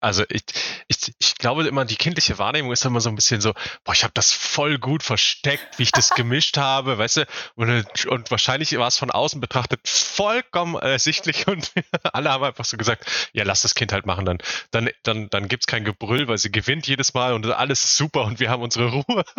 [0.01, 0.43] also ich,
[0.87, 4.05] ich, ich glaube immer, die kindliche Wahrnehmung ist immer so ein bisschen so, boah, ich
[4.05, 7.27] habe das voll gut versteckt, wie ich das gemischt habe, weißt du,
[7.57, 11.73] und, und wahrscheinlich war es von außen betrachtet vollkommen ersichtlich und
[12.13, 14.39] alle haben einfach so gesagt, ja, lass das Kind halt machen, dann,
[14.71, 18.25] dann, dann, dann gibt's kein Gebrüll, weil sie gewinnt jedes Mal und alles ist super
[18.25, 19.25] und wir haben unsere Ruhe.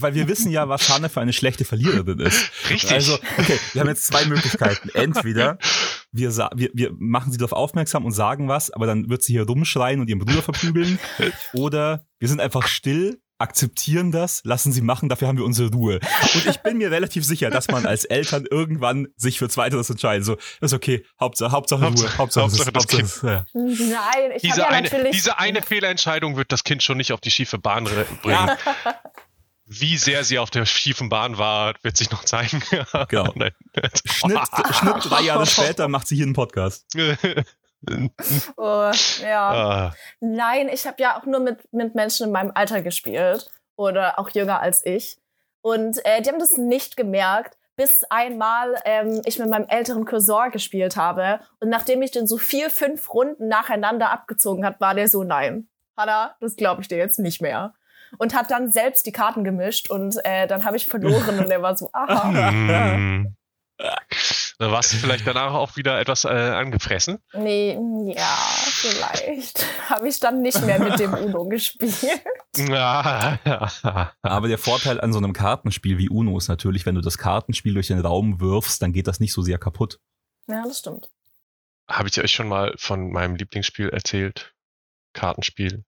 [0.00, 2.50] Weil wir wissen ja, was Hanna für eine schlechte Verliererin ist.
[2.70, 2.92] Richtig.
[2.92, 4.90] Also, okay, wir haben jetzt zwei Möglichkeiten.
[4.94, 5.58] Entweder
[6.12, 9.32] wir, sa- wir, wir machen sie darauf aufmerksam und sagen was, aber dann wird sie
[9.32, 10.98] hier rumschreien und ihren Bruder verprügeln.
[11.54, 15.98] Oder wir sind einfach still, akzeptieren das, lassen sie machen, dafür haben wir unsere Ruhe.
[16.34, 20.24] Und ich bin mir relativ sicher, dass man als Eltern irgendwann sich für Zweiteres entscheidet.
[20.24, 23.44] So, ist okay, Hauptsache, Hauptsache Ruhe, Hauptsache- Hauptsache, Hauptsache das Hauptsache, es- ja.
[23.54, 25.10] Nein, ich habe diese, ja eine, natürlich.
[25.12, 27.88] diese eine Fehlentscheidung wird das Kind schon nicht auf die schiefe Bahn
[28.22, 28.50] bringen.
[29.80, 32.62] Wie sehr sie auf der schiefen Bahn war, wird sich noch zeigen.
[33.08, 33.32] Genau.
[33.34, 33.52] Nein.
[34.04, 34.38] Schnitt,
[34.72, 36.86] Schnitt drei Jahre später macht sie hier einen Podcast.
[38.56, 38.92] Oh,
[39.24, 39.50] ja.
[39.50, 44.20] Ah, Nein, ich habe ja auch nur mit, mit Menschen in meinem Alter gespielt oder
[44.20, 45.18] auch jünger als ich.
[45.62, 50.52] Und äh, die haben das nicht gemerkt, bis einmal ähm, ich mit meinem älteren Cousin
[50.52, 51.40] gespielt habe.
[51.58, 55.66] Und nachdem ich den so vier, fünf Runden nacheinander abgezogen hat, war der so, nein,
[55.96, 57.74] Hanna, das glaube ich dir jetzt nicht mehr.
[58.18, 61.62] Und hat dann selbst die Karten gemischt und äh, dann habe ich verloren und er
[61.62, 63.24] war so, aha.
[64.58, 67.18] Dann warst du vielleicht danach auch wieder etwas äh, angefressen.
[67.32, 67.76] Nee,
[68.14, 68.38] ja,
[68.68, 69.66] vielleicht.
[69.90, 72.22] habe ich dann nicht mehr mit dem Uno gespielt.
[72.70, 77.74] Aber der Vorteil an so einem Kartenspiel wie Uno ist natürlich, wenn du das Kartenspiel
[77.74, 79.98] durch den Raum wirfst, dann geht das nicht so sehr kaputt.
[80.48, 81.10] Ja, das stimmt.
[81.88, 84.54] Habe ich euch schon mal von meinem Lieblingsspiel erzählt?
[85.12, 85.84] Kartenspiel.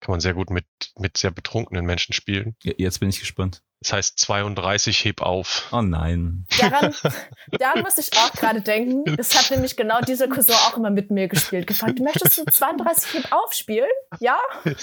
[0.00, 0.66] Kann man sehr gut mit,
[0.98, 2.56] mit sehr betrunkenen Menschen spielen.
[2.62, 3.62] Ja, Jetzt bin ich gespannt.
[3.80, 5.68] Das heißt 32 heb auf.
[5.70, 6.46] Oh nein.
[6.58, 6.94] Daran,
[7.58, 9.16] daran muss ich auch gerade denken.
[9.16, 11.66] Das hat nämlich genau dieser Cousin auch immer mit mir gespielt.
[11.66, 13.90] Gefragt, möchtest du 32 Hip aufspielen?
[14.20, 14.38] Ja?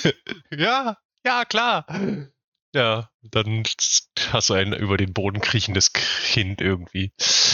[0.52, 1.86] Ja, ja, klar.
[2.76, 3.64] Ja, dann
[4.32, 7.14] hast du ein über den Boden kriechendes Kind irgendwie.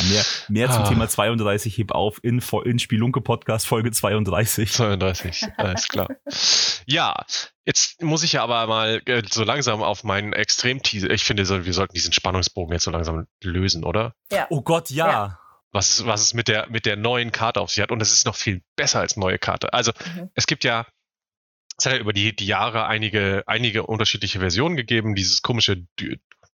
[0.09, 0.88] Mehr, mehr zum Ah.
[0.89, 4.72] Thema 32 heb auf in, in Spielunke Podcast Folge 32.
[4.72, 6.07] 32, alles klar.
[6.86, 7.26] Ja,
[7.65, 11.09] jetzt muss ich ja aber mal äh, so langsam auf meinen Extrem-Teaser.
[11.09, 14.13] Ich finde, so, wir sollten diesen Spannungsbogen jetzt so langsam lösen, oder?
[14.49, 15.07] Oh Gott, ja.
[15.11, 15.39] Ja.
[15.72, 17.91] Was, es- was es mit der, mit der neuen Karte auf sich hat.
[17.91, 19.72] Und es ist noch viel besser als neue Karte.
[19.74, 20.30] Also, Mhm.
[20.34, 20.88] es gibt ja,
[21.80, 25.15] es hat ja über die, die Jahre einige, einige unterschiedliche Versionen gegeben.
[25.15, 25.86] Dieses komische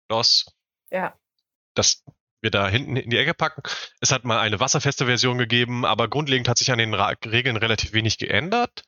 [0.08, 0.46] DOS,
[0.90, 1.14] Ja.
[1.74, 2.04] das
[2.40, 3.62] wir da hinten in die Ecke packen.
[4.00, 7.56] Es hat mal eine wasserfeste Version gegeben, aber grundlegend hat sich an den Ra Regeln
[7.56, 8.84] relativ wenig geändert.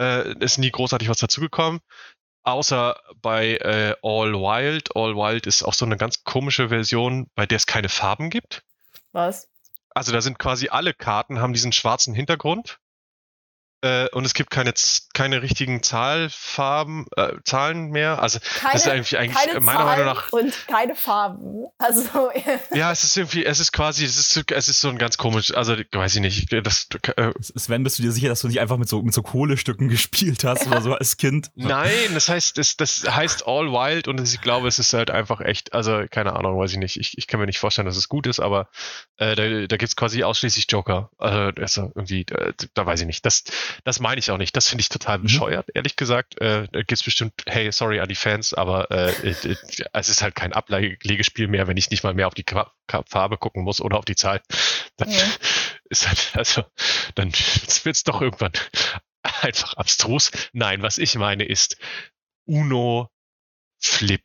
[0.00, 1.80] Äh, ist nie großartig was dazugekommen.
[2.42, 4.96] Außer bei äh, All Wild.
[4.96, 8.64] All Wild ist auch so eine ganz komische Version, bei der es keine Farben gibt.
[9.12, 9.48] Was?
[9.90, 12.80] Also da sind quasi alle Karten, haben diesen schwarzen Hintergrund.
[13.80, 14.74] Äh, und es gibt keine,
[15.14, 18.20] keine richtigen Zahlfarben, äh, Zahlen mehr.
[18.20, 21.66] Also Keine, das ist eigentlich, eigentlich keine meiner Meinung Zahlen nach und keine Farben.
[21.78, 22.30] Also,
[22.74, 25.16] Ja, es ist irgendwie, es ist quasi, es ist, so- es ist so ein ganz
[25.16, 28.60] komisch, also weiß ich nicht, das, äh, Sven, bist du dir sicher, dass du nicht
[28.60, 31.50] einfach mit so, mit so Kohlestücken gespielt hast oder so als Kind?
[31.54, 35.40] nein, das heißt, das, das heißt All Wild und ich glaube, es ist halt einfach
[35.40, 38.08] echt, also keine Ahnung, weiß ich nicht, ich, ich kann mir nicht vorstellen, dass es
[38.08, 38.68] gut ist, aber
[39.18, 43.24] äh, da, da gibt's quasi ausschließlich Joker, also, also irgendwie, äh, da weiß ich nicht,
[43.24, 43.44] das,
[43.84, 45.22] das meine ich auch nicht, das finde ich total Mhm.
[45.24, 49.56] bescheuert, ehrlich gesagt, äh, da gibt's bestimmt, hey, sorry an die Fans, aber äh, äh,
[49.92, 52.72] es ist halt kein Ablegespiel mehr, wenn ich nicht mal mehr auf die Qua-
[53.06, 54.40] Farbe gucken muss oder auf die Zahl,
[54.96, 55.32] dann Mhm.
[55.90, 56.64] ist halt, also,
[57.14, 57.32] dann
[57.84, 58.52] wird's doch irgendwann
[59.42, 60.30] einfach abstrus.
[60.52, 61.76] Nein, was ich meine ist
[62.46, 63.10] Uno
[63.80, 64.22] Flip.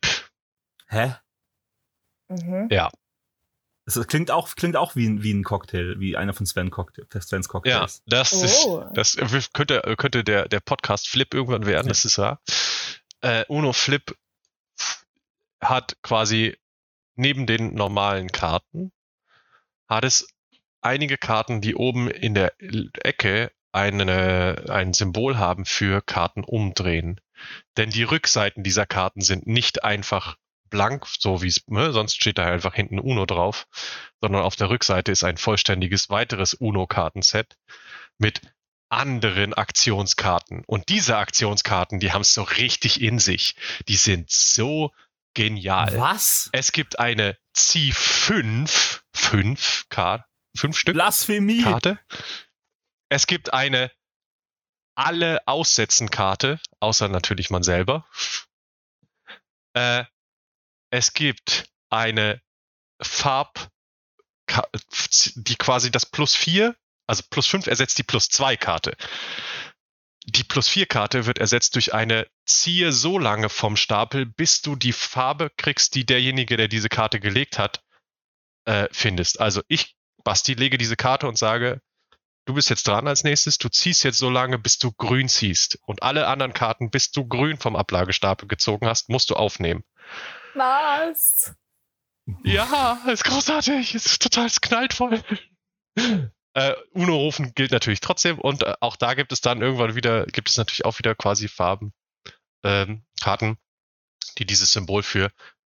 [0.88, 1.14] Hä?
[2.28, 2.68] mhm.
[3.86, 7.04] Das klingt auch, klingt auch wie, ein- wie ein Cocktail, wie einer von Sven Cocktail,
[7.20, 8.02] Svens Ja, Cocktails.
[8.06, 8.80] das Oh.
[8.96, 12.40] ist, das könnte, könnte der, der Podcast Flip irgendwann werden, das ist wahr.
[13.20, 14.16] Äh, Uno Flip
[15.60, 16.56] hat quasi
[17.16, 18.90] neben den normalen Karten,
[19.88, 20.26] hat es
[20.80, 27.20] einige Karten, die oben in der Ecke eine, ein Symbol haben für Karten umdrehen.
[27.76, 30.36] Denn die Rückseiten dieser Karten sind nicht einfach
[30.74, 33.68] blank, so wie es, ne, sonst steht da einfach hinten Uno drauf,
[34.20, 37.56] sondern auf der Rückseite ist ein vollständiges weiteres Uno-Kartenset
[38.18, 38.40] mit
[38.88, 40.64] anderen Aktionskarten.
[40.66, 43.54] Und diese Aktionskarten, die haben es so richtig in sich.
[43.86, 44.90] Die sind so
[45.34, 45.96] genial.
[45.96, 46.50] Was?
[46.50, 50.24] Es gibt eine C5, 5 Karte,
[50.56, 51.62] 5 Stück Blasphemie!
[51.62, 52.00] Karte.
[53.08, 53.92] Es gibt eine
[54.96, 58.06] alle aussetzen Karte, außer natürlich man selber.
[59.74, 60.04] Äh,
[60.94, 62.40] es gibt eine
[63.02, 63.68] Farb,
[65.34, 66.76] die quasi das plus 4,
[67.08, 68.96] also plus 5 ersetzt die plus 2 Karte.
[70.24, 74.76] Die plus 4 Karte wird ersetzt durch eine ziehe so lange vom Stapel, bis du
[74.76, 77.82] die Farbe kriegst, die derjenige, der diese Karte gelegt hat,
[78.64, 79.40] äh, findest.
[79.40, 81.82] Also ich, Basti, lege diese Karte und sage,
[82.44, 85.76] du bist jetzt dran als nächstes, du ziehst jetzt so lange, bis du grün ziehst.
[85.86, 89.82] Und alle anderen Karten, bis du grün vom Ablagestapel gezogen hast, musst du aufnehmen.
[90.54, 91.54] Was?
[92.42, 95.22] Ja, ist großartig, ist total, es knallt voll.
[96.54, 100.48] Äh, Uno-Rufen gilt natürlich trotzdem und äh, auch da gibt es dann irgendwann wieder, gibt
[100.48, 101.92] es natürlich auch wieder quasi Farben,
[102.64, 103.58] ähm, Karten,
[104.38, 105.30] die dieses Symbol für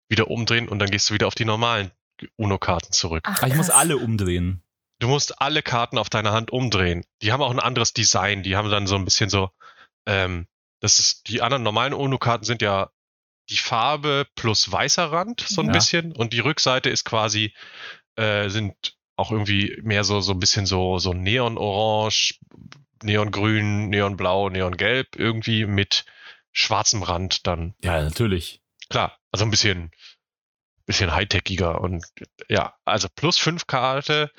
[0.08, 1.90] wieder umdrehen und dann gehst du wieder auf die normalen
[2.36, 3.24] Uno-Karten zurück.
[3.26, 4.62] Ach, Ah, ich muss alle umdrehen.
[4.98, 7.04] Du musst alle Karten auf deiner Hand umdrehen.
[7.22, 8.42] Die haben auch ein anderes Design.
[8.42, 9.50] Die haben dann so ein bisschen so,
[10.06, 10.46] ähm,
[10.80, 12.90] das ist, die anderen normalen UNO-Karten sind ja
[13.51, 15.72] die Farbe plus weißer Rand, so ein Ja.
[15.72, 16.12] bisschen.
[16.12, 17.55] Und die Rückseite ist quasi,
[18.16, 18.74] äh, sind
[19.16, 22.38] auch irgendwie mehr so, so ein bisschen so, so Neon-Orange,
[23.03, 26.05] Neongrün, Neonblau, Neongelb, irgendwie mit
[26.53, 28.61] schwarzem Rand dann Ja, natürlich.
[28.88, 29.90] klar, also ein bisschen,
[30.86, 32.05] bisschen high-techiger und
[32.49, 34.30] ja, also plus fünf Karte,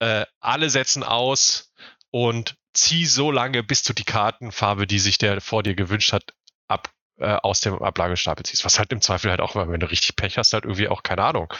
[0.00, 1.72] äh, alle setzen aus
[2.10, 6.34] und zieh so lange, bis du die Kartenfarbe, die sich der vor dir gewünscht hat,
[6.68, 6.90] ab,
[7.20, 8.64] äh, aus dem Ablagestapel ziehst.
[8.64, 11.22] Was halt im Zweifel halt auch, wenn du richtig Pech hast, halt irgendwie auch, keine
[11.22, 11.52] Ahnung,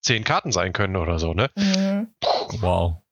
[0.00, 1.50] zehn Karten sein können oder so, ne?
[1.56, 2.14] Mhm.
[2.60, 3.02] Wow.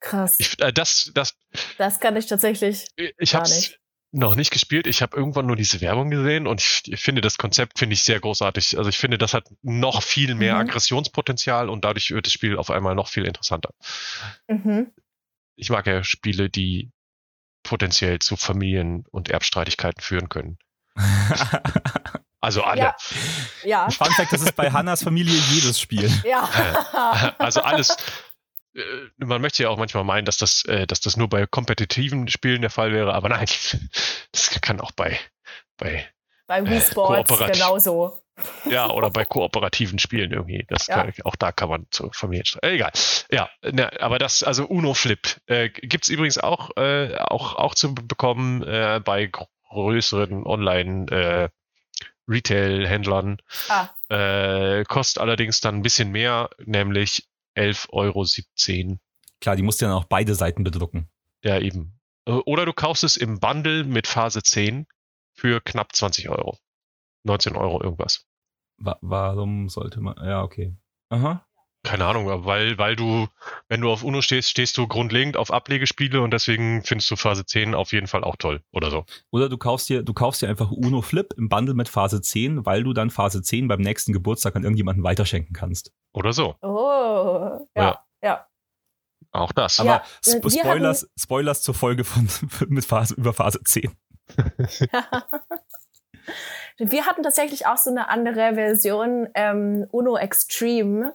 [0.00, 0.36] Krass.
[0.38, 1.34] Ich, äh, das, das,
[1.78, 2.86] Das kann ich tatsächlich.
[3.18, 3.80] ich habe nicht.
[4.12, 4.86] noch nicht gespielt.
[4.86, 8.04] Ich habe irgendwann nur diese Werbung gesehen und ich, ich finde das Konzept finde ich
[8.04, 8.78] sehr großartig.
[8.78, 10.60] Also ich finde, das hat noch viel mehr Mhm.
[10.60, 13.70] Aggressionspotenzial und dadurch wird das Spiel auf einmal noch viel interessanter.
[14.48, 14.92] Mhm.
[15.56, 16.90] Ich mag ja Spiele, die
[17.66, 20.58] potenziell zu Familien- und Erbstreitigkeiten führen können.
[22.40, 22.80] Also alle.
[22.80, 22.96] Ja.
[23.64, 23.90] Ja.
[23.90, 26.08] Fun Fact, das ist bei Hannas Familie jedes Spiel.
[26.24, 27.34] Ja.
[27.38, 27.96] Also alles.
[28.76, 28.80] äh,
[29.16, 32.60] Man möchte ja auch manchmal meinen, dass das, äh, dass das nur bei kompetitiven Spielen
[32.60, 33.46] der Fall wäre, aber nein,
[34.32, 35.18] das kann auch bei,
[35.76, 36.06] bei
[36.46, 37.54] Bei Wii Sports Kooperativ.
[37.54, 38.22] genauso.
[38.68, 40.64] Ja, oder bei kooperativen Spielen irgendwie.
[40.68, 41.02] Das Ja.
[41.02, 42.92] kann, auch da kann man zur Familie äh, Egal.
[43.30, 47.94] Ja, ne, aber das, also Uno Flip, äh, gibt's übrigens auch, äh, auch, auch zu
[47.94, 49.30] bekommen äh, bei
[49.70, 51.48] größeren Online äh,
[52.28, 53.38] Retail-Händlern.
[53.68, 57.26] Ah, Äh, kostet allerdings dann ein bisschen mehr, nämlich
[57.56, 58.98] 11,17 Euro.
[59.40, 61.08] Klar, die musst du dann auch beide Seiten bedrucken.
[61.42, 61.98] Ja, eben.
[62.26, 64.86] Äh, Oder du kaufst es im Bundle mit Phase 10
[65.34, 66.58] für knapp 20 Euro.
[67.26, 68.26] 19 Euro irgendwas.
[68.78, 70.16] Wa warum sollte man.
[70.22, 70.74] Ja, okay.
[71.10, 71.46] Aha.
[71.82, 73.28] Keine Ahnung, weil, weil du,
[73.68, 77.46] wenn du auf Uno stehst, stehst du grundlegend auf Ablegespiele und deswegen findest du Phase
[77.46, 79.04] 10 auf jeden Fall auch toll oder so.
[79.30, 82.66] Oder du kaufst dir, du kaufst dir einfach Uno Flip im Bundle mit Phase 10,
[82.66, 85.92] weil du dann Phase 10 beim nächsten Geburtstag an irgendjemanden weiterschenken kannst.
[86.12, 86.56] Oder so.
[86.62, 87.68] oh.
[87.76, 88.04] Ja, Ja.
[88.20, 88.46] ja.
[89.30, 89.78] Auch das.
[89.78, 92.28] Aber Ja, Sp wir Spoilers, Spoilers zur Folge von
[92.68, 93.92] mit Phase, über Phase 10.
[96.78, 101.14] Wir hatten tatsächlich auch so eine andere Version, ähm, Uno Extreme,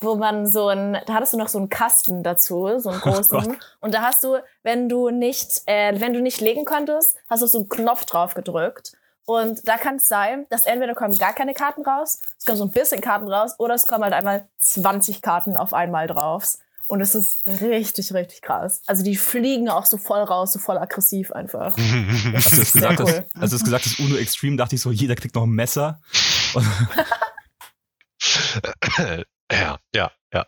[0.00, 3.10] wo man so ein, da hattest du noch so einen Kasten dazu, so einen Oh
[3.10, 3.38] großen.
[3.38, 3.56] Gott.
[3.80, 7.46] und da hast du, wenn du nicht, äh, wenn du nicht legen konntest, hast du
[7.46, 8.92] so einen Knopf drauf gedrückt.
[9.24, 12.64] Und da kann es sein, dass entweder kommen gar keine Karten raus, es kommen so
[12.64, 16.54] ein bisschen Karten raus, oder es kommen halt einmal 20 Karten auf einmal drauf.
[16.88, 18.82] Und es ist richtig, richtig krass.
[18.86, 21.76] Also die fliegen auch so voll raus, so voll aggressiv einfach.
[22.34, 23.06] Als du es gesagt, cool.
[23.06, 25.50] hast, als du es gesagt hast, Uno Extreme, dachte ich so, jeder kriegt noch ein
[25.50, 26.00] Messer.
[29.50, 30.46] Ja, ja, ja.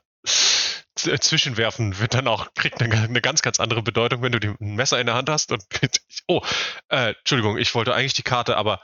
[0.94, 4.74] Z- Zwischenwerfen wird dann auch, kriegt eine, eine ganz, ganz andere Bedeutung, wenn du ein
[4.74, 5.64] Messer in der Hand hast und
[6.28, 6.42] oh,
[6.88, 8.80] äh, Entschuldigung, ich wollte eigentlich die Karte, aber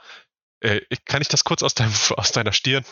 [0.61, 2.83] äh, kann ich das kurz aus deinem aus deiner Stirn?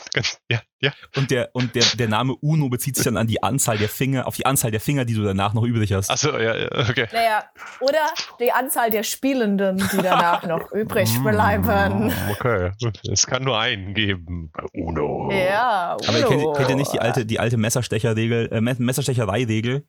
[0.51, 0.93] Ja, ja.
[1.16, 4.28] Und der, und der, der Name Uno bezieht sich dann an die Anzahl der Finger,
[4.28, 6.09] auf die Anzahl der Finger, die du danach noch übrig hast.
[6.11, 7.07] Achso, ja, ja, okay.
[7.11, 7.43] Naja,
[7.80, 8.05] oder
[8.39, 12.07] die Anzahl der Spielenden, die danach noch übrig bleiben.
[12.07, 12.72] Mm, Okay.
[13.11, 14.51] Es kann nur einen geben.
[14.74, 15.32] Uno.
[15.32, 16.53] Ja, Aber ihr kennt, Uno.
[16.53, 19.88] kennt ihr nicht die alte, die alte Messerstecherregel, äh, Me- Messerstecherei-Regel?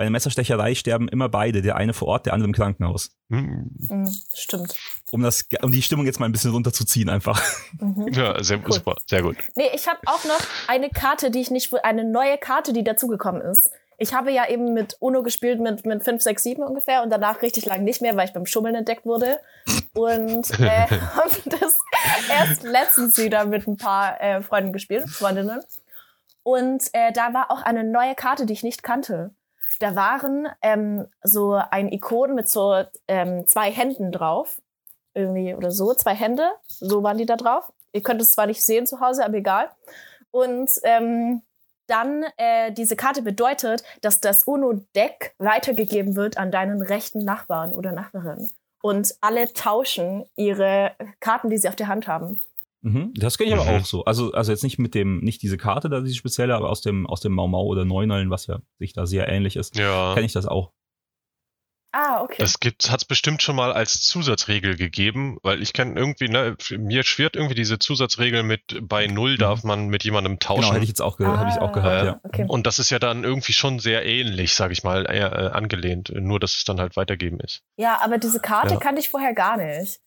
[0.00, 3.10] Bei einer Messerstecherei sterben immer beide, der eine vor Ort, der andere im Krankenhaus.
[3.28, 3.70] Hm.
[3.76, 4.74] Mhm, stimmt.
[5.10, 7.42] Um, das, um die Stimmung jetzt mal ein bisschen runterzuziehen einfach.
[7.78, 8.08] Mhm.
[8.10, 8.72] Ja, sehr Cool.
[8.72, 9.36] super, sehr gut.
[9.56, 13.42] Nee, ich habe auch noch eine Karte, die ich nicht, eine neue Karte, die dazugekommen
[13.42, 13.68] ist.
[13.98, 17.42] Ich habe ja eben mit Uno gespielt mit, mit 5, 6, 7 ungefähr und danach
[17.42, 19.38] richtig lang nicht mehr, weil ich beim Schummeln entdeckt wurde.
[19.92, 21.76] Und äh, habe das
[22.30, 25.60] erst letztens wieder mit ein paar äh, Freunden gespielt, Freundinnen.
[26.42, 29.34] Und äh, da war auch eine neue Karte, die ich nicht kannte.
[29.78, 34.60] Da waren ähm, so ein Ikon mit so ähm, zwei Händen drauf.
[35.14, 36.50] Irgendwie oder so, zwei Hände.
[36.66, 37.72] So waren die da drauf.
[37.92, 39.70] Ihr könnt es zwar nicht sehen zu Hause, aber egal.
[40.30, 41.42] Und ähm,
[41.86, 47.90] dann äh, diese Karte bedeutet, dass das UNO-Deck weitergegeben wird an deinen rechten Nachbarn oder
[47.90, 48.48] Nachbarin.
[48.80, 52.40] Und alle tauschen ihre Karten, die sie auf der Hand haben.
[52.82, 53.12] Mhm.
[53.14, 53.80] Das kenne ich aber Mhm.
[53.80, 54.04] auch so.
[54.04, 57.06] Also, also jetzt nicht mit dem, nicht diese Karte da, diese spezielle, aber aus dem,
[57.06, 60.14] aus dem Mau Mau oder Neunallen, was ja sich da sehr ähnlich ist, Ja.
[60.14, 60.72] kenne ich das auch.
[61.92, 62.36] Ah, okay.
[62.38, 67.02] Das gibt, hat's bestimmt schon mal als Zusatzregel gegeben, weil ich kenne irgendwie, ne, mir
[67.02, 70.60] schwirrt irgendwie diese Zusatzregel mit bei Null darf man mit jemandem tauschen.
[70.62, 72.20] Genau, hätte ich jetzt auch, ge hab ich auch gehabt, Ah, ja.
[72.22, 72.44] Okay.
[72.46, 75.20] Und das ist ja dann irgendwie schon sehr ähnlich, sag ich mal, äh,
[75.52, 77.64] angelehnt, nur dass es dann halt weitergeben ist.
[77.76, 78.78] Ja, aber diese Karte Ja.
[78.78, 79.98] kannte ich vorher gar nicht.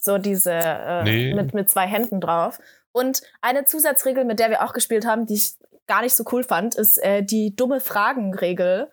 [0.00, 1.34] So diese äh, Nee.
[1.34, 2.58] mit, mit zwei Händen drauf.
[2.92, 5.54] Und eine Zusatzregel, mit der wir auch gespielt haben, die ich
[5.86, 8.90] gar nicht so cool fand, ist äh, die dumme Fragen-Regel.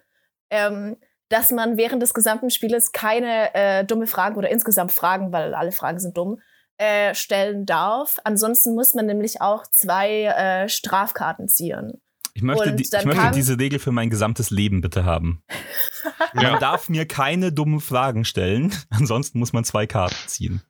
[0.50, 0.98] Ähm,
[1.30, 5.72] dass man während des gesamten Spieles keine äh, dumme Fragen oder insgesamt Fragen, weil alle
[5.72, 6.40] Fragen sind dumm,
[6.78, 8.18] äh, stellen darf.
[8.24, 12.02] Ansonsten muss man nämlich auch zwei äh, Strafkarten ziehen.
[12.34, 15.44] Ich möchte, die, ich möchte diese Regel für mein gesamtes Leben bitte haben.
[16.34, 20.62] Man Ja, darf mir keine dummen Fragen stellen, ansonsten muss man zwei Karten ziehen.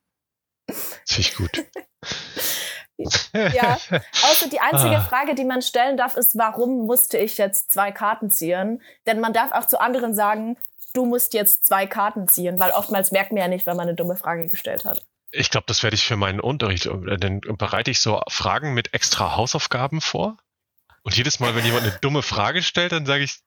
[0.70, 1.65] Finde ich gut.
[3.53, 3.78] Ja,
[4.24, 5.01] außer die einzige Ah.
[5.01, 8.82] Frage, die man stellen darf, ist, warum musste ich jetzt zwei Karten ziehen?
[9.05, 10.57] Denn man darf auch zu anderen sagen,
[10.95, 13.95] du musst jetzt zwei Karten ziehen, weil oftmals merkt man ja nicht, wenn man eine
[13.95, 15.05] dumme Frage gestellt hat.
[15.30, 18.95] Ich glaube, das werde ich für meinen Unterricht, äh, dann bereite ich so Fragen mit
[18.95, 20.38] extra Hausaufgaben vor.
[21.03, 23.38] Und jedes Mal, wenn jemand eine dumme Frage stellt, dann sage ich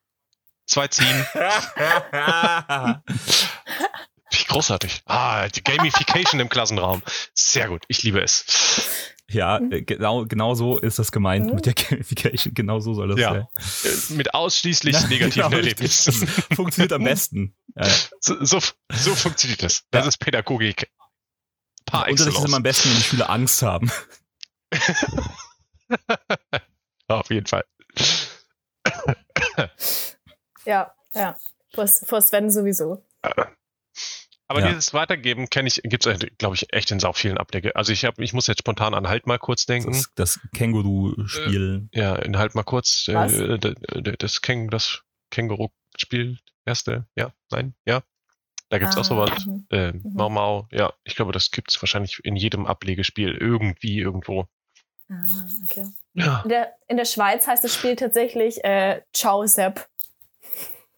[0.65, 1.27] zwei ziehen.
[4.31, 5.01] Wie großartig.
[5.05, 7.01] Ah, die Gamification im Klassenraum.
[7.33, 7.83] Sehr gut.
[7.87, 8.45] Ich liebe es.
[9.29, 11.55] ja, äh, genau, genau so ist das gemeint Mhm.
[11.55, 12.53] mit der Gamification.
[12.53, 13.33] Genau so soll das Ja.
[13.33, 13.47] sein.
[13.83, 15.57] Äh, Mit ausschließlich Na, negativen genau.
[15.57, 16.25] Erlebnissen.
[16.25, 17.55] Das funktioniert am besten.
[17.75, 17.87] Ja.
[18.19, 18.59] So, so,
[18.93, 19.83] so funktioniert das.
[19.91, 20.09] Das Ja.
[20.09, 20.89] ist Pädagogik.
[21.85, 23.91] Par Und das ist immer am besten, wenn die Schüler Angst haben.
[27.07, 27.65] Auf jeden Fall.
[30.65, 31.37] Ja, ja.
[31.73, 33.03] Vor, vor Sven sowieso.
[34.51, 34.67] Aber Ja.
[34.67, 37.73] dieses Weitergeben kenne ich, gibt es, glaube ich, echt in sau vielen Ablecke.
[37.77, 39.93] Also ich habe, ich muss jetzt spontan an Halt mal kurz denken.
[39.93, 41.87] Das, das Känguru-Spiel.
[41.93, 43.57] ja, in Halt mal kurz, äh,
[44.17, 48.03] das, Käng, das Känguru-Spiel, erste, ja, nein, ja.
[48.67, 49.45] Da gibt's auch Ah, sowas.
[49.45, 49.65] mhm.
[49.69, 50.01] Äh, Mhm.
[50.15, 54.47] Mau Mau, ja, ich glaube, das gibt's wahrscheinlich in jedem Ablegespiel irgendwie irgendwo.
[55.09, 55.85] Ah, okay.
[56.13, 56.41] Ja.
[56.43, 59.87] In der, in der Schweiz heißt das Spiel tatsächlich äh, Ciao Sepp.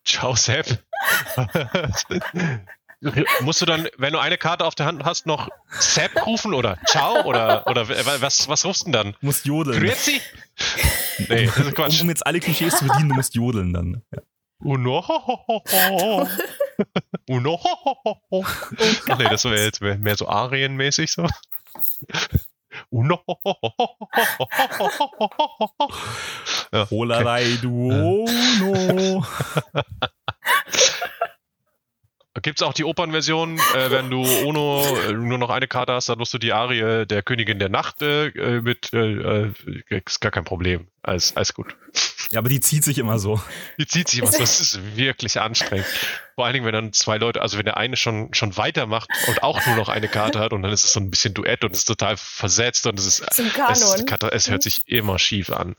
[0.06, 0.66] Ciao, Sepp.
[3.42, 6.78] Musst du dann, wenn du eine Karte auf der Hand hast, noch Sepp rufen oder
[6.86, 7.88] Ciao oder, oder
[8.22, 9.16] was, was rufst du denn dann?
[9.22, 9.80] musst jodeln.
[9.80, 10.22] Grüezi?
[11.30, 12.02] Nee, das ist Um, Quatsch.
[12.02, 14.02] um jetzt alle Klischees zu bedienen, du musst jodeln dann.
[14.14, 14.22] Ja.
[14.60, 15.04] Uno.
[17.28, 17.60] Uno.
[19.10, 21.28] Ach nee, das wäre jetzt mehr so Arienmäßig so.
[22.90, 23.20] Uno.
[26.72, 26.90] Ja, okay.
[26.90, 27.58] Holerei
[32.34, 32.42] Duono.
[32.42, 36.18] Gibt's auch die Opernversion, äh, wenn du Ono äh, nur noch eine Karte hast, dann
[36.18, 39.54] musst du die Arie der Königin der Nacht äh, äh, mit, äh, äh,
[40.06, 40.88] ist gar kein Problem.
[41.04, 41.76] Alles, alles gut.
[42.32, 43.42] Ja, aber die zieht sich immer so.
[43.78, 45.86] Die zieht sich was, das ist wirklich anstrengend.
[46.36, 49.44] Vor allen Dingen, wenn dann zwei Leute, also wenn der eine schon, schon weitermacht und
[49.44, 51.74] auch nur noch eine Karte hat und dann ist es so ein bisschen Duett und
[51.74, 55.52] es ist total versetzt und es ist, Zum es, ist es hört sich immer schief
[55.52, 55.76] an.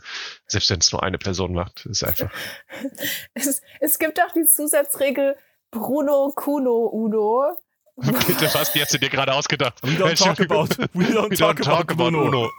[0.47, 1.87] Selbst wenn es nur eine Person macht.
[1.87, 2.31] ist einfach.
[3.35, 5.37] Es, es gibt auch die Zusatzregel
[5.75, 7.59] Bruno Kuno Uno.
[7.97, 9.81] Bitte was, die hast du dir gerade ausgedacht.
[9.83, 12.27] We don't talk about, we don't We talk don't about, talk about Bruno.
[12.27, 12.51] Uno.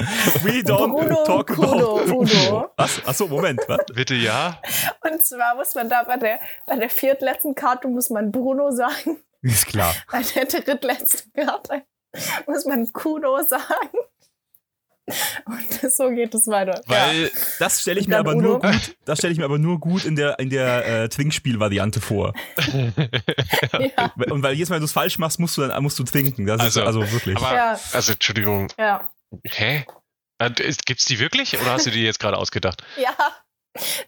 [0.44, 2.72] We don't Bruno talk Kuno about Uno.
[2.78, 3.02] Was?
[3.06, 3.62] Achso, Moment.
[3.68, 3.86] Was?
[3.94, 4.60] Bitte ja.
[5.02, 9.18] Und zwar muss man da bei der, bei der viertletzten Karte muss man Bruno sagen.
[9.42, 9.94] Ist klar.
[10.12, 11.84] Bei der drittletzten Karte
[12.48, 13.98] muss man Kuno sagen.
[15.46, 16.82] Und so geht es weiter.
[16.88, 20.04] Weil Das stelle ich mir aber nur gut, das stelle ich mir aber nur gut
[20.06, 22.34] in der, in der äh, Twink-Spiel-Variante vor.
[22.74, 22.92] ja.
[23.98, 24.12] ja.
[24.32, 26.46] Und weil jedes Mal, wenn du es falsch machst, musst du dann musst du twinken.
[26.48, 27.38] Das Also, ist also wirklich.
[27.38, 27.80] aber, Ja.
[27.94, 29.10] also Entschuldigung, Ja.
[29.44, 29.86] hä?
[30.60, 32.84] Ist- Gibt's die wirklich oder hast du die jetzt gerade ausgedacht?
[32.98, 33.16] Ja.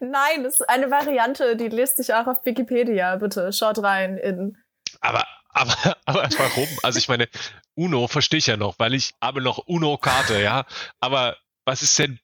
[0.00, 3.16] Nein, das ist eine Variante, die liest sich auch auf Wikipedia.
[3.16, 4.56] Bitte schaut rein in.
[5.02, 6.68] Aber, aber, aber warum?
[6.82, 7.28] Also ich meine,
[7.74, 10.66] Uno verstehe ich ja noch, weil ich habe noch Uno-Karte, ja.
[11.00, 12.18] Aber was ist denn?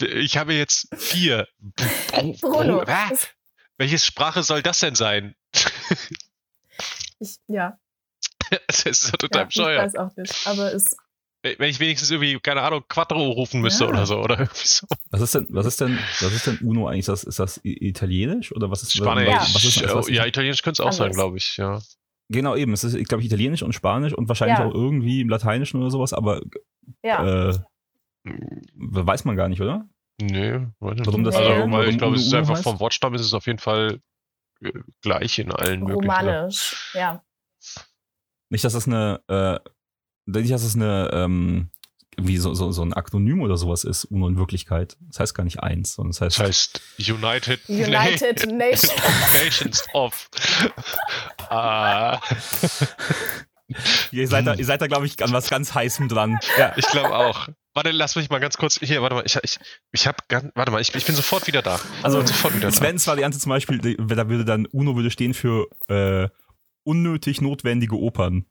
[0.00, 1.48] Ich habe jetzt vier.
[1.76, 2.78] Bru- Bruno.
[2.82, 3.10] Bru- Hä?
[3.10, 3.28] Das-
[3.78, 5.34] Welche Sprache soll das denn sein?
[7.20, 7.78] Ich, ja,
[8.66, 9.82] Das ist ja ja, total ich bescheuert.
[9.84, 10.46] weiß auch nicht.
[10.46, 10.96] Aber es.
[11.42, 13.90] Wenn ich wenigstens irgendwie, keine Ahnung, Quattro rufen müsste Ja.
[13.90, 14.18] oder so.
[14.18, 14.86] Oder irgendwie so.
[15.10, 17.00] Was ist denn, was ist denn, was ist denn Uno eigentlich?
[17.00, 19.28] Ist das, ist das Italienisch oder was ist Spanisch.
[19.28, 21.16] Was, was ist, was, Oh, ja, Italienisch könnte es auch sein, Anders.
[21.16, 21.80] glaube ich, ja.
[22.30, 22.72] Genau, eben.
[22.74, 24.66] Es ist, ich glaube, Italienisch und Spanisch und wahrscheinlich Ja.
[24.66, 26.42] auch irgendwie im Lateinischen oder sowas, aber
[27.02, 27.50] Ja.
[27.50, 27.58] äh,
[28.74, 29.88] weiß man gar nicht, oder?
[30.20, 31.06] Nee, weiß nicht.
[31.06, 32.64] Warum das- also, warum- weil ich warum glaube, es ist einfach heißt?
[32.64, 34.00] vom Wortstamm ist es auf jeden Fall
[34.60, 34.72] äh,
[35.02, 36.10] gleich in allen möglichen.
[36.10, 36.90] Romanisch.
[36.94, 37.22] Ja.
[38.50, 39.58] Nicht, dass das eine, äh,
[40.26, 41.70] nicht, dass das eine, ähm,
[42.18, 44.96] irgendwie so, so, so ein Akronym oder sowas ist, Uno in Wirklichkeit.
[45.08, 48.92] Das heißt gar nicht eins, sondern das heißt, Das heißt United, United Nations.
[49.42, 50.28] Nations of.
[51.50, 52.20] Ah,
[54.10, 56.38] ihr seid da, ihr seid da, glaube ich, an was ganz Heißem dran.
[56.58, 56.72] Ja.
[56.76, 57.48] ich glaube auch.
[57.74, 58.78] Warte, lass mich mal ganz kurz.
[58.80, 59.22] Hier, warte mal.
[59.24, 59.58] Ich, ich,
[59.92, 60.50] ich habe ganz.
[60.54, 61.80] Warte mal, ich, ich bin sofort wieder da.
[62.02, 62.76] Also, bin sofort wieder da.
[62.76, 66.28] Svens Variante zum Beispiel, die- da würde dann, Uno würde stehen für äh,
[66.84, 68.46] unnötig notwendige Opern.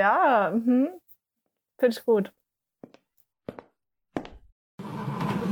[0.00, 0.50] Ja.
[0.50, 0.88] Mhm.
[1.78, 2.32] Finde ich gut.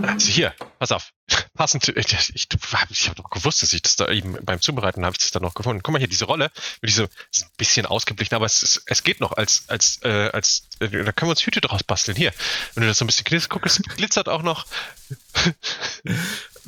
[0.02, 1.10] Also hier, pass auf.
[1.54, 2.48] Passend, ich, ich,
[2.90, 5.42] ich habe doch gewusst, dass ich das da eben beim Zubereiten habe ich das dann
[5.42, 5.82] noch gefunden.
[5.82, 6.50] Guck mal hier, diese Rolle,
[6.82, 10.68] diese ist ein bisschen ausgeblichen, aber es, ist, es geht noch als, als, äh, als,
[10.80, 12.16] äh, da können wir uns Hüte draus basteln.
[12.16, 12.32] Hier,
[12.74, 14.64] wenn du das so ein bisschen glitzert, guck, es glitzert auch noch.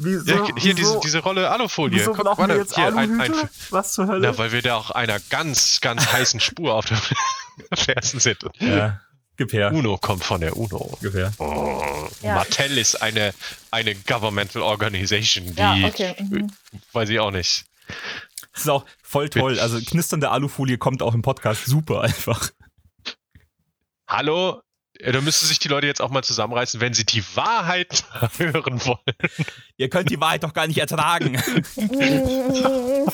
[0.02, 2.02] Ja, hier diese, diese Rolle Alufolie.
[2.02, 3.34] Guck, warte, hier, ein, ein,
[3.68, 4.28] Was zur Hölle?
[4.28, 6.96] na, weil wir da auch einer ganz, ganz heißen Spur auf der
[7.74, 8.38] Fersen sind.
[8.58, 9.00] ja,
[9.36, 9.72] gib her.
[9.72, 10.96] Uno kommt von der Uno.
[11.00, 11.32] Gib her.
[11.38, 11.82] Oh,
[12.22, 12.36] Ja.
[12.36, 13.32] Mattel ist eine,
[13.70, 16.14] eine governmental organization, die, Ja, okay.
[16.18, 16.50] Mhm.
[16.92, 17.64] weiß ich auch nicht.
[18.52, 19.58] Das ist auch voll toll.
[19.58, 22.50] Also knisternde Alufolie kommt auch im Podcast super einfach.
[24.08, 24.60] Hallo?
[25.02, 28.04] Da müssten sich die Leute jetzt auch mal zusammenreißen, wenn sie die Wahrheit
[28.38, 28.98] hören wollen.
[29.78, 31.40] Ihr könnt die Wahrheit doch gar nicht ertragen.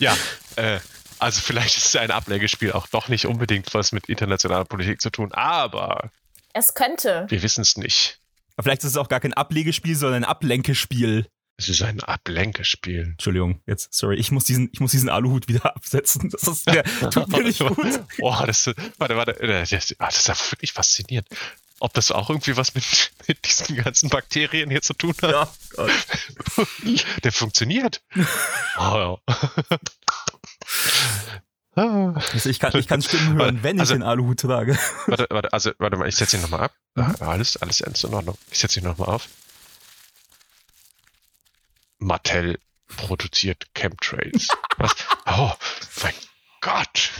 [0.00, 0.16] Ja,
[0.56, 0.78] äh,
[1.18, 5.32] also vielleicht ist ein Ablegespiel auch doch nicht unbedingt was mit internationaler Politik zu tun,
[5.32, 6.10] aber
[6.52, 7.26] Es könnte.
[7.28, 8.20] wir wissen es nicht.
[8.60, 11.26] Vielleicht ist es auch gar kein Ablegespiel, sondern ein Ablenkespiel.
[11.56, 13.02] Es ist ein Ablenkespiel.
[13.02, 16.30] Entschuldigung, jetzt, sorry, ich muss diesen, ich muss diesen Aluhut wieder absetzen.
[16.30, 18.00] Das ist, der tut mir nicht gut.
[18.18, 18.66] Boah, das,
[18.98, 21.28] warte, warte, äh, das, ah, das ist ja wirklich faszinierend.
[21.80, 22.84] Ob das auch irgendwie was mit,
[23.28, 25.30] mit diesen ganzen Bakterien hier zu tun hat?
[25.30, 25.90] Ja, Gott.
[27.22, 28.02] Der funktioniert.
[28.78, 29.78] Oh, ja.
[31.74, 32.12] Ah.
[32.32, 34.76] Also ich, kann, ich kann Stimmen hören, wenn Also- ich den Aluhut trage.
[35.06, 36.74] Warte, warte, also, warte mal, ich setze ihn nochmal ab.
[36.96, 37.02] Mhm.
[37.20, 38.36] Ah, Alles, alles ernst in Ordnung.
[38.50, 39.28] Ich setze ihn nochmal auf.
[41.98, 44.48] Mattel produziert Chemtrails.
[44.78, 44.94] Was?
[45.26, 45.52] Oh,
[46.02, 46.14] mein
[46.60, 47.10] Gott.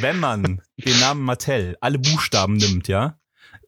[0.00, 3.18] Wenn man den Namen Mattel, alle Buchstaben nimmt, ja,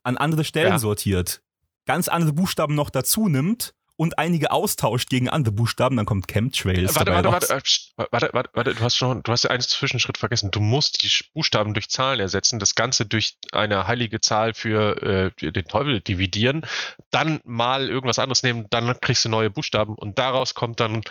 [0.03, 0.79] an andere Stellen Ja.
[0.79, 1.43] sortiert,
[1.87, 6.95] ganz andere Buchstaben noch dazu nimmt und einige austauscht gegen andere Buchstaben, dann kommt Chemtrails
[6.95, 7.93] Warte, dabei warte, raus.
[7.97, 10.51] warte, äh, warte, warte, warte, du hast schon, du hast ja einen Zwischenschritt vergessen.
[10.51, 15.51] Du musst die Buchstaben durch Zahlen ersetzen, das Ganze durch eine heilige Zahl für äh,
[15.53, 16.63] den Teufel dividieren,
[17.11, 21.03] dann mal irgendwas anderes nehmen, dann kriegst du neue Buchstaben und daraus kommt dann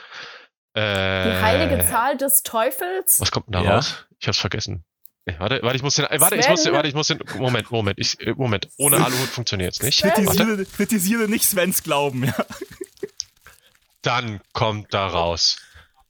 [0.74, 3.20] äh, Die heilige Zahl des Teufels.
[3.20, 3.76] Was kommt denn da Ja.
[3.76, 4.06] raus?
[4.20, 4.84] Ich hab's vergessen.
[5.38, 7.98] Warte, warte, ich muss den, warte, ich muss, den- warte, ich muss den, Moment, Moment,
[8.00, 10.00] ich, äh, Moment, ohne Aluhut funktioniert's nicht.
[10.00, 10.12] Sven.
[10.12, 12.36] Warte, Kritisiere, kritisiere nicht Svens Glauben, ja.
[14.02, 15.58] dann kommt da raus.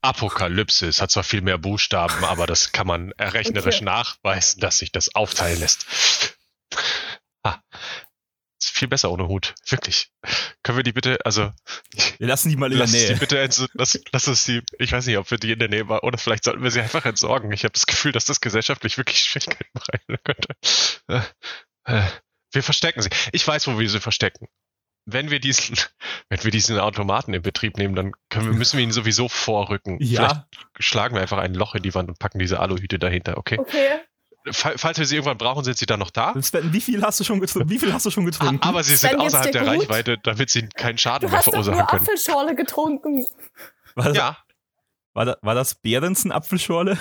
[0.01, 0.87] Apokalypse.
[0.87, 3.85] Es hat zwar viel mehr Buchstaben, aber das kann man rechnerisch Okay.
[3.85, 5.85] nachweisen, dass sich das aufteilen lässt.
[7.43, 7.59] Ah,
[8.73, 9.53] viel besser ohne Hut.
[9.69, 10.09] Wirklich.
[10.63, 11.51] Können wir die bitte, also,
[12.17, 13.17] Wir lassen die mal in der lass, uns die Nähe.
[13.17, 15.87] bitte, ents- lass, lass uns die, ich weiß nicht, ob wir die in der Nähe
[15.87, 17.51] waren, oder vielleicht sollten wir sie einfach entsorgen.
[17.51, 20.55] Ich habe das Gefühl, dass das gesellschaftlich wirklich Schwierigkeiten bereiten könnte.
[21.85, 22.03] Äh, äh,
[22.53, 23.09] Wir verstecken sie.
[23.31, 24.47] Ich weiß, wo wir sie verstecken.
[25.05, 25.75] Wenn wir diesen,
[26.29, 29.97] wenn wir diesen Automaten in Betrieb nehmen, dann können wir, müssen wir ihn sowieso vorrücken.
[30.01, 30.47] Ja,
[30.77, 33.57] Vielleicht schlagen wir einfach ein Loch in die Wand und packen diese Aluhüte dahinter, okay?
[33.59, 33.99] Okay.
[34.51, 36.33] Fall- Falls wir sie irgendwann brauchen, sind sie dann noch da.
[36.41, 37.69] Sven, wie viel hast du schon getrunken?
[37.69, 38.61] Wie viel hast du schon getrunken?
[38.67, 39.69] Aber sie Sven, sind außerhalb der gut?
[39.81, 42.01] Reichweite, damit sie keinen Schaden Du mehr verursachen nur können.
[42.01, 43.25] Apfelschorle getrunken.
[43.95, 44.37] war, das, Ja,
[45.13, 46.97] war, da, war das Behrensen Apfelschorle?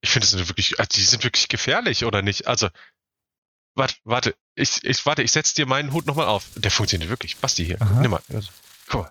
[0.00, 2.48] ich finde, das sind wirklich, also die sind wirklich gefährlich, oder nicht?
[2.48, 2.68] Also,
[3.76, 6.46] warte, warte, ich, ich, warte, ich setz dir meinen Hut nochmal auf.
[6.56, 7.36] Der funktioniert wirklich.
[7.36, 8.00] Basti hier, Aha.
[8.00, 8.22] nimm mal.
[8.88, 9.10] Guck mal.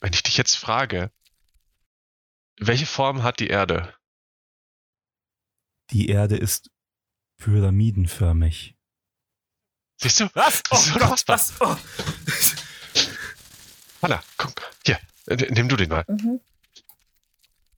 [0.00, 1.10] Wenn ich dich jetzt frage,
[2.60, 3.92] welche Form hat die Erde?
[5.92, 6.70] Die Erde ist
[7.38, 8.76] pyramidenförmig.
[10.00, 10.28] Siehst du?
[10.34, 10.62] Was?
[10.64, 11.36] Das ist Oh Gott, unfassbar.
[11.38, 11.54] was?
[11.60, 11.76] Oh.
[14.02, 16.04] Hanna, guck, hier, äh, nimm du den mal.
[16.08, 16.40] Mhm.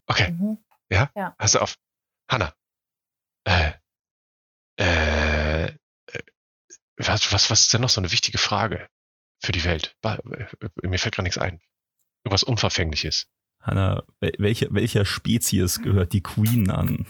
[0.06, 0.58] Okay, Mhm.
[1.38, 1.76] pass auf.
[2.30, 2.54] Hanna,
[3.44, 3.72] äh,
[4.78, 5.72] äh, äh,
[6.96, 8.88] was, was, was ist denn noch so eine wichtige Frage
[9.42, 9.96] für die Welt?
[10.02, 10.46] Äh,
[10.82, 11.60] Mir fällt gerade nichts ein.
[12.24, 13.26] Irgendwas Unverfängliches.
[13.60, 17.06] Hanna, wel- welche, welcher Spezies gehört die Queen an?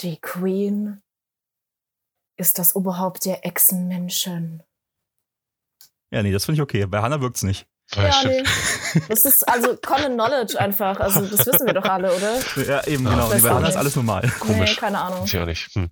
[0.00, 1.02] Die Queen.
[2.38, 4.62] Ist das überhaupt der Echsenmenschen?
[6.10, 6.86] Ja, nee, das finde ich okay.
[6.86, 7.66] Bei Hanna wirkt's nicht.
[7.94, 8.34] Ja, stimmt.
[8.94, 9.02] nee.
[9.08, 10.98] Das ist also Common Knowledge einfach.
[11.00, 12.38] Also, das wissen wir doch alle, oder?
[12.66, 13.32] Ja, eben, genau.
[13.32, 14.28] Nee, bei auch Hanna ist alles normal.
[14.40, 14.70] Komisch.
[14.70, 15.24] Nee, keine Ahnung.
[15.24, 15.74] Ich auch nicht.
[15.74, 15.90] Hm.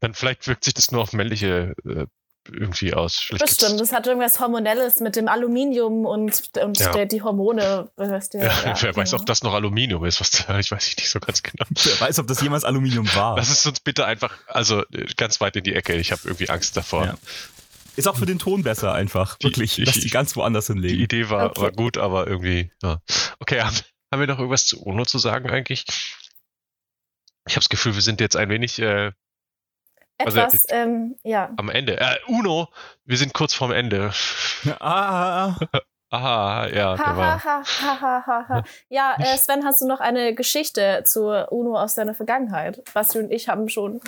[0.00, 2.06] Dann vielleicht wirkt sich das nur auf männliche äh,
[2.52, 3.16] irgendwie aus.
[3.18, 6.92] Vielleicht Bestimmt, das hat irgendwas Hormonelles mit dem Aluminium und, und Ja.
[6.92, 7.90] der, die Hormone.
[7.96, 9.20] Weißt du, Ja, wer weiß, genau.
[9.20, 11.64] ob das noch Aluminium ist, was da, ich weiß nicht so ganz genau.
[11.70, 13.36] Wer weiß, ob das jemals Aluminium war.
[13.36, 15.94] Lass es uns bitte einfach, also äh, ganz weit in die Ecke.
[15.94, 17.04] Ich habe irgendwie Angst davor.
[17.04, 17.14] Ja.
[17.96, 19.36] Ist auch für den Ton besser einfach.
[19.38, 19.78] Die- Wirklich.
[19.78, 21.00] Lass ich- die ganz woanders Die hinlegen.
[21.02, 21.60] Idee war, Okay.
[21.62, 23.00] war gut, aber irgendwie, ja.
[23.38, 23.76] Okay, haben,
[24.12, 25.84] haben wir noch irgendwas zu UNO zu sagen eigentlich?
[27.48, 29.12] Ich habe das Gefühl, wir sind jetzt ein wenig äh,
[30.18, 31.50] also- Etwas, ähm, ja.
[31.56, 31.98] am Ende.
[32.00, 32.68] Äh, UNO,
[33.04, 34.12] wir sind kurz vorm Ende.
[34.80, 35.54] Ah,
[36.10, 37.44] Aha, ja, Ha, der ha, war.
[37.44, 38.64] ha, ha, ha, ha, ha.
[38.88, 42.80] Ja, äh, Sven, hast du noch eine Geschichte zur UNO aus deiner Vergangenheit?
[42.94, 44.00] Basti und ich haben schon.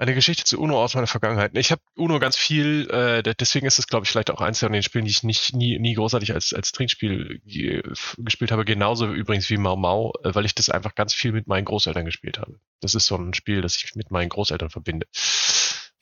[0.00, 1.52] Eine Geschichte zu UNO aus meiner Vergangenheit.
[1.56, 4.60] Ich habe UNO ganz viel, äh, de- deswegen ist es, glaube ich, vielleicht auch eins
[4.60, 7.40] von den Spielen, die ich nicht nie, nie großartig als, als Trinkspiel
[8.18, 8.64] gespielt habe.
[8.64, 12.04] Genauso übrigens wie Mau Mau, äh, weil ich das einfach ganz viel mit meinen Großeltern
[12.04, 12.60] gespielt habe.
[12.80, 15.06] Das ist so ein Spiel, das ich mit meinen Großeltern verbinde.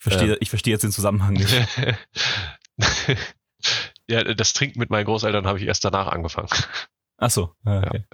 [0.07, 0.39] Ich verstehe, Ähm.
[0.41, 1.53] ich verstehe jetzt den Zusammenhang nicht.
[4.09, 6.49] ja, das Trinken mit meinen Großeltern habe ich erst danach angefangen.
[7.19, 7.55] Ach so.
[7.65, 8.05] ah, okay.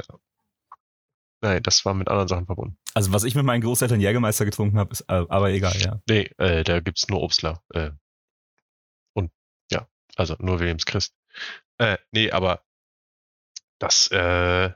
[1.43, 2.79] Nein, das war mit anderen Sachen verbunden.
[2.95, 6.01] Also was ich mit meinen Großeltern Jägermeister getrunken habe, ist äh, aber egal, ja.
[6.09, 7.62] Nee, äh, da gibt's nur Obstler.
[7.75, 7.91] Äh,
[9.12, 9.33] und
[9.71, 11.15] ja, also nur Williams Christ.
[11.79, 12.65] Äh, nee, aber
[13.81, 14.71] das äh,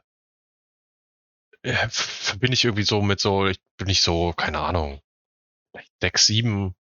[1.62, 5.00] verbinde ich irgendwie so mit so, ich bin nicht so, keine Ahnung,
[6.00, 6.74] sechs, sieben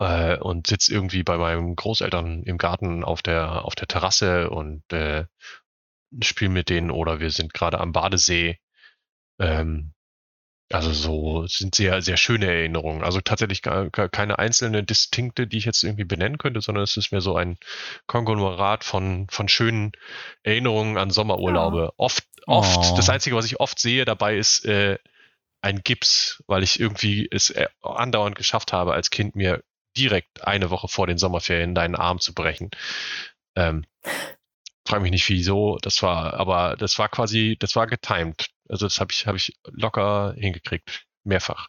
[0.00, 4.84] äh, und sitz irgendwie bei meinen Großeltern im Garten auf der auf der Terrasse und
[4.92, 5.26] äh,
[6.22, 8.58] spiele mit denen oder wir sind gerade am Badesee.
[9.40, 9.94] Ähm,
[10.72, 13.02] also so sind sehr, sehr schöne Erinnerungen.
[13.02, 16.96] Also tatsächlich gar, gar keine einzelne distinkte, die ich jetzt irgendwie benennen könnte, sondern es
[16.96, 17.58] ist mehr so ein
[18.06, 19.92] Konglomerat von, von schönen
[20.44, 21.92] Erinnerungen an Sommerurlaube.
[21.96, 22.96] Oft, oft, Oh.
[22.96, 24.98] das Einzige, was ich oft sehe dabei ist äh,
[25.62, 29.62] ein Gips, weil ich irgendwie es äh, andauernd geschafft habe, als Kind mir
[30.00, 32.70] direkt eine Woche vor den Sommerferien deinen Arm zu brechen.
[33.56, 33.84] Ähm,
[34.86, 38.48] frag mich nicht wieso, das war, aber das war quasi, das war getimed.
[38.68, 41.06] Also das habe ich, habe ich locker hingekriegt.
[41.24, 41.68] Mehrfach.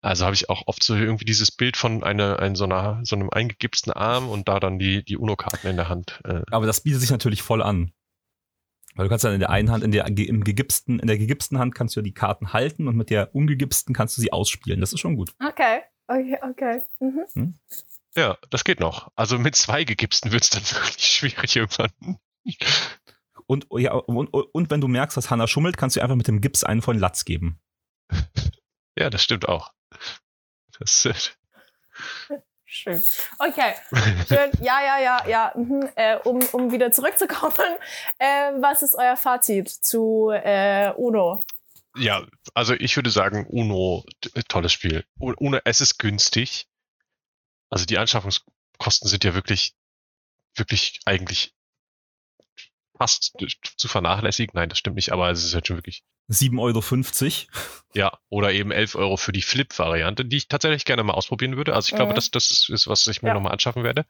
[0.00, 3.16] Also habe ich auch oft so irgendwie dieses Bild von einer, ein, so, einer, so
[3.16, 6.20] einem eingegipsten Arm und da dann die, die UNO-Karten in der Hand.
[6.24, 7.92] Äh, Aber das bietet sich natürlich voll an.
[8.94, 11.58] Weil du kannst dann in der einen Hand, in der, im gegipsten, in der gegipsten
[11.58, 14.80] Hand kannst du ja die Karten halten und mit der ungegipsten kannst du sie ausspielen.
[14.80, 15.32] Das ist schon gut.
[15.44, 16.82] Okay, okay, okay.
[17.00, 17.54] Mhm.
[18.16, 19.10] ja, das geht noch.
[19.14, 22.18] Also mit zwei gegipsten wird es dann wirklich schwierig irgendwann.
[23.46, 26.40] Und, ja, und, und wenn du merkst, dass Hannah schummelt, kannst du einfach mit dem
[26.40, 27.60] Gips einen von Latz geben.
[29.00, 29.72] Ja, das stimmt auch.
[30.76, 31.14] Das, äh,
[32.70, 33.02] Schön.
[33.38, 33.74] Okay,
[34.28, 34.50] schön.
[34.60, 35.52] Ja, ja, ja, ja.
[35.54, 35.88] Mhm.
[35.94, 37.76] Äh, um, um wieder zurückzukommen,
[38.18, 41.44] äh, was ist euer Fazit zu äh, UNO?
[41.98, 44.04] Ja, also ich würde sagen, Uno,
[44.48, 45.04] tolles Spiel.
[45.18, 46.66] Uno, es ist günstig.
[47.70, 49.74] Also die Anschaffungskosten sind ja wirklich,
[50.54, 51.52] wirklich eigentlich
[52.96, 53.34] fast
[53.76, 54.52] zu vernachlässigen.
[54.54, 57.84] Nein, das stimmt nicht, aber es ist halt schon wirklich 7,50 Euro.
[57.94, 61.74] Ja, oder eben 11 Euro für die Flip-Variante, die ich tatsächlich gerne mal ausprobieren würde.
[61.74, 62.16] Also ich glaube, Mhm.
[62.16, 63.34] das, das ist, ist, was ich mir Ja.
[63.34, 64.04] nochmal anschaffen werde.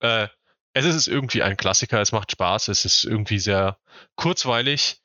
[0.00, 0.28] Äh,
[0.74, 3.78] es ist irgendwie ein Klassiker, es macht Spaß, es ist irgendwie sehr
[4.16, 5.00] kurzweilig.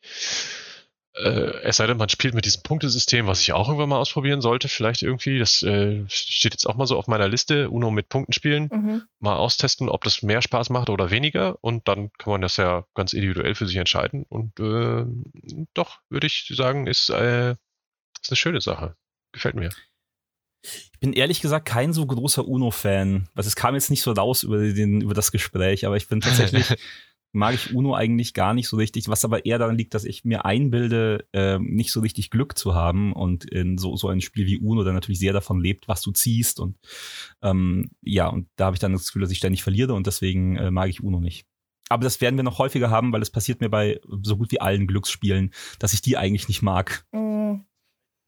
[1.23, 4.41] Äh, es sei denn, man spielt mit diesem Punktesystem, was ich auch irgendwann mal ausprobieren
[4.41, 5.39] sollte, vielleicht irgendwie.
[5.39, 9.03] Das äh, steht jetzt auch mal so auf meiner Liste, Uno mit Punkten spielen Mhm.
[9.19, 11.57] mal austesten, ob das mehr Spaß macht oder weniger.
[11.61, 14.25] Und dann kann man das ja ganz individuell für sich entscheiden.
[14.29, 15.05] Und äh,
[15.73, 18.95] doch, würde ich sagen, ist, äh, ist eine schöne Sache.
[19.31, 19.69] Gefällt mir.
[20.63, 23.29] Ich bin ehrlich gesagt kein so großer Uno-Fan.
[23.35, 26.21] Also es kam jetzt nicht so raus über, den, über das Gespräch, aber ich bin
[26.21, 26.67] tatsächlich,
[27.31, 30.25] mag ich Uno eigentlich gar nicht so richtig, was aber eher daran liegt, dass ich
[30.25, 34.45] mir einbilde, ähm, nicht so richtig Glück zu haben und in so, so ein Spiel
[34.47, 36.77] wie Uno dann natürlich sehr davon lebt, was du ziehst und
[37.41, 40.55] ähm, ja, und da habe ich dann das Gefühl, dass ich ständig verliere und deswegen
[40.55, 41.45] äh, mag ich Uno nicht.
[41.89, 44.59] Aber das werden wir noch häufiger haben, weil es passiert mir bei so gut wie
[44.59, 47.05] allen Glücksspielen, dass ich die eigentlich nicht mag.
[47.13, 47.66] Mhm.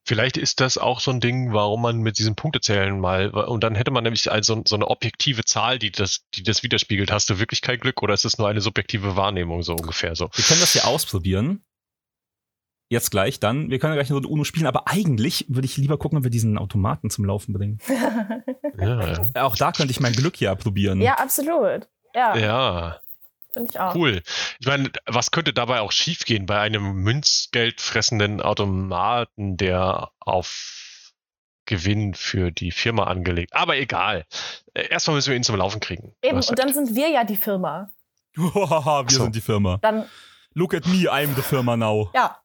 [0.09, 3.75] Vielleicht ist das auch so ein Ding, warum man mit diesem Punktezählen mal, und dann
[3.75, 7.11] hätte man nämlich also so eine objektive Zahl, die das, die das widerspiegelt.
[7.11, 10.31] Hast du wirklich kein Glück oder ist es nur eine subjektive Wahrnehmung so ungefähr so?
[10.33, 11.63] Wir können das ja ausprobieren.
[12.89, 13.69] Jetzt gleich dann.
[13.69, 16.23] Wir können ja gleich eine Runde Uno spielen, aber eigentlich würde ich lieber gucken, ob
[16.23, 17.77] wir diesen Automaten zum Laufen bringen.
[18.79, 21.01] Ja, Auch da könnte ich mein Glück ja probieren.
[21.01, 21.87] ja, absolut.
[22.15, 22.99] Ja, ja.
[23.59, 23.95] Finde ich auch.
[23.95, 24.21] Cool.
[24.59, 31.11] Ich meine, was könnte dabei auch schiefgehen bei einem münzgeldfressenden Automaten, der auf
[31.65, 33.53] Gewinn für die Firma angelegt?
[33.53, 34.25] Aber egal.
[34.73, 36.15] Äh, Erstmal müssen wir ihn zum Laufen kriegen.
[36.21, 37.89] Eben, und dann sind wir ja die Firma.
[38.35, 39.23] wir so.
[39.23, 39.77] sind die Firma.
[39.81, 40.05] Dann,
[40.53, 42.09] Look at me, I'm the Firma now.
[42.13, 42.39] ja.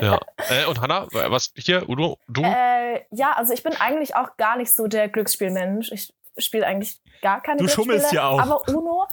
[0.00, 0.18] ja.
[0.50, 2.42] Äh, und Hanna, was hier, Udo, du?
[2.42, 5.90] Äh, ja, also ich bin eigentlich auch gar nicht so der Glücksspielmensch.
[5.92, 7.84] Ich spiele eigentlich gar keine Du Glücksspiele.
[8.00, 8.40] schummelst ja auch.
[8.40, 9.06] Aber Uno,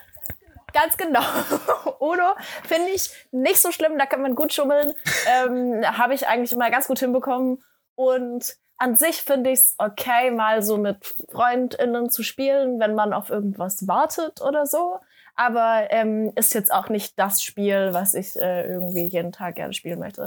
[0.74, 1.22] ganz genau.
[2.00, 2.34] Uno
[2.64, 4.94] finde ich nicht so schlimm, da kann man gut schummeln.
[5.28, 7.64] ähm, Habe ich eigentlich immer ganz gut hinbekommen.
[7.96, 13.14] Und an sich finde ich es okay, mal so mit FreundInnen zu spielen, wenn man
[13.14, 15.00] auf irgendwas wartet oder so.
[15.36, 19.74] Aber ähm, ist jetzt auch nicht das Spiel, was ich äh, irgendwie jeden Tag gerne
[19.74, 20.26] spielen möchte.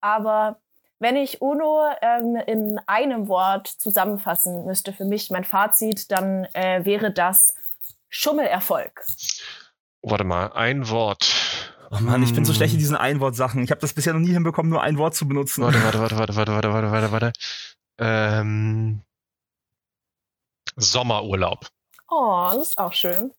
[0.00, 0.58] Aber
[0.98, 6.84] wenn ich Uno ähm, in einem Wort zusammenfassen müsste für mich, mein Fazit, dann äh,
[6.84, 7.54] wäre das
[8.08, 9.04] Schummelerfolg.
[10.02, 11.26] Warte mal, ein Wort.
[11.90, 12.56] Oh Mann, ich bin so Hm.
[12.56, 13.62] schlecht in diesen Einwortsachen.
[13.64, 15.62] Ich habe das bisher noch nie hinbekommen, nur ein Wort zu benutzen.
[15.64, 17.32] Warte, warte, warte, warte, warte, warte, warte, warte, warte.
[17.98, 19.02] Ähm,
[20.76, 21.66] Sommerurlaub.
[22.08, 23.32] Oh, das ist auch schön.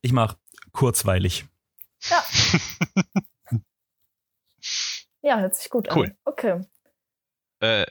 [0.00, 0.36] Ich mach
[0.72, 1.46] kurzweilig.
[2.08, 2.24] Ja.
[5.22, 6.06] ja, hört sich gut Cool.
[6.06, 6.16] an.
[6.24, 6.64] Okay.
[7.60, 7.86] Äh,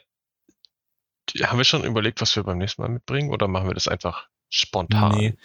[1.43, 4.27] haben wir schon überlegt, was wir beim nächsten Mal mitbringen oder machen wir das einfach
[4.49, 5.15] spontan?
[5.17, 5.37] Nee.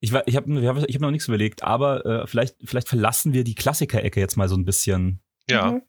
[0.00, 0.50] Ich, ich habe
[0.86, 4.48] ich hab noch nichts überlegt, aber äh, vielleicht, vielleicht verlassen wir die Klassiker-Ecke jetzt mal
[4.48, 5.20] so ein bisschen.
[5.48, 5.82] Ja, Mhm.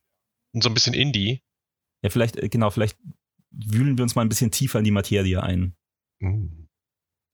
[0.53, 1.44] und so ein bisschen Indie.
[2.03, 2.98] Ja, vielleicht, äh, genau, vielleicht
[3.52, 5.76] wühlen wir uns mal ein bisschen tiefer in die Materie ein.
[6.19, 6.68] Mm.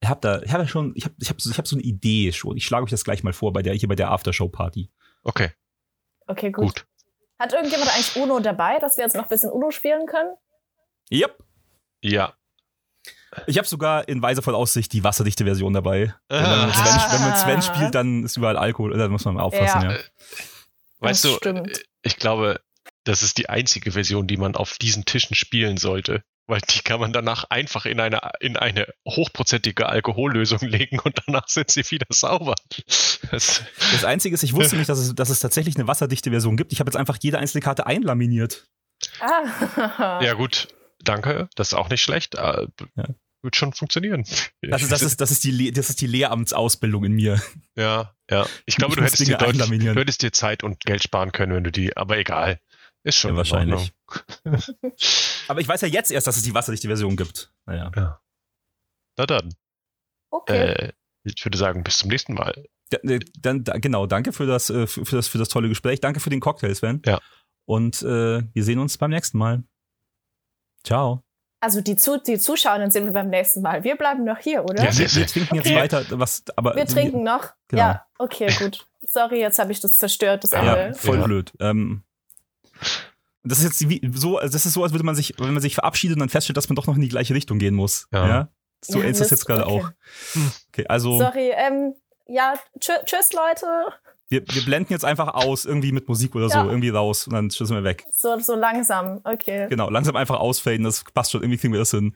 [0.01, 1.75] Ich habe da, ich habe ja schon, ich habe, ich habe, so, ich habe so
[1.75, 2.57] eine Idee schon.
[2.57, 4.91] Ich schlage euch das gleich mal vor bei der hier bei der Aftershow-Party.
[5.23, 5.51] Okay,
[6.27, 6.65] Okay, gut.
[6.65, 6.87] gut.
[7.39, 10.35] Hat irgendjemand eigentlich Uno dabei, dass wir jetzt noch ein bisschen Uno spielen können?
[11.11, 11.43] Yep.
[12.01, 12.33] Ja.
[13.45, 16.15] Ich habe sogar in weiser Aussicht die wasserdichte Version dabei.
[16.29, 16.83] Wenn man, mit Ah.
[16.85, 18.97] Sven, wenn man Sven spielt, dann ist überall Alkohol.
[18.97, 19.91] Da muss man mal aufpassen, ja.
[19.91, 19.97] Ja.
[20.99, 21.77] Weißt Das du, stimmt.
[21.77, 22.59] äh, ich glaube,
[23.03, 26.23] das ist die einzige Version, die man auf diesen Tischen spielen sollte.
[26.49, 31.47] Weil die kann man danach einfach in eine, in eine hochprozentige Alkohollösung legen und danach
[31.49, 32.55] sind sie wieder sauber.
[33.31, 33.61] Das,
[33.91, 36.71] Das Einzige ist, ich wusste nicht, dass es, dass es tatsächlich eine wasserdichte Version gibt.
[36.71, 38.65] Ich habe jetzt einfach jede einzelne Karte einlaminiert.
[39.19, 40.21] Ah.
[40.23, 40.69] ja gut,
[41.03, 42.35] danke, das ist auch nicht schlecht.
[42.35, 43.05] Äh, Ja.
[43.43, 44.25] wird schon funktionieren.
[44.61, 47.41] Das ist, das ist, das ist, die, das ist die Lehramtsausbildung in mir.
[47.75, 48.45] ja, ja.
[48.65, 51.53] Ich glaube, Ich du hättest dir, deutlich, du hättest dir Zeit und Geld sparen können,
[51.53, 52.59] wenn du die, aber egal.
[53.03, 53.93] Ist schon Ja, in wahrscheinlich.
[55.47, 57.53] Aber ich weiß ja jetzt erst, dass es die wasserdichte Version gibt.
[57.65, 57.91] Naja.
[59.17, 59.53] Na dann,
[60.29, 60.57] Okay.
[60.57, 60.91] äh,
[61.23, 62.65] ich würde sagen, bis zum nächsten Mal.
[62.89, 65.69] Da- äh, Dann, da, genau, danke für das, äh, für, für das, für das tolle
[65.69, 65.99] Gespräch.
[66.01, 67.01] Danke für den Cocktail, Sven.
[67.05, 67.19] Ja.
[67.65, 69.63] Und äh, wir sehen uns beim nächsten Mal.
[70.83, 71.23] Ciao.
[71.59, 73.83] Also die, Zu die Zuschauerinnen sehen wir beim nächsten Mal.
[73.83, 74.83] Wir bleiben noch hier, oder?
[74.85, 75.75] Ja, Wir, wir trinken jetzt Okay.
[75.75, 77.53] weiter, was, aber wir trinken noch.
[77.67, 77.81] Genau.
[77.81, 78.85] Ja, okay, gut.
[79.01, 80.97] Sorry, jetzt habe ich das zerstört, das Ja, Ende.
[80.97, 81.25] voll Ja.
[81.25, 81.53] blöd.
[81.59, 82.03] Ähm,
[83.43, 85.61] das ist jetzt wie, so, also das ist so, als würde man sich, wenn man
[85.61, 88.07] sich verabschiedet und dann feststellt, dass man doch noch in die gleiche Richtung gehen muss.
[88.11, 88.27] Ja.
[88.27, 88.47] Ja.
[88.85, 89.83] So Ja, ist das jetzt gerade okay.
[89.83, 89.89] auch.
[90.69, 91.95] Okay, also Sorry, ähm,
[92.27, 93.65] ja, tschü tschüss, Leute.
[94.29, 96.65] Wir, wir blenden jetzt einfach aus, irgendwie mit Musik oder so, ja.
[96.65, 98.03] irgendwie raus und dann schießen wir weg.
[98.11, 99.67] So, so langsam, okay.
[99.69, 102.15] Genau, langsam einfach ausfaden, das passt schon, irgendwie kriegen wir das hin.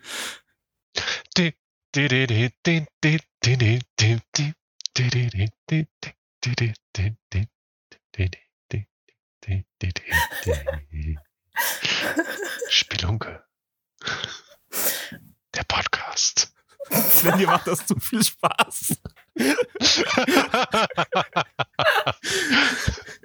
[12.70, 13.44] Spelunke.
[15.56, 16.51] Der Podcast.
[16.92, 18.96] Sven, dir macht das zu viel Spaß.